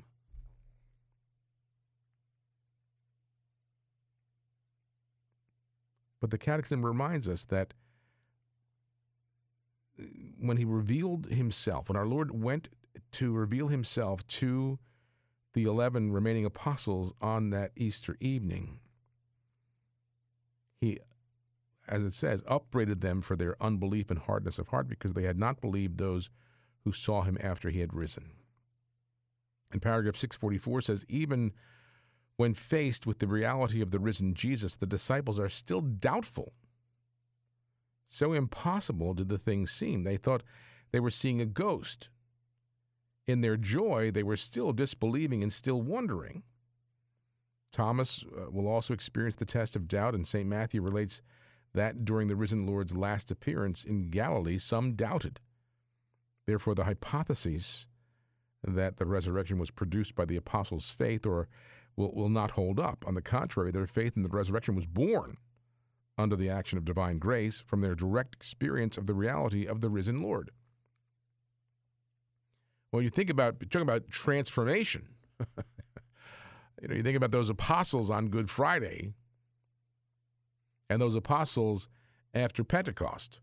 But 6.21 6.31
the 6.31 6.37
Catechism 6.37 6.85
reminds 6.85 7.27
us 7.27 7.45
that 7.45 7.73
when 10.39 10.57
he 10.57 10.65
revealed 10.65 11.27
himself, 11.27 11.89
when 11.89 11.97
our 11.97 12.05
Lord 12.05 12.43
went 12.43 12.69
to 13.13 13.33
reveal 13.33 13.67
himself 13.67 14.25
to 14.27 14.79
the 15.53 15.63
11 15.63 16.11
remaining 16.11 16.45
apostles 16.45 17.13
on 17.21 17.49
that 17.49 17.71
Easter 17.75 18.15
evening, 18.19 18.79
he, 20.79 20.99
as 21.87 22.03
it 22.03 22.13
says, 22.13 22.43
upbraided 22.47 23.01
them 23.01 23.21
for 23.21 23.35
their 23.35 23.61
unbelief 23.61 24.09
and 24.09 24.19
hardness 24.19 24.59
of 24.59 24.69
heart 24.69 24.87
because 24.87 25.13
they 25.13 25.23
had 25.23 25.37
not 25.37 25.61
believed 25.61 25.97
those 25.97 26.29
who 26.83 26.91
saw 26.91 27.23
him 27.23 27.37
after 27.41 27.69
he 27.69 27.79
had 27.79 27.93
risen. 27.93 28.31
And 29.71 29.81
paragraph 29.81 30.15
644 30.15 30.81
says, 30.81 31.05
even 31.09 31.53
when 32.37 32.53
faced 32.53 33.07
with 33.07 33.19
the 33.19 33.27
reality 33.27 33.81
of 33.81 33.91
the 33.91 33.99
risen 33.99 34.33
Jesus, 34.33 34.75
the 34.75 34.85
disciples 34.85 35.39
are 35.39 35.49
still 35.49 35.81
doubtful 35.81 36.53
so 38.13 38.31
impossible 38.31 39.15
did 39.15 39.29
the 39.29 39.39
thing 39.39 39.65
seem. 39.65 40.03
They 40.03 40.17
thought 40.17 40.43
they 40.91 40.99
were 40.99 41.09
seeing 41.09 41.41
a 41.41 41.47
ghost. 41.47 42.11
In 43.25 43.41
their 43.41 43.57
joy, 43.57 44.11
they 44.11 44.21
were 44.21 44.35
still 44.35 44.71
disbelieving 44.71 45.41
and 45.41 45.51
still 45.51 45.81
wondering. 45.81 46.43
Thomas 47.71 48.23
uh, 48.23 48.51
will 48.51 48.67
also 48.67 48.93
experience 48.93 49.35
the 49.35 49.45
test 49.45 49.75
of 49.75 49.87
doubt, 49.87 50.13
and 50.13 50.27
St. 50.27 50.47
Matthew 50.47 50.83
relates 50.83 51.23
that 51.73 52.05
during 52.05 52.27
the 52.27 52.35
risen 52.35 52.65
Lord's 52.65 52.95
last 52.95 53.31
appearance 53.31 53.83
in 53.83 54.09
Galilee, 54.09 54.57
some 54.57 54.93
doubted. 54.93 55.39
Therefore, 56.45 56.75
the 56.75 56.83
hypotheses 56.83 57.87
that 58.63 58.97
the 58.97 59.05
resurrection 59.05 59.57
was 59.57 59.71
produced 59.71 60.15
by 60.15 60.25
the 60.25 60.37
apostles' 60.37 60.89
faith 60.89 61.25
or 61.25 61.47
will, 61.95 62.13
will 62.13 62.29
not 62.29 62.51
hold 62.51 62.79
up. 62.79 63.05
On 63.07 63.15
the 63.15 63.21
contrary, 63.21 63.71
their 63.71 63.87
faith 63.87 64.15
in 64.15 64.23
the 64.23 64.29
resurrection 64.29 64.75
was 64.75 64.85
born 64.85 65.37
under 66.17 66.35
the 66.35 66.49
action 66.49 66.77
of 66.77 66.85
divine 66.85 67.17
grace 67.17 67.61
from 67.65 67.81
their 67.81 67.95
direct 67.95 68.35
experience 68.35 68.97
of 68.97 69.07
the 69.07 69.13
reality 69.13 69.65
of 69.65 69.81
the 69.81 69.89
risen 69.89 70.21
Lord. 70.21 70.51
Well, 72.91 73.01
you 73.01 73.09
think 73.09 73.31
about 73.31 73.59
talking 73.59 73.81
about 73.81 74.09
transformation. 74.09 75.07
you 75.57 76.87
know, 76.87 76.95
you 76.95 77.01
think 77.01 77.17
about 77.17 77.31
those 77.31 77.49
apostles 77.49 78.11
on 78.11 78.27
Good 78.27 78.51
Friday 78.51 79.13
and 80.93 81.01
those 81.01 81.15
apostles 81.15 81.89
after 82.33 82.63
Pentecost. 82.63 83.41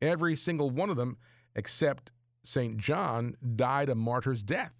Every 0.00 0.36
single 0.36 0.70
one 0.70 0.90
of 0.90 0.96
them, 0.96 1.16
except 1.54 2.12
St. 2.44 2.78
John, 2.78 3.34
died 3.56 3.88
a 3.88 3.94
martyr's 3.94 4.42
death. 4.42 4.74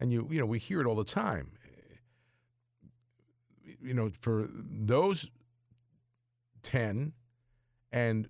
And 0.00 0.12
you, 0.12 0.28
you 0.30 0.40
know, 0.40 0.46
we 0.46 0.58
hear 0.58 0.80
it 0.80 0.86
all 0.86 0.94
the 0.94 1.04
time 1.04 1.48
you 3.82 3.94
know, 3.94 4.10
for 4.20 4.48
those 4.52 5.30
10 6.62 7.12
and 7.92 8.28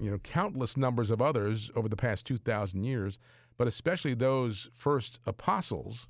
you 0.00 0.10
know 0.10 0.18
countless 0.18 0.76
numbers 0.76 1.10
of 1.10 1.20
others 1.20 1.70
over 1.76 1.88
the 1.88 1.96
past 1.96 2.26
2000 2.26 2.82
years 2.82 3.18
but 3.58 3.68
especially 3.68 4.14
those 4.14 4.70
first 4.72 5.20
apostles 5.26 6.08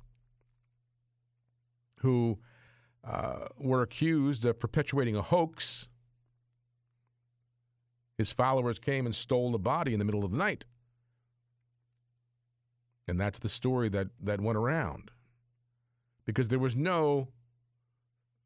who 2.03 2.37
uh, 3.03 3.47
were 3.57 3.81
accused 3.81 4.45
of 4.45 4.59
perpetuating 4.59 5.15
a 5.15 5.21
hoax 5.21 5.87
his 8.17 8.31
followers 8.31 8.77
came 8.77 9.07
and 9.07 9.15
stole 9.15 9.51
the 9.51 9.57
body 9.57 9.91
in 9.91 9.99
the 9.99 10.05
middle 10.05 10.23
of 10.23 10.31
the 10.31 10.37
night 10.37 10.65
and 13.07 13.19
that's 13.19 13.39
the 13.39 13.49
story 13.49 13.89
that 13.89 14.07
that 14.21 14.39
went 14.39 14.57
around 14.57 15.09
because 16.25 16.47
there 16.47 16.59
was 16.59 16.75
no 16.75 17.27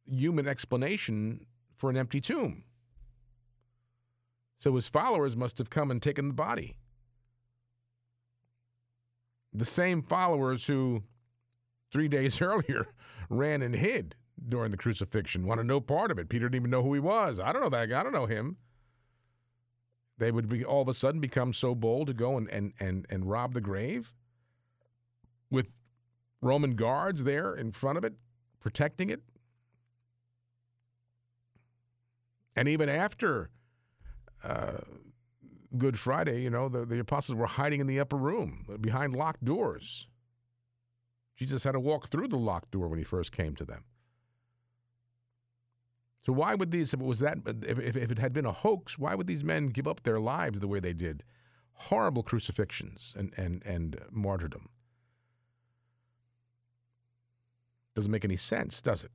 human 0.09 0.47
explanation 0.47 1.45
for 1.75 1.89
an 1.89 1.97
empty 1.97 2.19
tomb. 2.19 2.63
So 4.57 4.73
his 4.75 4.87
followers 4.87 5.37
must 5.37 5.57
have 5.59 5.69
come 5.69 5.91
and 5.91 6.01
taken 6.01 6.29
the 6.29 6.33
body. 6.33 6.75
The 9.53 9.65
same 9.65 10.01
followers 10.01 10.65
who 10.65 11.03
three 11.91 12.07
days 12.07 12.41
earlier 12.41 12.87
ran 13.29 13.61
and 13.61 13.75
hid 13.75 14.15
during 14.47 14.71
the 14.71 14.77
crucifixion 14.77 15.45
wanted 15.45 15.65
no 15.65 15.81
part 15.81 16.11
of 16.11 16.19
it. 16.19 16.29
Peter 16.29 16.47
didn't 16.47 16.61
even 16.61 16.71
know 16.71 16.83
who 16.83 16.93
he 16.93 16.99
was. 16.99 17.39
I 17.39 17.51
don't 17.51 17.61
know 17.61 17.69
that 17.69 17.89
guy. 17.89 17.99
I 17.99 18.03
don't 18.03 18.13
know 18.13 18.27
him. 18.27 18.57
They 20.17 20.31
would 20.31 20.49
be 20.49 20.65
all 20.65 20.81
of 20.81 20.87
a 20.87 20.93
sudden 20.93 21.21
become 21.21 21.53
so 21.53 21.75
bold 21.75 22.07
to 22.07 22.13
go 22.13 22.37
and, 22.37 22.49
and, 22.49 22.73
and, 22.79 23.05
and 23.09 23.29
rob 23.29 23.53
the 23.53 23.61
grave 23.61 24.13
with 25.49 25.75
Roman 26.41 26.75
guards 26.75 27.23
there 27.23 27.53
in 27.53 27.71
front 27.71 27.97
of 27.97 28.03
it, 28.03 28.13
protecting 28.59 29.09
it. 29.09 29.21
And 32.55 32.67
even 32.67 32.89
after 32.89 33.51
uh, 34.43 34.77
Good 35.77 35.99
Friday, 35.99 36.41
you 36.41 36.49
know, 36.49 36.69
the, 36.69 36.85
the 36.85 36.99
apostles 36.99 37.35
were 37.35 37.45
hiding 37.45 37.81
in 37.81 37.87
the 37.87 37.99
upper 37.99 38.17
room 38.17 38.65
behind 38.81 39.15
locked 39.15 39.45
doors. 39.45 40.07
Jesus 41.37 41.63
had 41.63 41.73
to 41.73 41.79
walk 41.79 42.07
through 42.07 42.27
the 42.27 42.37
locked 42.37 42.71
door 42.71 42.87
when 42.87 42.97
he 42.97 43.05
first 43.05 43.31
came 43.31 43.55
to 43.55 43.63
them. 43.63 43.85
So 46.21 46.33
why 46.33 46.55
would 46.55 46.71
these, 46.71 46.93
if 46.93 46.99
it 46.99 47.05
was 47.05 47.19
that, 47.19 47.37
if, 47.45 47.95
if 47.95 48.11
it 48.11 48.17
had 48.19 48.33
been 48.33 48.45
a 48.45 48.51
hoax, 48.51 48.97
why 48.97 49.15
would 49.15 49.27
these 49.27 49.45
men 49.45 49.67
give 49.67 49.87
up 49.87 50.03
their 50.03 50.19
lives 50.19 50.59
the 50.59 50.67
way 50.67 50.81
they 50.81 50.93
did? 50.93 51.23
Horrible 51.73 52.23
crucifixions 52.23 53.15
and, 53.17 53.31
and, 53.37 53.63
and 53.65 54.01
martyrdom. 54.11 54.67
Doesn't 57.95 58.11
make 58.11 58.25
any 58.25 58.35
sense, 58.35 58.81
does 58.81 59.05
it? 59.05 59.11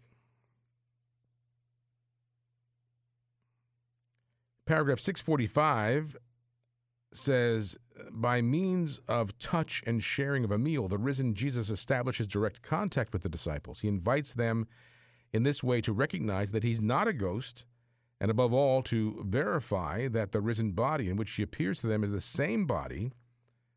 Paragraph 4.65 5.01
645 5.01 6.17
says, 7.13 7.77
By 8.15 8.43
means 8.43 9.01
of 9.09 9.39
touch 9.39 9.83
and 9.87 10.03
sharing 10.03 10.45
of 10.45 10.51
a 10.51 10.59
meal, 10.59 10.87
the 10.87 10.99
risen 10.99 11.35
Jesus 11.35 11.71
establishes 11.71 12.29
direct 12.29 12.61
contact 12.61 13.13
with 13.13 13.23
the 13.23 13.29
disciples. 13.29 13.81
He 13.81 13.89
invites 13.89 14.35
them 14.35 14.69
in 15.33 15.45
this 15.45 15.65
way 15.65 15.81
to 15.81 15.95
recognize 15.95 16.53
that 16.53 16.63
he's 16.63 16.81
not 16.81 17.09
a 17.09 17.15
ghost, 17.15 17.67
and 18.21 18.31
above 18.31 18.53
all, 18.53 18.83
to 18.83 19.25
verify 19.27 20.09
that 20.09 20.33
the 20.33 20.43
risen 20.43 20.73
body 20.73 21.09
in 21.09 21.17
which 21.17 21.33
he 21.33 21.43
appears 21.43 21.81
to 21.81 21.87
them 21.87 22.05
is 22.05 22.13
the 22.13 22.21
same 22.21 22.67
body 22.67 23.13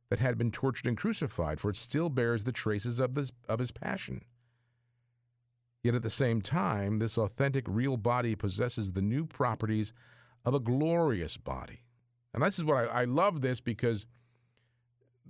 that 0.09 0.19
had 0.19 0.37
been 0.37 0.51
tortured 0.51 0.87
and 0.87 0.97
crucified, 0.97 1.59
for 1.59 1.69
it 1.69 1.77
still 1.77 2.09
bears 2.09 2.43
the 2.43 2.51
traces 2.51 2.99
of, 2.99 3.13
this, 3.13 3.31
of 3.47 3.59
his 3.59 3.71
passion. 3.71 4.21
Yet 5.81 5.95
at 5.95 6.03
the 6.03 6.09
same 6.09 6.41
time, 6.41 6.99
this 6.99 7.17
authentic, 7.17 7.65
real 7.67 7.95
body 7.95 8.35
possesses 8.35 8.91
the 8.91 9.01
new 9.01 9.25
properties 9.25 9.93
of 10.43 10.53
a 10.53 10.59
glorious 10.59 11.37
body. 11.37 11.83
And 12.33 12.43
this 12.43 12.59
is 12.59 12.65
what 12.65 12.89
I, 12.89 13.01
I 13.01 13.05
love 13.05 13.41
this 13.41 13.61
because 13.61 14.05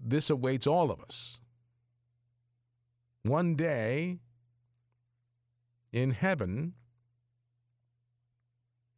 this 0.05 0.29
awaits 0.29 0.67
all 0.67 0.91
of 0.91 1.01
us. 1.01 1.39
One 3.23 3.55
day 3.55 4.19
in 5.91 6.11
heaven, 6.11 6.73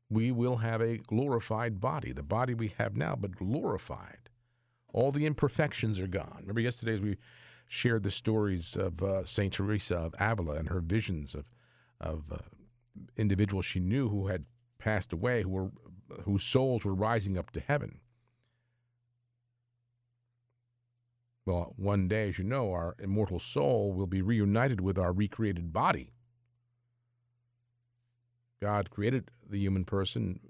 we 0.09 0.31
will 0.31 0.57
have 0.57 0.81
a 0.81 0.97
glorified 0.97 1.79
body, 1.79 2.11
the 2.11 2.23
body 2.23 2.53
we 2.53 2.73
have 2.77 2.97
now, 2.97 3.15
but 3.15 3.35
glorified. 3.35 4.29
All 4.93 5.11
the 5.11 5.25
imperfections 5.25 5.99
are 5.99 6.07
gone. 6.07 6.39
Remember 6.41 6.61
yesterday 6.61 6.93
as 6.93 7.01
we 7.01 7.17
shared 7.67 8.03
the 8.03 8.11
stories 8.11 8.75
of 8.75 9.01
uh, 9.03 9.25
Saint 9.25 9.53
Teresa 9.53 9.97
of 9.97 10.15
Avila 10.19 10.55
and 10.55 10.69
her 10.69 10.81
visions 10.81 11.35
of 11.35 11.45
of 11.99 12.31
uh, 12.31 12.37
individuals 13.15 13.65
she 13.65 13.79
knew 13.79 14.07
who 14.09 14.27
had 14.27 14.45
passed 14.77 15.11
away, 15.13 15.41
who 15.41 15.49
were 15.49 15.71
whose 16.23 16.43
souls 16.43 16.85
were 16.85 16.93
rising 16.93 17.37
up 17.37 17.51
to 17.51 17.59
heaven. 17.59 17.99
Well, 21.47 21.73
one 21.77 22.09
day, 22.09 22.27
as 22.27 22.37
you 22.37 22.43
know, 22.43 22.73
our 22.73 22.93
immortal 22.99 23.39
soul 23.39 23.93
will 23.93 24.05
be 24.05 24.21
reunited 24.21 24.81
with 24.81 24.99
our 24.99 25.13
recreated 25.13 25.71
body. 25.71 26.11
God 28.61 28.89
created 28.89 29.31
the 29.49 29.57
human 29.57 29.85
person, 29.85 30.41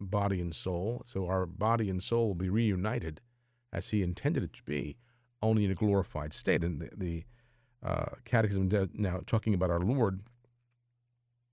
body 0.00 0.40
and 0.40 0.54
soul, 0.54 1.02
so 1.04 1.26
our 1.26 1.44
body 1.44 1.90
and 1.90 2.02
soul 2.02 2.28
will 2.28 2.34
be 2.34 2.48
reunited 2.48 3.20
as 3.74 3.90
He 3.90 4.02
intended 4.02 4.42
it 4.42 4.54
to 4.54 4.62
be, 4.62 4.96
only 5.42 5.66
in 5.66 5.70
a 5.70 5.74
glorified 5.74 6.32
state. 6.32 6.64
And 6.64 6.80
the, 6.80 6.90
the 6.96 7.24
uh, 7.82 8.06
Catechism 8.24 8.70
now 8.94 9.20
talking 9.26 9.52
about 9.52 9.70
our 9.70 9.80
Lord, 9.80 10.20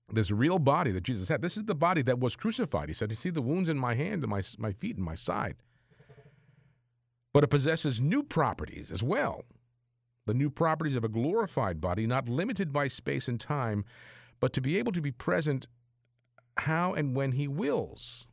this 0.08 0.30
real 0.30 0.58
body 0.58 0.90
that 0.92 1.02
Jesus 1.02 1.28
had. 1.28 1.42
This 1.42 1.58
is 1.58 1.64
the 1.64 1.74
body 1.74 2.00
that 2.00 2.18
was 2.18 2.34
crucified. 2.34 2.88
He 2.88 2.94
said, 2.94 3.10
"You 3.10 3.16
see 3.16 3.28
the 3.28 3.42
wounds 3.42 3.68
in 3.68 3.76
my 3.76 3.94
hand, 3.94 4.22
and 4.22 4.30
my 4.30 4.40
my 4.56 4.72
feet, 4.72 4.96
and 4.96 5.04
my 5.04 5.16
side." 5.16 5.56
But 7.32 7.44
it 7.44 7.50
possesses 7.50 8.00
new 8.00 8.22
properties 8.22 8.90
as 8.90 9.02
well. 9.02 9.44
The 10.26 10.34
new 10.34 10.50
properties 10.50 10.96
of 10.96 11.04
a 11.04 11.08
glorified 11.08 11.80
body, 11.80 12.06
not 12.06 12.28
limited 12.28 12.72
by 12.72 12.88
space 12.88 13.28
and 13.28 13.40
time, 13.40 13.84
but 14.40 14.52
to 14.54 14.60
be 14.60 14.78
able 14.78 14.92
to 14.92 15.00
be 15.00 15.12
present 15.12 15.66
how 16.56 16.92
and 16.92 17.14
when 17.14 17.32
he 17.32 17.48
wills. 17.48 18.26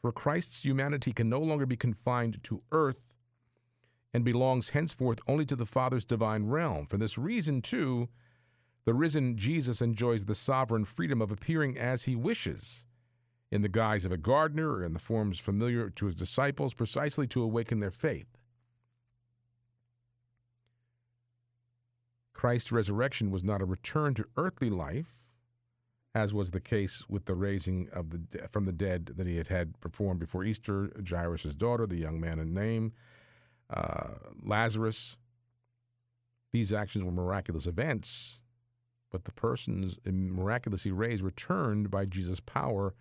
For 0.00 0.12
Christ's 0.12 0.64
humanity 0.64 1.12
can 1.12 1.28
no 1.28 1.40
longer 1.40 1.66
be 1.66 1.76
confined 1.76 2.42
to 2.44 2.62
earth 2.72 3.14
and 4.12 4.24
belongs 4.24 4.70
henceforth 4.70 5.18
only 5.26 5.44
to 5.46 5.56
the 5.56 5.66
Father's 5.66 6.04
divine 6.04 6.44
realm. 6.46 6.86
For 6.86 6.96
this 6.96 7.18
reason, 7.18 7.62
too, 7.62 8.08
the 8.84 8.94
risen 8.94 9.36
Jesus 9.36 9.80
enjoys 9.80 10.26
the 10.26 10.34
sovereign 10.34 10.84
freedom 10.84 11.22
of 11.22 11.32
appearing 11.32 11.78
as 11.78 12.04
he 12.04 12.14
wishes, 12.14 12.86
in 13.54 13.62
the 13.62 13.68
guise 13.68 14.04
of 14.04 14.10
a 14.10 14.16
gardener 14.16 14.68
or 14.68 14.84
in 14.84 14.94
the 14.94 14.98
forms 14.98 15.38
familiar 15.38 15.88
to 15.88 16.06
his 16.06 16.16
disciples, 16.16 16.74
precisely 16.74 17.24
to 17.28 17.40
awaken 17.40 17.78
their 17.78 17.92
faith. 17.92 18.26
Christ's 22.32 22.72
resurrection 22.72 23.30
was 23.30 23.44
not 23.44 23.62
a 23.62 23.64
return 23.64 24.12
to 24.14 24.26
earthly 24.36 24.70
life, 24.70 25.22
as 26.16 26.34
was 26.34 26.50
the 26.50 26.60
case 26.60 27.08
with 27.08 27.26
the 27.26 27.36
raising 27.36 27.88
of 27.92 28.10
the 28.10 28.48
from 28.48 28.64
the 28.64 28.72
dead 28.72 29.12
that 29.14 29.26
he 29.28 29.36
had 29.36 29.46
had 29.46 29.80
performed 29.80 30.18
before 30.18 30.42
Easter, 30.42 30.90
Jairus' 31.08 31.54
daughter, 31.54 31.86
the 31.86 32.00
young 32.00 32.20
man 32.20 32.40
in 32.40 32.52
Nain, 32.52 32.92
uh, 33.70 34.14
Lazarus. 34.42 35.16
These 36.52 36.72
actions 36.72 37.04
were 37.04 37.12
miraculous 37.12 37.68
events, 37.68 38.40
but 39.12 39.26
the 39.26 39.32
persons 39.32 39.96
miraculously 40.04 40.90
raised 40.90 41.22
returned 41.22 41.88
by 41.88 42.04
Jesus' 42.04 42.40
power 42.40 42.94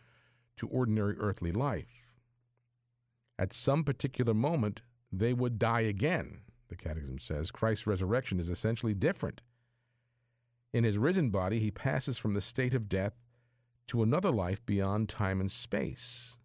to 0.58 0.68
ordinary 0.68 1.16
earthly 1.18 1.51
life. 1.51 2.16
At 3.38 3.54
some 3.54 3.84
particular 3.84 4.34
moment, 4.34 4.82
they 5.12 5.34
would 5.34 5.60
die 5.60 5.82
again, 5.82 6.41
the 6.70 6.76
Catechism 6.76 7.20
says. 7.20 7.51
Christ's 7.51 7.88
resurrection 7.88 8.39
is 8.39 8.49
essentially 8.49 8.93
different. 8.93 9.41
In 10.72 10.84
his 10.84 10.97
risen 10.97 11.30
body, 11.30 11.60
he 11.60 11.72
passes 11.72 12.18
from 12.18 12.34
the 12.34 12.41
state 12.41 12.74
of 12.74 12.89
death 12.89 13.14
to 13.88 14.01
another 14.01 14.32
life 14.32 14.66
beyond 14.66 15.10
time 15.10 15.39
and 15.39 15.51
space. 15.51 16.38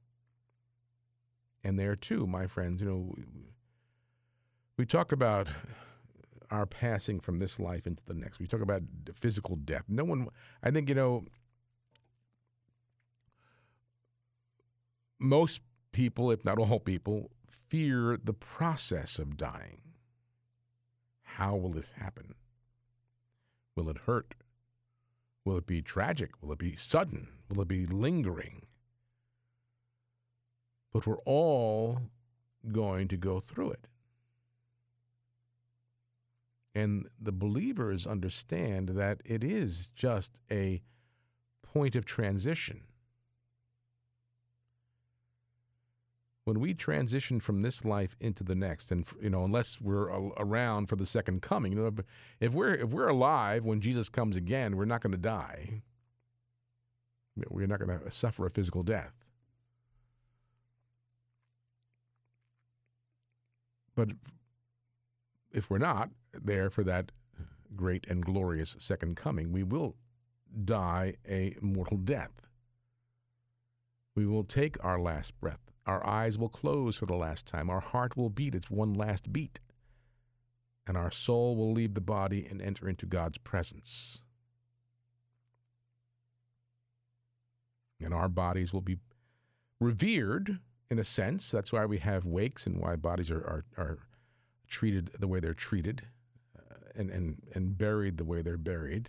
And 1.64 1.78
there, 1.78 1.96
too, 1.96 2.26
my 2.26 2.46
friends, 2.46 2.82
you 2.82 2.88
know, 2.88 3.14
we 4.76 4.86
talk 4.86 5.12
about 5.12 5.48
our 6.50 6.66
passing 6.66 7.20
from 7.20 7.38
this 7.38 7.60
life 7.60 7.86
into 7.86 8.04
the 8.06 8.14
next. 8.14 8.38
We 8.38 8.46
talk 8.46 8.60
about 8.60 8.82
physical 9.14 9.56
death. 9.56 9.84
No 9.88 10.04
one, 10.04 10.28
I 10.62 10.70
think, 10.70 10.88
you 10.88 10.94
know, 10.94 11.24
most 15.18 15.60
people, 15.92 16.30
if 16.30 16.44
not 16.44 16.58
all 16.58 16.80
people, 16.80 17.30
fear 17.46 18.16
the 18.22 18.32
process 18.32 19.18
of 19.18 19.36
dying. 19.36 19.80
How 21.22 21.56
will 21.56 21.76
it 21.76 21.86
happen? 21.96 22.34
Will 23.76 23.88
it 23.88 23.98
hurt? 24.06 24.34
Will 25.44 25.56
it 25.56 25.66
be 25.66 25.82
tragic? 25.82 26.30
Will 26.42 26.52
it 26.52 26.58
be 26.58 26.76
sudden? 26.76 27.28
Will 27.48 27.62
it 27.62 27.68
be 27.68 27.86
lingering? 27.86 28.62
But 30.92 31.06
we're 31.06 31.20
all 31.24 32.02
going 32.72 33.08
to 33.08 33.16
go 33.16 33.40
through 33.40 33.70
it. 33.70 33.86
And 36.74 37.08
the 37.20 37.32
believers 37.32 38.06
understand 38.06 38.90
that 38.90 39.20
it 39.24 39.42
is 39.42 39.88
just 39.94 40.40
a 40.50 40.82
point 41.62 41.96
of 41.96 42.04
transition. 42.04 42.82
When 46.48 46.60
we 46.60 46.72
transition 46.72 47.40
from 47.40 47.60
this 47.60 47.84
life 47.84 48.16
into 48.20 48.42
the 48.42 48.54
next, 48.54 48.90
and 48.90 49.04
you 49.20 49.28
know, 49.28 49.44
unless 49.44 49.82
we're 49.82 50.08
around 50.38 50.86
for 50.86 50.96
the 50.96 51.04
second 51.04 51.42
coming, 51.42 51.72
you 51.72 51.78
know, 51.78 51.92
if 52.40 52.54
we're 52.54 52.72
if 52.72 52.90
we're 52.90 53.08
alive 53.08 53.66
when 53.66 53.82
Jesus 53.82 54.08
comes 54.08 54.34
again, 54.34 54.74
we're 54.74 54.86
not 54.86 55.02
going 55.02 55.12
to 55.12 55.18
die. 55.18 55.82
We're 57.50 57.66
not 57.66 57.80
going 57.80 58.00
to 58.00 58.10
suffer 58.10 58.46
a 58.46 58.50
physical 58.50 58.82
death. 58.82 59.14
But 63.94 64.12
if 65.52 65.68
we're 65.68 65.76
not 65.76 66.08
there 66.32 66.70
for 66.70 66.82
that 66.84 67.12
great 67.76 68.06
and 68.08 68.24
glorious 68.24 68.74
second 68.78 69.18
coming, 69.18 69.52
we 69.52 69.64
will 69.64 69.96
die 70.64 71.16
a 71.28 71.56
mortal 71.60 71.98
death. 71.98 72.48
We 74.16 74.24
will 74.24 74.44
take 74.44 74.82
our 74.82 74.98
last 74.98 75.38
breath. 75.42 75.60
Our 75.88 76.06
eyes 76.06 76.36
will 76.36 76.50
close 76.50 76.98
for 76.98 77.06
the 77.06 77.16
last 77.16 77.46
time. 77.46 77.70
Our 77.70 77.80
heart 77.80 78.14
will 78.14 78.28
beat 78.28 78.54
its 78.54 78.70
one 78.70 78.92
last 78.92 79.32
beat. 79.32 79.58
And 80.86 80.98
our 80.98 81.10
soul 81.10 81.56
will 81.56 81.72
leave 81.72 81.94
the 81.94 82.02
body 82.02 82.46
and 82.48 82.60
enter 82.60 82.90
into 82.90 83.06
God's 83.06 83.38
presence. 83.38 84.20
And 87.98 88.12
our 88.12 88.28
bodies 88.28 88.70
will 88.74 88.82
be 88.82 88.98
revered 89.80 90.58
in 90.90 90.98
a 90.98 91.04
sense. 91.04 91.50
That's 91.50 91.72
why 91.72 91.86
we 91.86 91.98
have 91.98 92.26
wakes 92.26 92.66
and 92.66 92.78
why 92.78 92.96
bodies 92.96 93.30
are, 93.30 93.40
are, 93.40 93.64
are 93.78 93.98
treated 94.66 95.10
the 95.18 95.26
way 95.26 95.40
they're 95.40 95.54
treated 95.54 96.02
uh, 96.54 96.74
and, 96.96 97.08
and, 97.10 97.42
and 97.54 97.78
buried 97.78 98.18
the 98.18 98.26
way 98.26 98.42
they're 98.42 98.58
buried, 98.58 99.08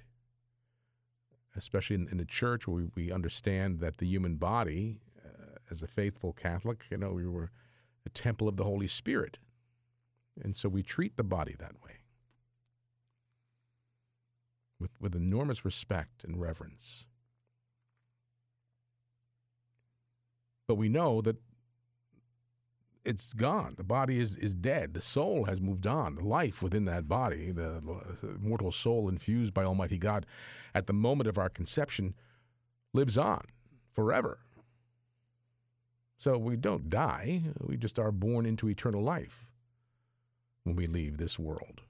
especially 1.57 1.97
in, 1.97 2.07
in 2.07 2.17
the 2.17 2.25
church 2.25 2.69
where 2.69 2.83
we, 2.83 2.89
we 2.95 3.11
understand 3.11 3.81
that 3.81 3.97
the 3.97 4.07
human 4.07 4.37
body, 4.37 5.01
as 5.71 5.83
a 5.83 5.87
faithful 5.87 6.33
Catholic, 6.33 6.85
you 6.89 6.97
know, 6.97 7.11
we 7.11 7.27
were 7.27 7.51
a 8.05 8.09
temple 8.09 8.47
of 8.47 8.57
the 8.57 8.63
Holy 8.63 8.87
Spirit. 8.87 9.37
And 10.41 10.55
so 10.55 10.69
we 10.69 10.83
treat 10.83 11.17
the 11.17 11.23
body 11.23 11.55
that 11.59 11.73
way 11.83 11.99
with, 14.79 14.91
with 14.99 15.15
enormous 15.15 15.65
respect 15.65 16.23
and 16.23 16.39
reverence. 16.39 17.05
But 20.67 20.75
we 20.75 20.87
know 20.87 21.21
that 21.21 21.37
it's 23.03 23.33
gone. 23.33 23.73
The 23.77 23.83
body 23.83 24.19
is, 24.19 24.37
is 24.37 24.53
dead. 24.53 24.93
The 24.93 25.01
soul 25.01 25.45
has 25.45 25.59
moved 25.59 25.87
on. 25.87 26.15
The 26.15 26.23
life 26.23 26.61
within 26.61 26.85
that 26.85 27.07
body, 27.07 27.51
the, 27.51 27.81
the 28.21 28.37
mortal 28.39 28.71
soul 28.71 29.09
infused 29.09 29.53
by 29.53 29.63
Almighty 29.63 29.97
God 29.97 30.25
at 30.75 30.85
the 30.85 30.93
moment 30.93 31.27
of 31.27 31.37
our 31.37 31.49
conception, 31.49 32.13
lives 32.93 33.17
on 33.17 33.41
forever. 33.93 34.39
So 36.19 36.37
we 36.37 36.57
don't 36.57 36.89
die, 36.89 37.43
we 37.61 37.77
just 37.77 37.97
are 37.97 38.11
born 38.11 38.45
into 38.45 38.67
eternal 38.67 39.01
life 39.01 39.53
when 40.65 40.75
we 40.75 40.85
leave 40.85 41.17
this 41.17 41.39
world. 41.39 41.81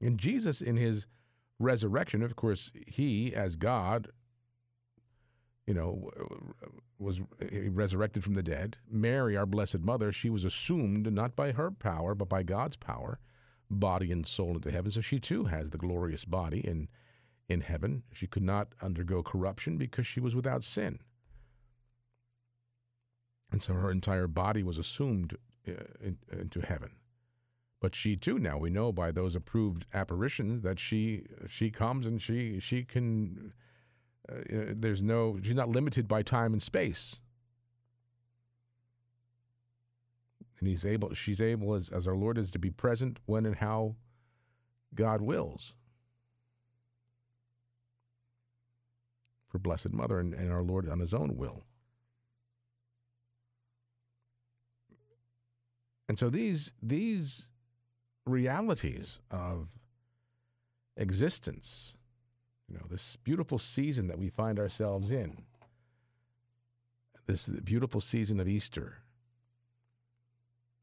And 0.00 0.18
Jesus, 0.18 0.60
in 0.60 0.76
his 0.76 1.08
resurrection, 1.58 2.22
of 2.22 2.36
course, 2.36 2.70
he, 2.86 3.34
as 3.34 3.56
God, 3.56 4.08
you 5.66 5.74
know, 5.74 6.08
was 6.96 7.22
resurrected 7.42 8.22
from 8.22 8.34
the 8.34 8.42
dead. 8.42 8.76
Mary, 8.88 9.36
our 9.36 9.46
Blessed 9.46 9.80
Mother, 9.80 10.12
she 10.12 10.30
was 10.30 10.44
assumed 10.44 11.12
not 11.12 11.34
by 11.34 11.50
her 11.50 11.72
power, 11.72 12.14
but 12.14 12.28
by 12.28 12.44
God's 12.44 12.76
power, 12.76 13.18
body 13.68 14.12
and 14.12 14.24
soul 14.24 14.54
into 14.54 14.70
heaven. 14.70 14.92
So 14.92 15.00
she 15.00 15.18
too 15.18 15.46
has 15.46 15.70
the 15.70 15.78
glorious 15.78 16.24
body 16.24 16.60
in, 16.60 16.88
in 17.48 17.62
heaven. 17.62 18.04
She 18.12 18.28
could 18.28 18.44
not 18.44 18.76
undergo 18.80 19.24
corruption 19.24 19.76
because 19.76 20.06
she 20.06 20.20
was 20.20 20.36
without 20.36 20.62
sin. 20.62 21.00
And 23.54 23.62
so 23.62 23.74
her 23.74 23.92
entire 23.92 24.26
body 24.26 24.64
was 24.64 24.78
assumed 24.78 25.36
uh, 25.68 25.72
in, 26.02 26.18
into 26.32 26.60
heaven. 26.60 26.90
But 27.80 27.94
she 27.94 28.16
too, 28.16 28.40
now 28.40 28.58
we 28.58 28.70
know 28.70 28.92
by 28.92 29.12
those 29.12 29.36
approved 29.36 29.86
apparitions 29.94 30.62
that 30.62 30.80
she 30.80 31.26
she 31.48 31.70
comes 31.70 32.06
and 32.06 32.20
she 32.20 32.58
she 32.60 32.82
can. 32.82 33.52
Uh, 34.28 34.72
there's 34.74 35.04
no 35.04 35.38
she's 35.42 35.54
not 35.54 35.68
limited 35.68 36.08
by 36.08 36.22
time 36.22 36.52
and 36.52 36.62
space. 36.62 37.20
and 40.60 40.68
he's 40.68 40.86
able 40.86 41.12
she's 41.14 41.40
able 41.40 41.74
as, 41.74 41.90
as 41.90 42.08
our 42.08 42.16
lord 42.16 42.38
is 42.38 42.50
to 42.50 42.58
be 42.58 42.70
present 42.70 43.18
when 43.26 43.46
and 43.46 43.56
how 43.56 43.94
god 44.94 45.20
wills 45.20 45.74
for 49.48 49.58
blessed 49.58 49.92
mother 49.92 50.18
and, 50.18 50.34
and 50.34 50.52
our 50.52 50.62
lord 50.62 50.88
on 50.88 51.00
his 51.00 51.14
own 51.14 51.36
will 51.36 51.64
and 56.08 56.18
so 56.18 56.30
these 56.30 56.72
these 56.82 57.48
realities 58.26 59.20
of 59.30 59.70
existence 60.96 61.96
you 62.68 62.76
know 62.76 62.84
this 62.90 63.16
beautiful 63.16 63.58
season 63.58 64.06
that 64.06 64.18
we 64.18 64.28
find 64.28 64.58
ourselves 64.58 65.10
in 65.10 65.44
this 67.26 67.48
beautiful 67.48 68.00
season 68.00 68.40
of 68.40 68.48
easter 68.48 68.98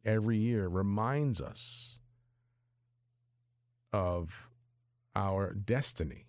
every 0.05 0.37
year 0.37 0.67
reminds 0.67 1.41
us 1.41 1.99
of 3.93 4.49
our 5.15 5.53
destiny, 5.53 6.25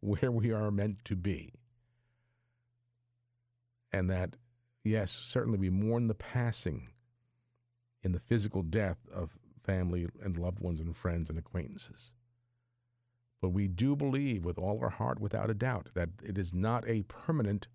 where 0.00 0.30
we 0.30 0.52
are 0.52 0.70
meant 0.70 1.04
to 1.04 1.16
be. 1.16 1.52
And 3.92 4.08
that, 4.08 4.36
yes, 4.84 5.10
certainly 5.10 5.58
we 5.58 5.70
mourn 5.70 6.06
the 6.06 6.14
passing 6.14 6.88
in 8.02 8.12
the 8.12 8.18
physical 8.20 8.62
death 8.62 8.98
of 9.12 9.38
family 9.62 10.06
and 10.22 10.36
loved 10.36 10.60
ones 10.60 10.80
and 10.80 10.96
friends 10.96 11.28
and 11.28 11.38
acquaintances. 11.38 12.12
But 13.40 13.50
we 13.50 13.68
do 13.68 13.96
believe 13.96 14.44
with 14.44 14.58
all 14.58 14.80
our 14.82 14.90
heart, 14.90 15.20
without 15.20 15.50
a 15.50 15.54
doubt, 15.54 15.88
that 15.94 16.10
it 16.22 16.36
is 16.36 16.52
not 16.52 16.86
a 16.86 17.02
permanent 17.02 17.68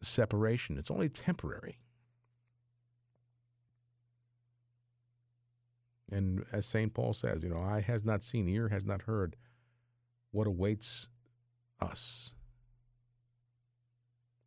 separation, 0.00 0.76
it's 0.76 0.90
only 0.90 1.08
temporary. 1.08 1.78
And 6.10 6.44
as 6.52 6.66
St. 6.66 6.92
Paul 6.92 7.14
says, 7.14 7.42
you 7.42 7.48
know, 7.48 7.60
eye 7.60 7.80
has 7.80 8.04
not 8.04 8.22
seen, 8.22 8.48
ear 8.48 8.68
has 8.68 8.84
not 8.84 9.02
heard 9.02 9.36
what 10.30 10.46
awaits 10.46 11.08
us. 11.80 12.34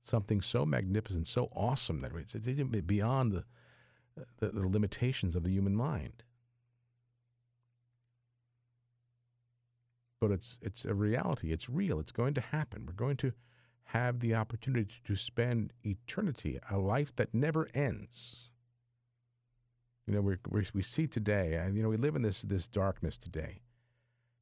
Something 0.02 0.42
so 0.42 0.66
magnificent, 0.66 1.28
so 1.28 1.50
awesome 1.54 2.00
that 2.02 2.12
it's, 2.16 2.36
it's 2.36 2.62
beyond 2.82 3.32
the, 3.34 3.44
the, 4.40 4.50
the 4.50 4.68
limitations 4.68 5.36
of 5.36 5.44
the 5.44 5.52
human 5.52 5.76
mind. 5.76 6.24
But 10.20 10.32
it's, 10.32 10.58
it's 10.62 10.86
a 10.86 10.94
reality, 10.94 11.52
it's 11.52 11.70
real, 11.70 12.00
it's 12.00 12.12
going 12.12 12.34
to 12.36 12.42
happen. 12.42 12.86
We're 12.86 12.94
going 12.94 13.18
to 13.18 13.34
have 13.92 14.20
the 14.20 14.36
opportunity 14.36 14.96
to 15.06 15.16
spend 15.16 15.72
eternity, 15.84 16.60
a 16.70 16.78
life 16.78 17.16
that 17.16 17.34
never 17.34 17.68
ends. 17.74 18.50
You 20.06 20.14
know, 20.14 20.22
we 20.22 20.38
we 20.74 20.82
see 20.82 21.08
today, 21.08 21.56
and 21.56 21.76
you 21.76 21.84
know, 21.84 21.90
we 21.90 21.98
live 21.98 22.16
in 22.16 22.22
this 22.22 22.42
this 22.42 22.68
darkness 22.68 23.18
today, 23.18 23.62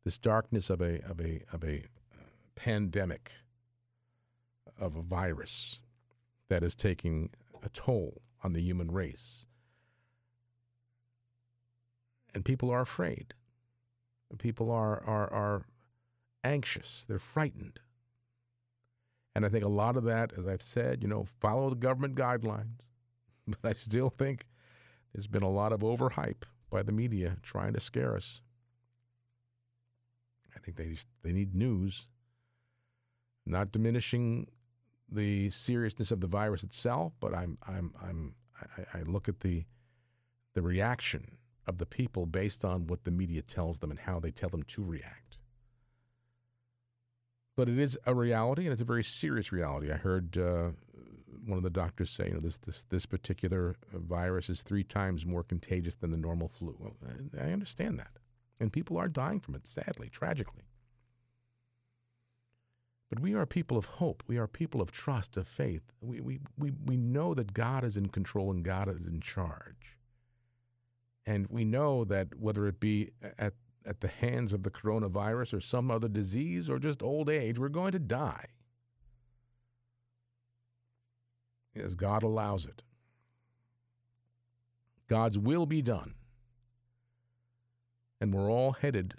this 0.03 0.17
darkness 0.17 0.69
of 0.69 0.79
a 0.79 1.01
of 1.09 1.19
a 1.19 1.41
of 1.51 1.63
a 1.63 1.85
uh, 2.13 2.25
pandemic, 2.55 3.31
of 4.79 4.95
a 4.95 5.01
virus 5.01 5.81
that 6.49 6.63
is 6.63 6.75
taking 6.75 7.31
a 7.63 7.69
toll 7.69 8.21
on 8.43 8.53
the 8.53 8.61
human 8.61 8.91
race, 8.91 9.47
and 12.35 12.43
people 12.45 12.69
are 12.69 12.81
afraid. 12.81 13.33
People 14.37 14.69
are 14.69 15.01
are 15.05 15.31
are 15.33 15.65
anxious. 16.43 17.05
They're 17.07 17.17
frightened. 17.17 17.79
And 19.33 19.45
I 19.45 19.49
think 19.49 19.63
a 19.65 19.69
lot 19.69 19.97
of 19.97 20.03
that, 20.03 20.33
as 20.37 20.47
I've 20.47 20.61
said, 20.61 21.01
you 21.01 21.09
know, 21.09 21.23
follow 21.23 21.69
the 21.69 21.75
government 21.75 22.15
guidelines. 22.15 22.75
But 23.47 23.59
I 23.63 23.73
still 23.73 24.09
think 24.09 24.47
there's 25.13 25.27
been 25.27 25.43
a 25.43 25.49
lot 25.49 25.71
of 25.71 25.81
overhype 25.81 26.45
by 26.71 26.81
the 26.81 26.91
media 26.91 27.37
trying 27.43 27.73
to 27.73 27.79
scare 27.79 28.15
us. 28.15 28.41
I 30.55 30.59
think 30.59 30.77
they 30.77 30.95
they 31.21 31.31
need 31.31 31.53
news, 31.53 32.07
not 33.45 33.71
diminishing 33.71 34.47
the 35.07 35.51
seriousness 35.51 36.11
of 36.11 36.21
the 36.21 36.27
virus 36.27 36.63
itself, 36.63 37.13
but 37.19 37.35
I'm 37.35 37.57
I'm 37.67 37.93
I'm 38.01 38.35
I, 38.77 38.99
I 38.99 39.01
look 39.03 39.29
at 39.29 39.41
the 39.41 39.65
the 40.55 40.63
reaction 40.63 41.37
of 41.67 41.77
the 41.77 41.85
people 41.85 42.25
based 42.25 42.63
on 42.63 42.87
what 42.87 43.03
the 43.03 43.11
media 43.11 43.41
tells 43.41 43.79
them 43.79 43.91
and 43.91 43.99
how 43.99 44.19
they 44.19 44.31
tell 44.31 44.49
them 44.49 44.63
to 44.63 44.83
react. 44.83 45.37
But 47.55 47.69
it 47.69 47.79
is 47.79 47.97
a 48.05 48.13
reality, 48.13 48.63
and 48.63 48.71
it's 48.71 48.81
a 48.81 48.85
very 48.85 49.03
serious 49.03 49.51
reality. 49.51 49.91
I 49.91 49.95
heard 49.95 50.37
uh, 50.37 50.71
one 51.45 51.57
of 51.57 51.63
the 51.63 51.69
doctors 51.69 52.09
say, 52.09 52.27
you 52.27 52.33
know, 52.33 52.39
this 52.41 52.57
this 52.57 52.85
this 52.89 53.05
particular 53.05 53.75
virus 53.93 54.49
is 54.49 54.61
three 54.61 54.83
times 54.83 55.25
more 55.25 55.43
contagious 55.43 55.95
than 55.95 56.11
the 56.11 56.17
normal 56.17 56.49
flu. 56.49 56.75
Well, 56.77 56.95
I 57.39 57.51
understand 57.51 57.97
that, 57.99 58.11
and 58.59 58.73
people 58.73 58.97
are 58.97 59.07
dying 59.07 59.39
from 59.39 59.55
it, 59.55 59.67
sadly, 59.67 60.09
tragically. 60.09 60.63
But 63.09 63.19
we 63.19 63.35
are 63.35 63.45
people 63.45 63.77
of 63.77 63.85
hope. 63.85 64.23
We 64.27 64.37
are 64.37 64.47
people 64.47 64.81
of 64.81 64.91
trust, 64.91 65.37
of 65.37 65.47
faith. 65.47 65.83
We, 66.01 66.19
we, 66.21 66.39
we, 66.57 66.71
we 66.85 66.97
know 66.97 67.33
that 67.35 67.53
God 67.53 67.83
is 67.83 67.97
in 67.97 68.07
control 68.07 68.51
and 68.51 68.63
God 68.63 68.89
is 68.89 69.07
in 69.07 69.21
charge. 69.21 69.95
And 71.25 71.47
we 71.49 71.65
know 71.65 72.03
that 72.05 72.39
whether 72.39 72.67
it 72.67 72.79
be 72.79 73.11
at, 73.37 73.53
at 73.85 74.01
the 74.01 74.07
hands 74.07 74.53
of 74.53 74.63
the 74.63 74.69
coronavirus 74.69 75.53
or 75.53 75.59
some 75.59 75.89
other 75.89 76.07
disease 76.07 76.69
or 76.69 76.77
just 76.79 77.01
old 77.01 77.29
age, 77.29 77.57
we're 77.57 77.69
going 77.69 77.93
to 77.93 77.99
die 77.99 78.47
as 81.75 81.95
God 81.95 82.23
allows 82.23 82.65
it. 82.65 82.83
God's 85.07 85.37
will 85.37 85.65
be 85.65 85.81
done. 85.81 86.13
And 88.21 88.33
we're 88.33 88.49
all 88.49 88.73
headed 88.73 89.15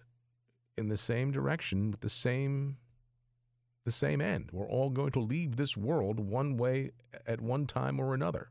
in 0.77 0.89
the 0.89 0.97
same 0.97 1.31
direction 1.31 1.91
with 1.91 2.01
the 2.01 2.11
same 2.11 2.77
the 3.85 3.93
same 3.93 4.21
end. 4.21 4.49
We're 4.53 4.69
all 4.69 4.91
going 4.91 5.13
to 5.13 5.21
leave 5.21 5.55
this 5.55 5.77
world 5.77 6.19
one 6.19 6.57
way 6.57 6.91
at 7.25 7.41
one 7.41 7.67
time 7.67 8.01
or 8.01 8.15
another. 8.15 8.49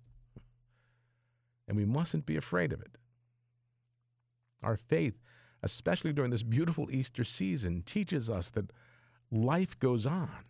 And 1.68 1.76
we 1.76 1.84
mustn't 1.84 2.26
be 2.26 2.38
afraid 2.38 2.72
of 2.72 2.80
it. 2.80 2.98
Our 4.66 4.78
faith, 4.78 5.22
especially 5.64 6.12
during 6.12 6.32
this 6.32 6.44
beautiful 6.44 6.90
Easter 6.90 7.24
season, 7.24 7.84
teaches 7.86 8.30
us 8.30 8.50
that 8.52 8.72
life 9.32 9.80
goes 9.80 10.06
on. 10.06 10.44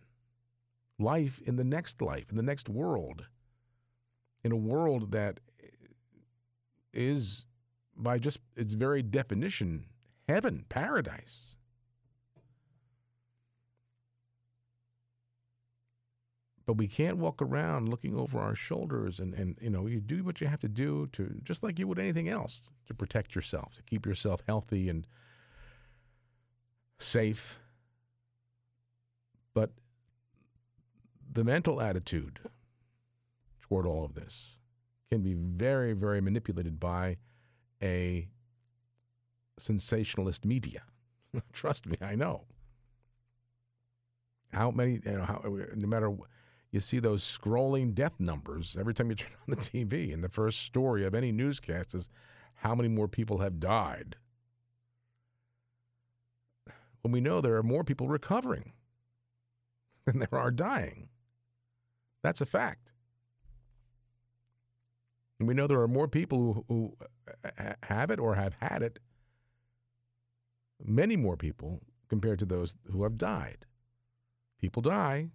Life 0.98 1.42
in 1.44 1.56
the 1.56 1.64
next 1.64 2.00
life, 2.00 2.30
in 2.30 2.36
the 2.36 2.42
next 2.42 2.70
world, 2.70 3.26
in 4.42 4.50
a 4.50 4.56
world 4.56 5.12
that 5.12 5.40
is, 6.94 7.44
by 7.94 8.18
just 8.18 8.40
its 8.56 8.72
very 8.72 9.02
definition, 9.02 9.86
heaven, 10.26 10.64
paradise. 10.70 11.55
But 16.66 16.78
we 16.78 16.88
can't 16.88 17.18
walk 17.18 17.40
around 17.40 17.88
looking 17.88 18.16
over 18.16 18.40
our 18.40 18.56
shoulders 18.56 19.20
and, 19.20 19.34
and 19.34 19.56
you 19.60 19.70
know, 19.70 19.86
you 19.86 20.00
do 20.00 20.24
what 20.24 20.40
you 20.40 20.48
have 20.48 20.60
to 20.60 20.68
do 20.68 21.08
to 21.12 21.40
just 21.44 21.62
like 21.62 21.78
you 21.78 21.86
would 21.86 21.98
anything 21.98 22.28
else 22.28 22.60
to 22.86 22.94
protect 22.94 23.36
yourself, 23.36 23.76
to 23.76 23.82
keep 23.84 24.04
yourself 24.04 24.42
healthy 24.48 24.88
and 24.88 25.06
safe. 26.98 27.60
But 29.54 29.70
the 31.32 31.44
mental 31.44 31.80
attitude 31.80 32.40
toward 33.60 33.86
all 33.86 34.04
of 34.04 34.14
this 34.14 34.58
can 35.10 35.22
be 35.22 35.34
very, 35.34 35.92
very 35.92 36.20
manipulated 36.20 36.80
by 36.80 37.18
a 37.82 38.28
sensationalist 39.58 40.44
media. 40.44 40.82
Trust 41.52 41.86
me, 41.86 41.96
I 42.00 42.16
know. 42.16 42.44
How 44.52 44.70
many, 44.70 44.98
you 45.04 45.12
know, 45.12 45.24
how, 45.24 45.40
no 45.74 45.86
matter, 45.86 46.10
you 46.70 46.80
see 46.80 46.98
those 46.98 47.22
scrolling 47.22 47.94
death 47.94 48.18
numbers 48.18 48.76
every 48.78 48.94
time 48.94 49.10
you 49.10 49.16
turn 49.16 49.32
on 49.48 49.54
the 49.54 49.56
TV, 49.56 50.12
and 50.12 50.22
the 50.22 50.28
first 50.28 50.60
story 50.62 51.04
of 51.04 51.14
any 51.14 51.32
newscast 51.32 51.94
is 51.94 52.08
how 52.56 52.74
many 52.74 52.88
more 52.88 53.08
people 53.08 53.38
have 53.38 53.60
died. 53.60 54.16
When 57.02 57.12
we 57.12 57.20
know 57.20 57.40
there 57.40 57.56
are 57.56 57.62
more 57.62 57.84
people 57.84 58.08
recovering 58.08 58.72
than 60.06 60.18
there 60.18 60.34
are 60.34 60.50
dying. 60.50 61.08
That's 62.22 62.40
a 62.40 62.46
fact. 62.46 62.92
And 65.38 65.46
we 65.46 65.54
know 65.54 65.66
there 65.66 65.80
are 65.80 65.88
more 65.88 66.08
people 66.08 66.54
who, 66.54 66.64
who 66.68 66.96
uh, 67.44 67.74
have 67.84 68.10
it 68.10 68.18
or 68.18 68.34
have 68.34 68.54
had 68.54 68.82
it 68.82 68.98
many 70.84 71.16
more 71.16 71.36
people 71.36 71.80
compared 72.08 72.38
to 72.38 72.44
those 72.44 72.76
who 72.90 73.02
have 73.02 73.18
died. 73.18 73.66
People 74.60 74.82
die, 74.82 75.30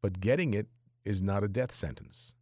but 0.00 0.20
getting 0.20 0.54
it 0.54 0.68
is 1.04 1.22
not 1.22 1.44
a 1.44 1.48
death 1.48 1.72
sentence. 1.72 2.34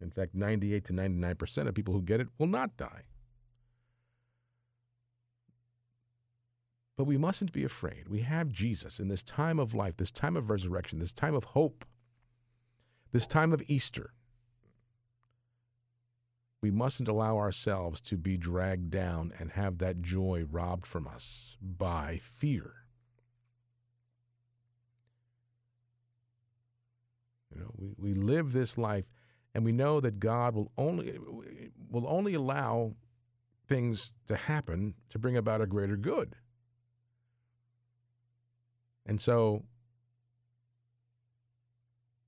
In 0.00 0.10
fact, 0.10 0.34
98 0.34 0.84
to 0.86 0.92
99% 0.92 1.66
of 1.66 1.74
people 1.74 1.94
who 1.94 2.02
get 2.02 2.20
it 2.20 2.28
will 2.38 2.46
not 2.46 2.76
die. 2.76 3.02
But 6.96 7.04
we 7.04 7.16
mustn't 7.16 7.52
be 7.52 7.64
afraid. 7.64 8.08
We 8.08 8.20
have 8.20 8.48
Jesus 8.48 8.98
in 8.98 9.08
this 9.08 9.22
time 9.22 9.60
of 9.60 9.74
life, 9.74 9.96
this 9.96 10.10
time 10.10 10.36
of 10.36 10.50
resurrection, 10.50 10.98
this 10.98 11.12
time 11.12 11.34
of 11.34 11.44
hope, 11.44 11.84
this 13.12 13.26
time 13.26 13.52
of 13.52 13.62
Easter. 13.66 14.10
We 16.60 16.72
mustn't 16.72 17.08
allow 17.08 17.36
ourselves 17.36 18.00
to 18.02 18.16
be 18.16 18.36
dragged 18.36 18.90
down 18.90 19.32
and 19.38 19.52
have 19.52 19.78
that 19.78 20.02
joy 20.02 20.44
robbed 20.50 20.88
from 20.88 21.06
us 21.06 21.56
by 21.62 22.18
fear. 22.20 22.72
You 27.54 27.60
know, 27.60 27.70
we, 27.76 27.94
we 27.98 28.14
live 28.14 28.52
this 28.52 28.78
life 28.78 29.04
and 29.54 29.64
we 29.64 29.72
know 29.72 30.00
that 30.00 30.20
God 30.20 30.54
will 30.54 30.70
only 30.76 31.18
will 31.90 32.06
only 32.06 32.34
allow 32.34 32.94
things 33.66 34.12
to 34.26 34.36
happen 34.36 34.94
to 35.10 35.18
bring 35.18 35.36
about 35.36 35.60
a 35.60 35.66
greater 35.66 35.96
good. 35.96 36.34
And 39.06 39.20
so 39.20 39.64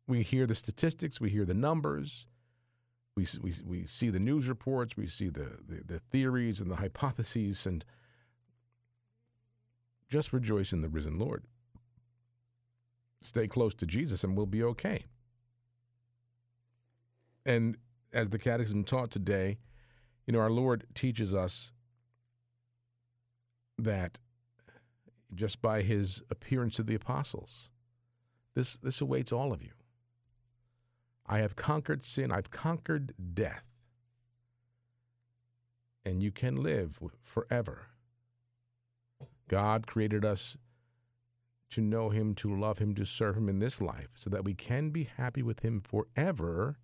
we 0.06 0.22
hear 0.22 0.46
the 0.46 0.54
statistics, 0.54 1.20
we 1.20 1.30
hear 1.30 1.44
the 1.44 1.54
numbers, 1.54 2.26
we, 3.16 3.26
we, 3.42 3.52
we 3.64 3.86
see 3.86 4.10
the 4.10 4.18
news 4.18 4.48
reports, 4.48 4.96
we 4.96 5.06
see 5.06 5.28
the, 5.28 5.58
the, 5.66 5.82
the 5.84 5.98
theories 5.98 6.60
and 6.60 6.70
the 6.70 6.76
hypotheses, 6.76 7.66
and 7.66 7.84
just 10.08 10.32
rejoice 10.32 10.72
in 10.72 10.80
the 10.80 10.88
risen 10.88 11.18
Lord. 11.18 11.44
Stay 13.22 13.46
close 13.46 13.74
to 13.74 13.86
Jesus 13.86 14.24
and 14.24 14.36
we'll 14.36 14.46
be 14.46 14.62
okay. 14.64 15.04
And 17.44 17.76
as 18.12 18.30
the 18.30 18.38
Catechism 18.38 18.84
taught 18.84 19.10
today, 19.10 19.58
you 20.26 20.32
know, 20.32 20.40
our 20.40 20.50
Lord 20.50 20.86
teaches 20.94 21.34
us 21.34 21.72
that 23.78 24.18
just 25.34 25.62
by 25.62 25.82
his 25.82 26.22
appearance 26.30 26.76
to 26.76 26.82
the 26.82 26.94
apostles. 26.94 27.70
This, 28.54 28.76
this 28.78 29.00
awaits 29.00 29.32
all 29.32 29.52
of 29.52 29.62
you. 29.62 29.70
I 31.26 31.38
have 31.38 31.54
conquered 31.54 32.02
sin, 32.02 32.32
I've 32.32 32.50
conquered 32.50 33.14
death, 33.34 33.64
and 36.04 36.22
you 36.22 36.32
can 36.32 36.56
live 36.56 36.98
forever. 37.22 37.86
God 39.46 39.86
created 39.86 40.24
us 40.24 40.56
to 41.70 41.80
know 41.80 42.10
him, 42.10 42.34
to 42.34 42.54
love 42.54 42.78
him, 42.78 42.94
to 42.94 43.04
serve 43.04 43.36
him 43.36 43.48
in 43.48 43.58
this 43.58 43.80
life, 43.80 44.08
so 44.14 44.28
that 44.30 44.44
we 44.44 44.54
can 44.54 44.90
be 44.90 45.04
happy 45.16 45.42
with 45.42 45.60
him 45.60 45.80
forever 45.80 46.78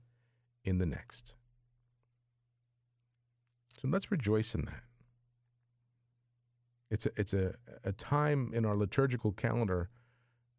in 0.65 0.79
the 0.79 0.87
next. 0.87 1.35
So 3.81 3.89
let's 3.89 4.11
rejoice 4.11 4.55
in 4.55 4.65
that. 4.67 4.83
It's 6.91 7.07
a, 7.07 7.11
it's 7.17 7.35
a, 7.35 7.55
a 7.85 7.93
time 7.93 8.53
in 8.55 8.65
our 8.65 8.77
liturgical 8.77 9.33
calendar 9.33 9.91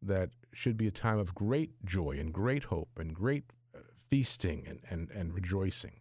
that 0.02 0.30
should 0.52 0.76
be 0.76 0.86
a 0.86 0.92
time 0.92 1.18
of 1.18 1.34
great 1.34 1.72
joy 1.84 2.16
and 2.18 2.32
great 2.32 2.64
hope 2.64 2.90
and 2.98 3.14
great 3.14 3.44
uh, 3.74 3.80
feasting 4.08 4.64
and, 4.66 4.80
and, 4.90 5.10
and 5.10 5.34
rejoicing. 5.34 6.00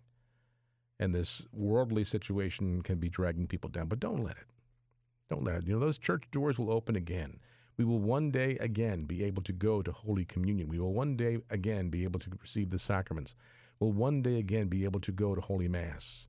And 1.00 1.14
this 1.14 1.46
worldly 1.54 2.04
situation 2.04 2.82
can 2.82 2.98
be 2.98 3.10
dragging 3.10 3.48
people 3.48 3.70
down, 3.70 3.88
but 3.88 4.00
don't 4.00 4.24
let 4.24 4.38
it. 4.38 4.46
Don't 5.30 5.44
let 5.44 5.56
it. 5.56 5.68
You 5.68 5.74
know, 5.74 5.80
those 5.80 5.98
church 5.98 6.24
doors 6.32 6.60
will 6.60 6.72
open 6.72 6.96
again. 6.96 7.40
We 7.78 7.86
will 7.86 8.00
one 8.00 8.32
day 8.32 8.58
again 8.60 9.04
be 9.04 9.24
able 9.24 9.44
to 9.44 9.54
go 9.54 9.82
to 9.82 9.92
Holy 9.92 10.26
Communion. 10.26 10.68
We 10.68 10.80
will 10.80 10.94
one 10.94 11.16
day 11.16 11.40
again 11.50 11.90
be 11.90 12.04
able 12.04 12.20
to 12.22 12.32
receive 12.42 12.72
the 12.72 12.80
sacraments. 12.80 13.36
We'll 13.80 13.92
one 13.92 14.24
day 14.24 14.40
again 14.40 14.68
be 14.68 14.84
able 14.84 15.00
to 15.02 15.12
go 15.12 15.36
to 15.36 15.42
Holy 15.42 15.68
Mass, 15.68 16.28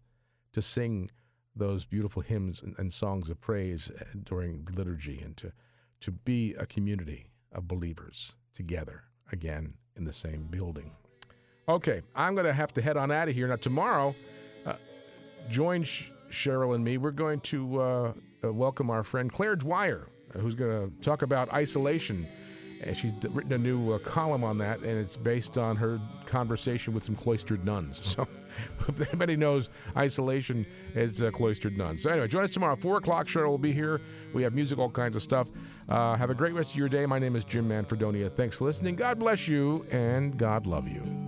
to 0.53 0.61
sing 0.61 1.11
those 1.57 1.87
beautiful 1.87 2.23
hymns 2.23 2.63
and, 2.63 2.93
songs 2.93 3.31
of 3.31 3.41
praise 3.41 3.91
uh, 3.91 4.05
during 4.23 4.67
liturgy 4.77 5.21
and 5.21 5.37
to, 5.39 5.53
to 6.01 6.13
be 6.13 6.55
a 6.55 6.67
community 6.67 7.31
of 7.53 7.67
believers 7.67 8.37
together 8.55 9.05
again 9.33 9.75
in 9.97 10.05
the 10.05 10.13
same 10.13 10.47
building. 10.51 10.93
Okay, 11.69 12.03
I'm 12.15 12.35
going 12.35 12.47
to 12.47 12.53
have 12.53 12.73
to 12.75 12.83
head 12.83 12.97
on 12.97 13.11
out 13.11 13.29
of 13.29 13.35
here. 13.35 13.49
Now, 13.49 13.57
tomorrow, 13.57 14.15
uh, 14.65 14.75
join 15.49 15.83
Cheryl 15.83 16.75
and 16.75 16.85
me. 16.85 16.99
We're 16.99 17.11
going 17.11 17.41
to 17.41 17.81
uh, 17.81 18.13
uh, 18.45 18.53
welcome 18.53 18.91
our 18.91 19.03
friend 19.03 19.31
Claire 19.31 19.57
Dwyer, 19.57 20.09
who's 20.35 20.55
going 20.55 20.91
to 20.91 21.01
talk 21.03 21.23
about 21.23 21.53
isolation. 21.53 22.27
And 22.81 22.97
she's 22.97 23.13
written 23.31 23.53
a 23.53 23.59
new 23.59 23.93
uh, 23.93 23.99
column 23.99 24.45
on 24.45 24.57
that, 24.59 24.79
and 24.81 24.99
it's 24.99 25.17
based 25.17 25.59
on 25.59 25.75
her 25.77 26.01
conversation 26.27 26.95
with 26.95 27.03
some 27.03 27.17
cloistered 27.17 27.65
nuns. 27.65 28.17
So, 28.17 28.27
if 28.89 29.01
anybody 29.09 29.37
knows 29.37 29.69
isolation, 29.97 30.67
it's 30.95 31.23
uh, 31.23 31.31
cloistered 31.31 31.77
nuns. 31.77 32.03
So, 32.03 32.11
anyway, 32.11 32.27
join 32.29 32.43
us 32.45 32.51
tomorrow, 32.51 32.77
4 32.77 32.97
o'clock. 32.97 33.27
Cheryl 33.27 33.49
will 33.49 33.59
be 33.59 33.73
here. 33.73 34.01
We 34.33 34.43
have 34.43 34.55
music, 34.55 34.79
all 34.79 34.91
kinds 34.91 35.17
of 35.17 35.23
stuff. 35.23 35.49
Uh, 35.89 36.17
have 36.17 36.31
a 36.31 36.35
great 36.35 36.55
rest 36.55 36.73
of 36.73 36.79
your 36.79 36.89
day. 36.89 37.05
My 37.07 37.19
name 37.19 37.37
is 37.37 37.45
Jim 37.45 37.69
Manfredonia. 37.69 38.35
Thanks 38.35 38.59
for 38.59 38.65
listening. 38.65 38.97
God 38.97 39.19
bless 39.19 39.47
you, 39.49 39.85
and 39.91 40.37
God 40.37 40.67
love 40.67 40.89
you. 40.89 41.28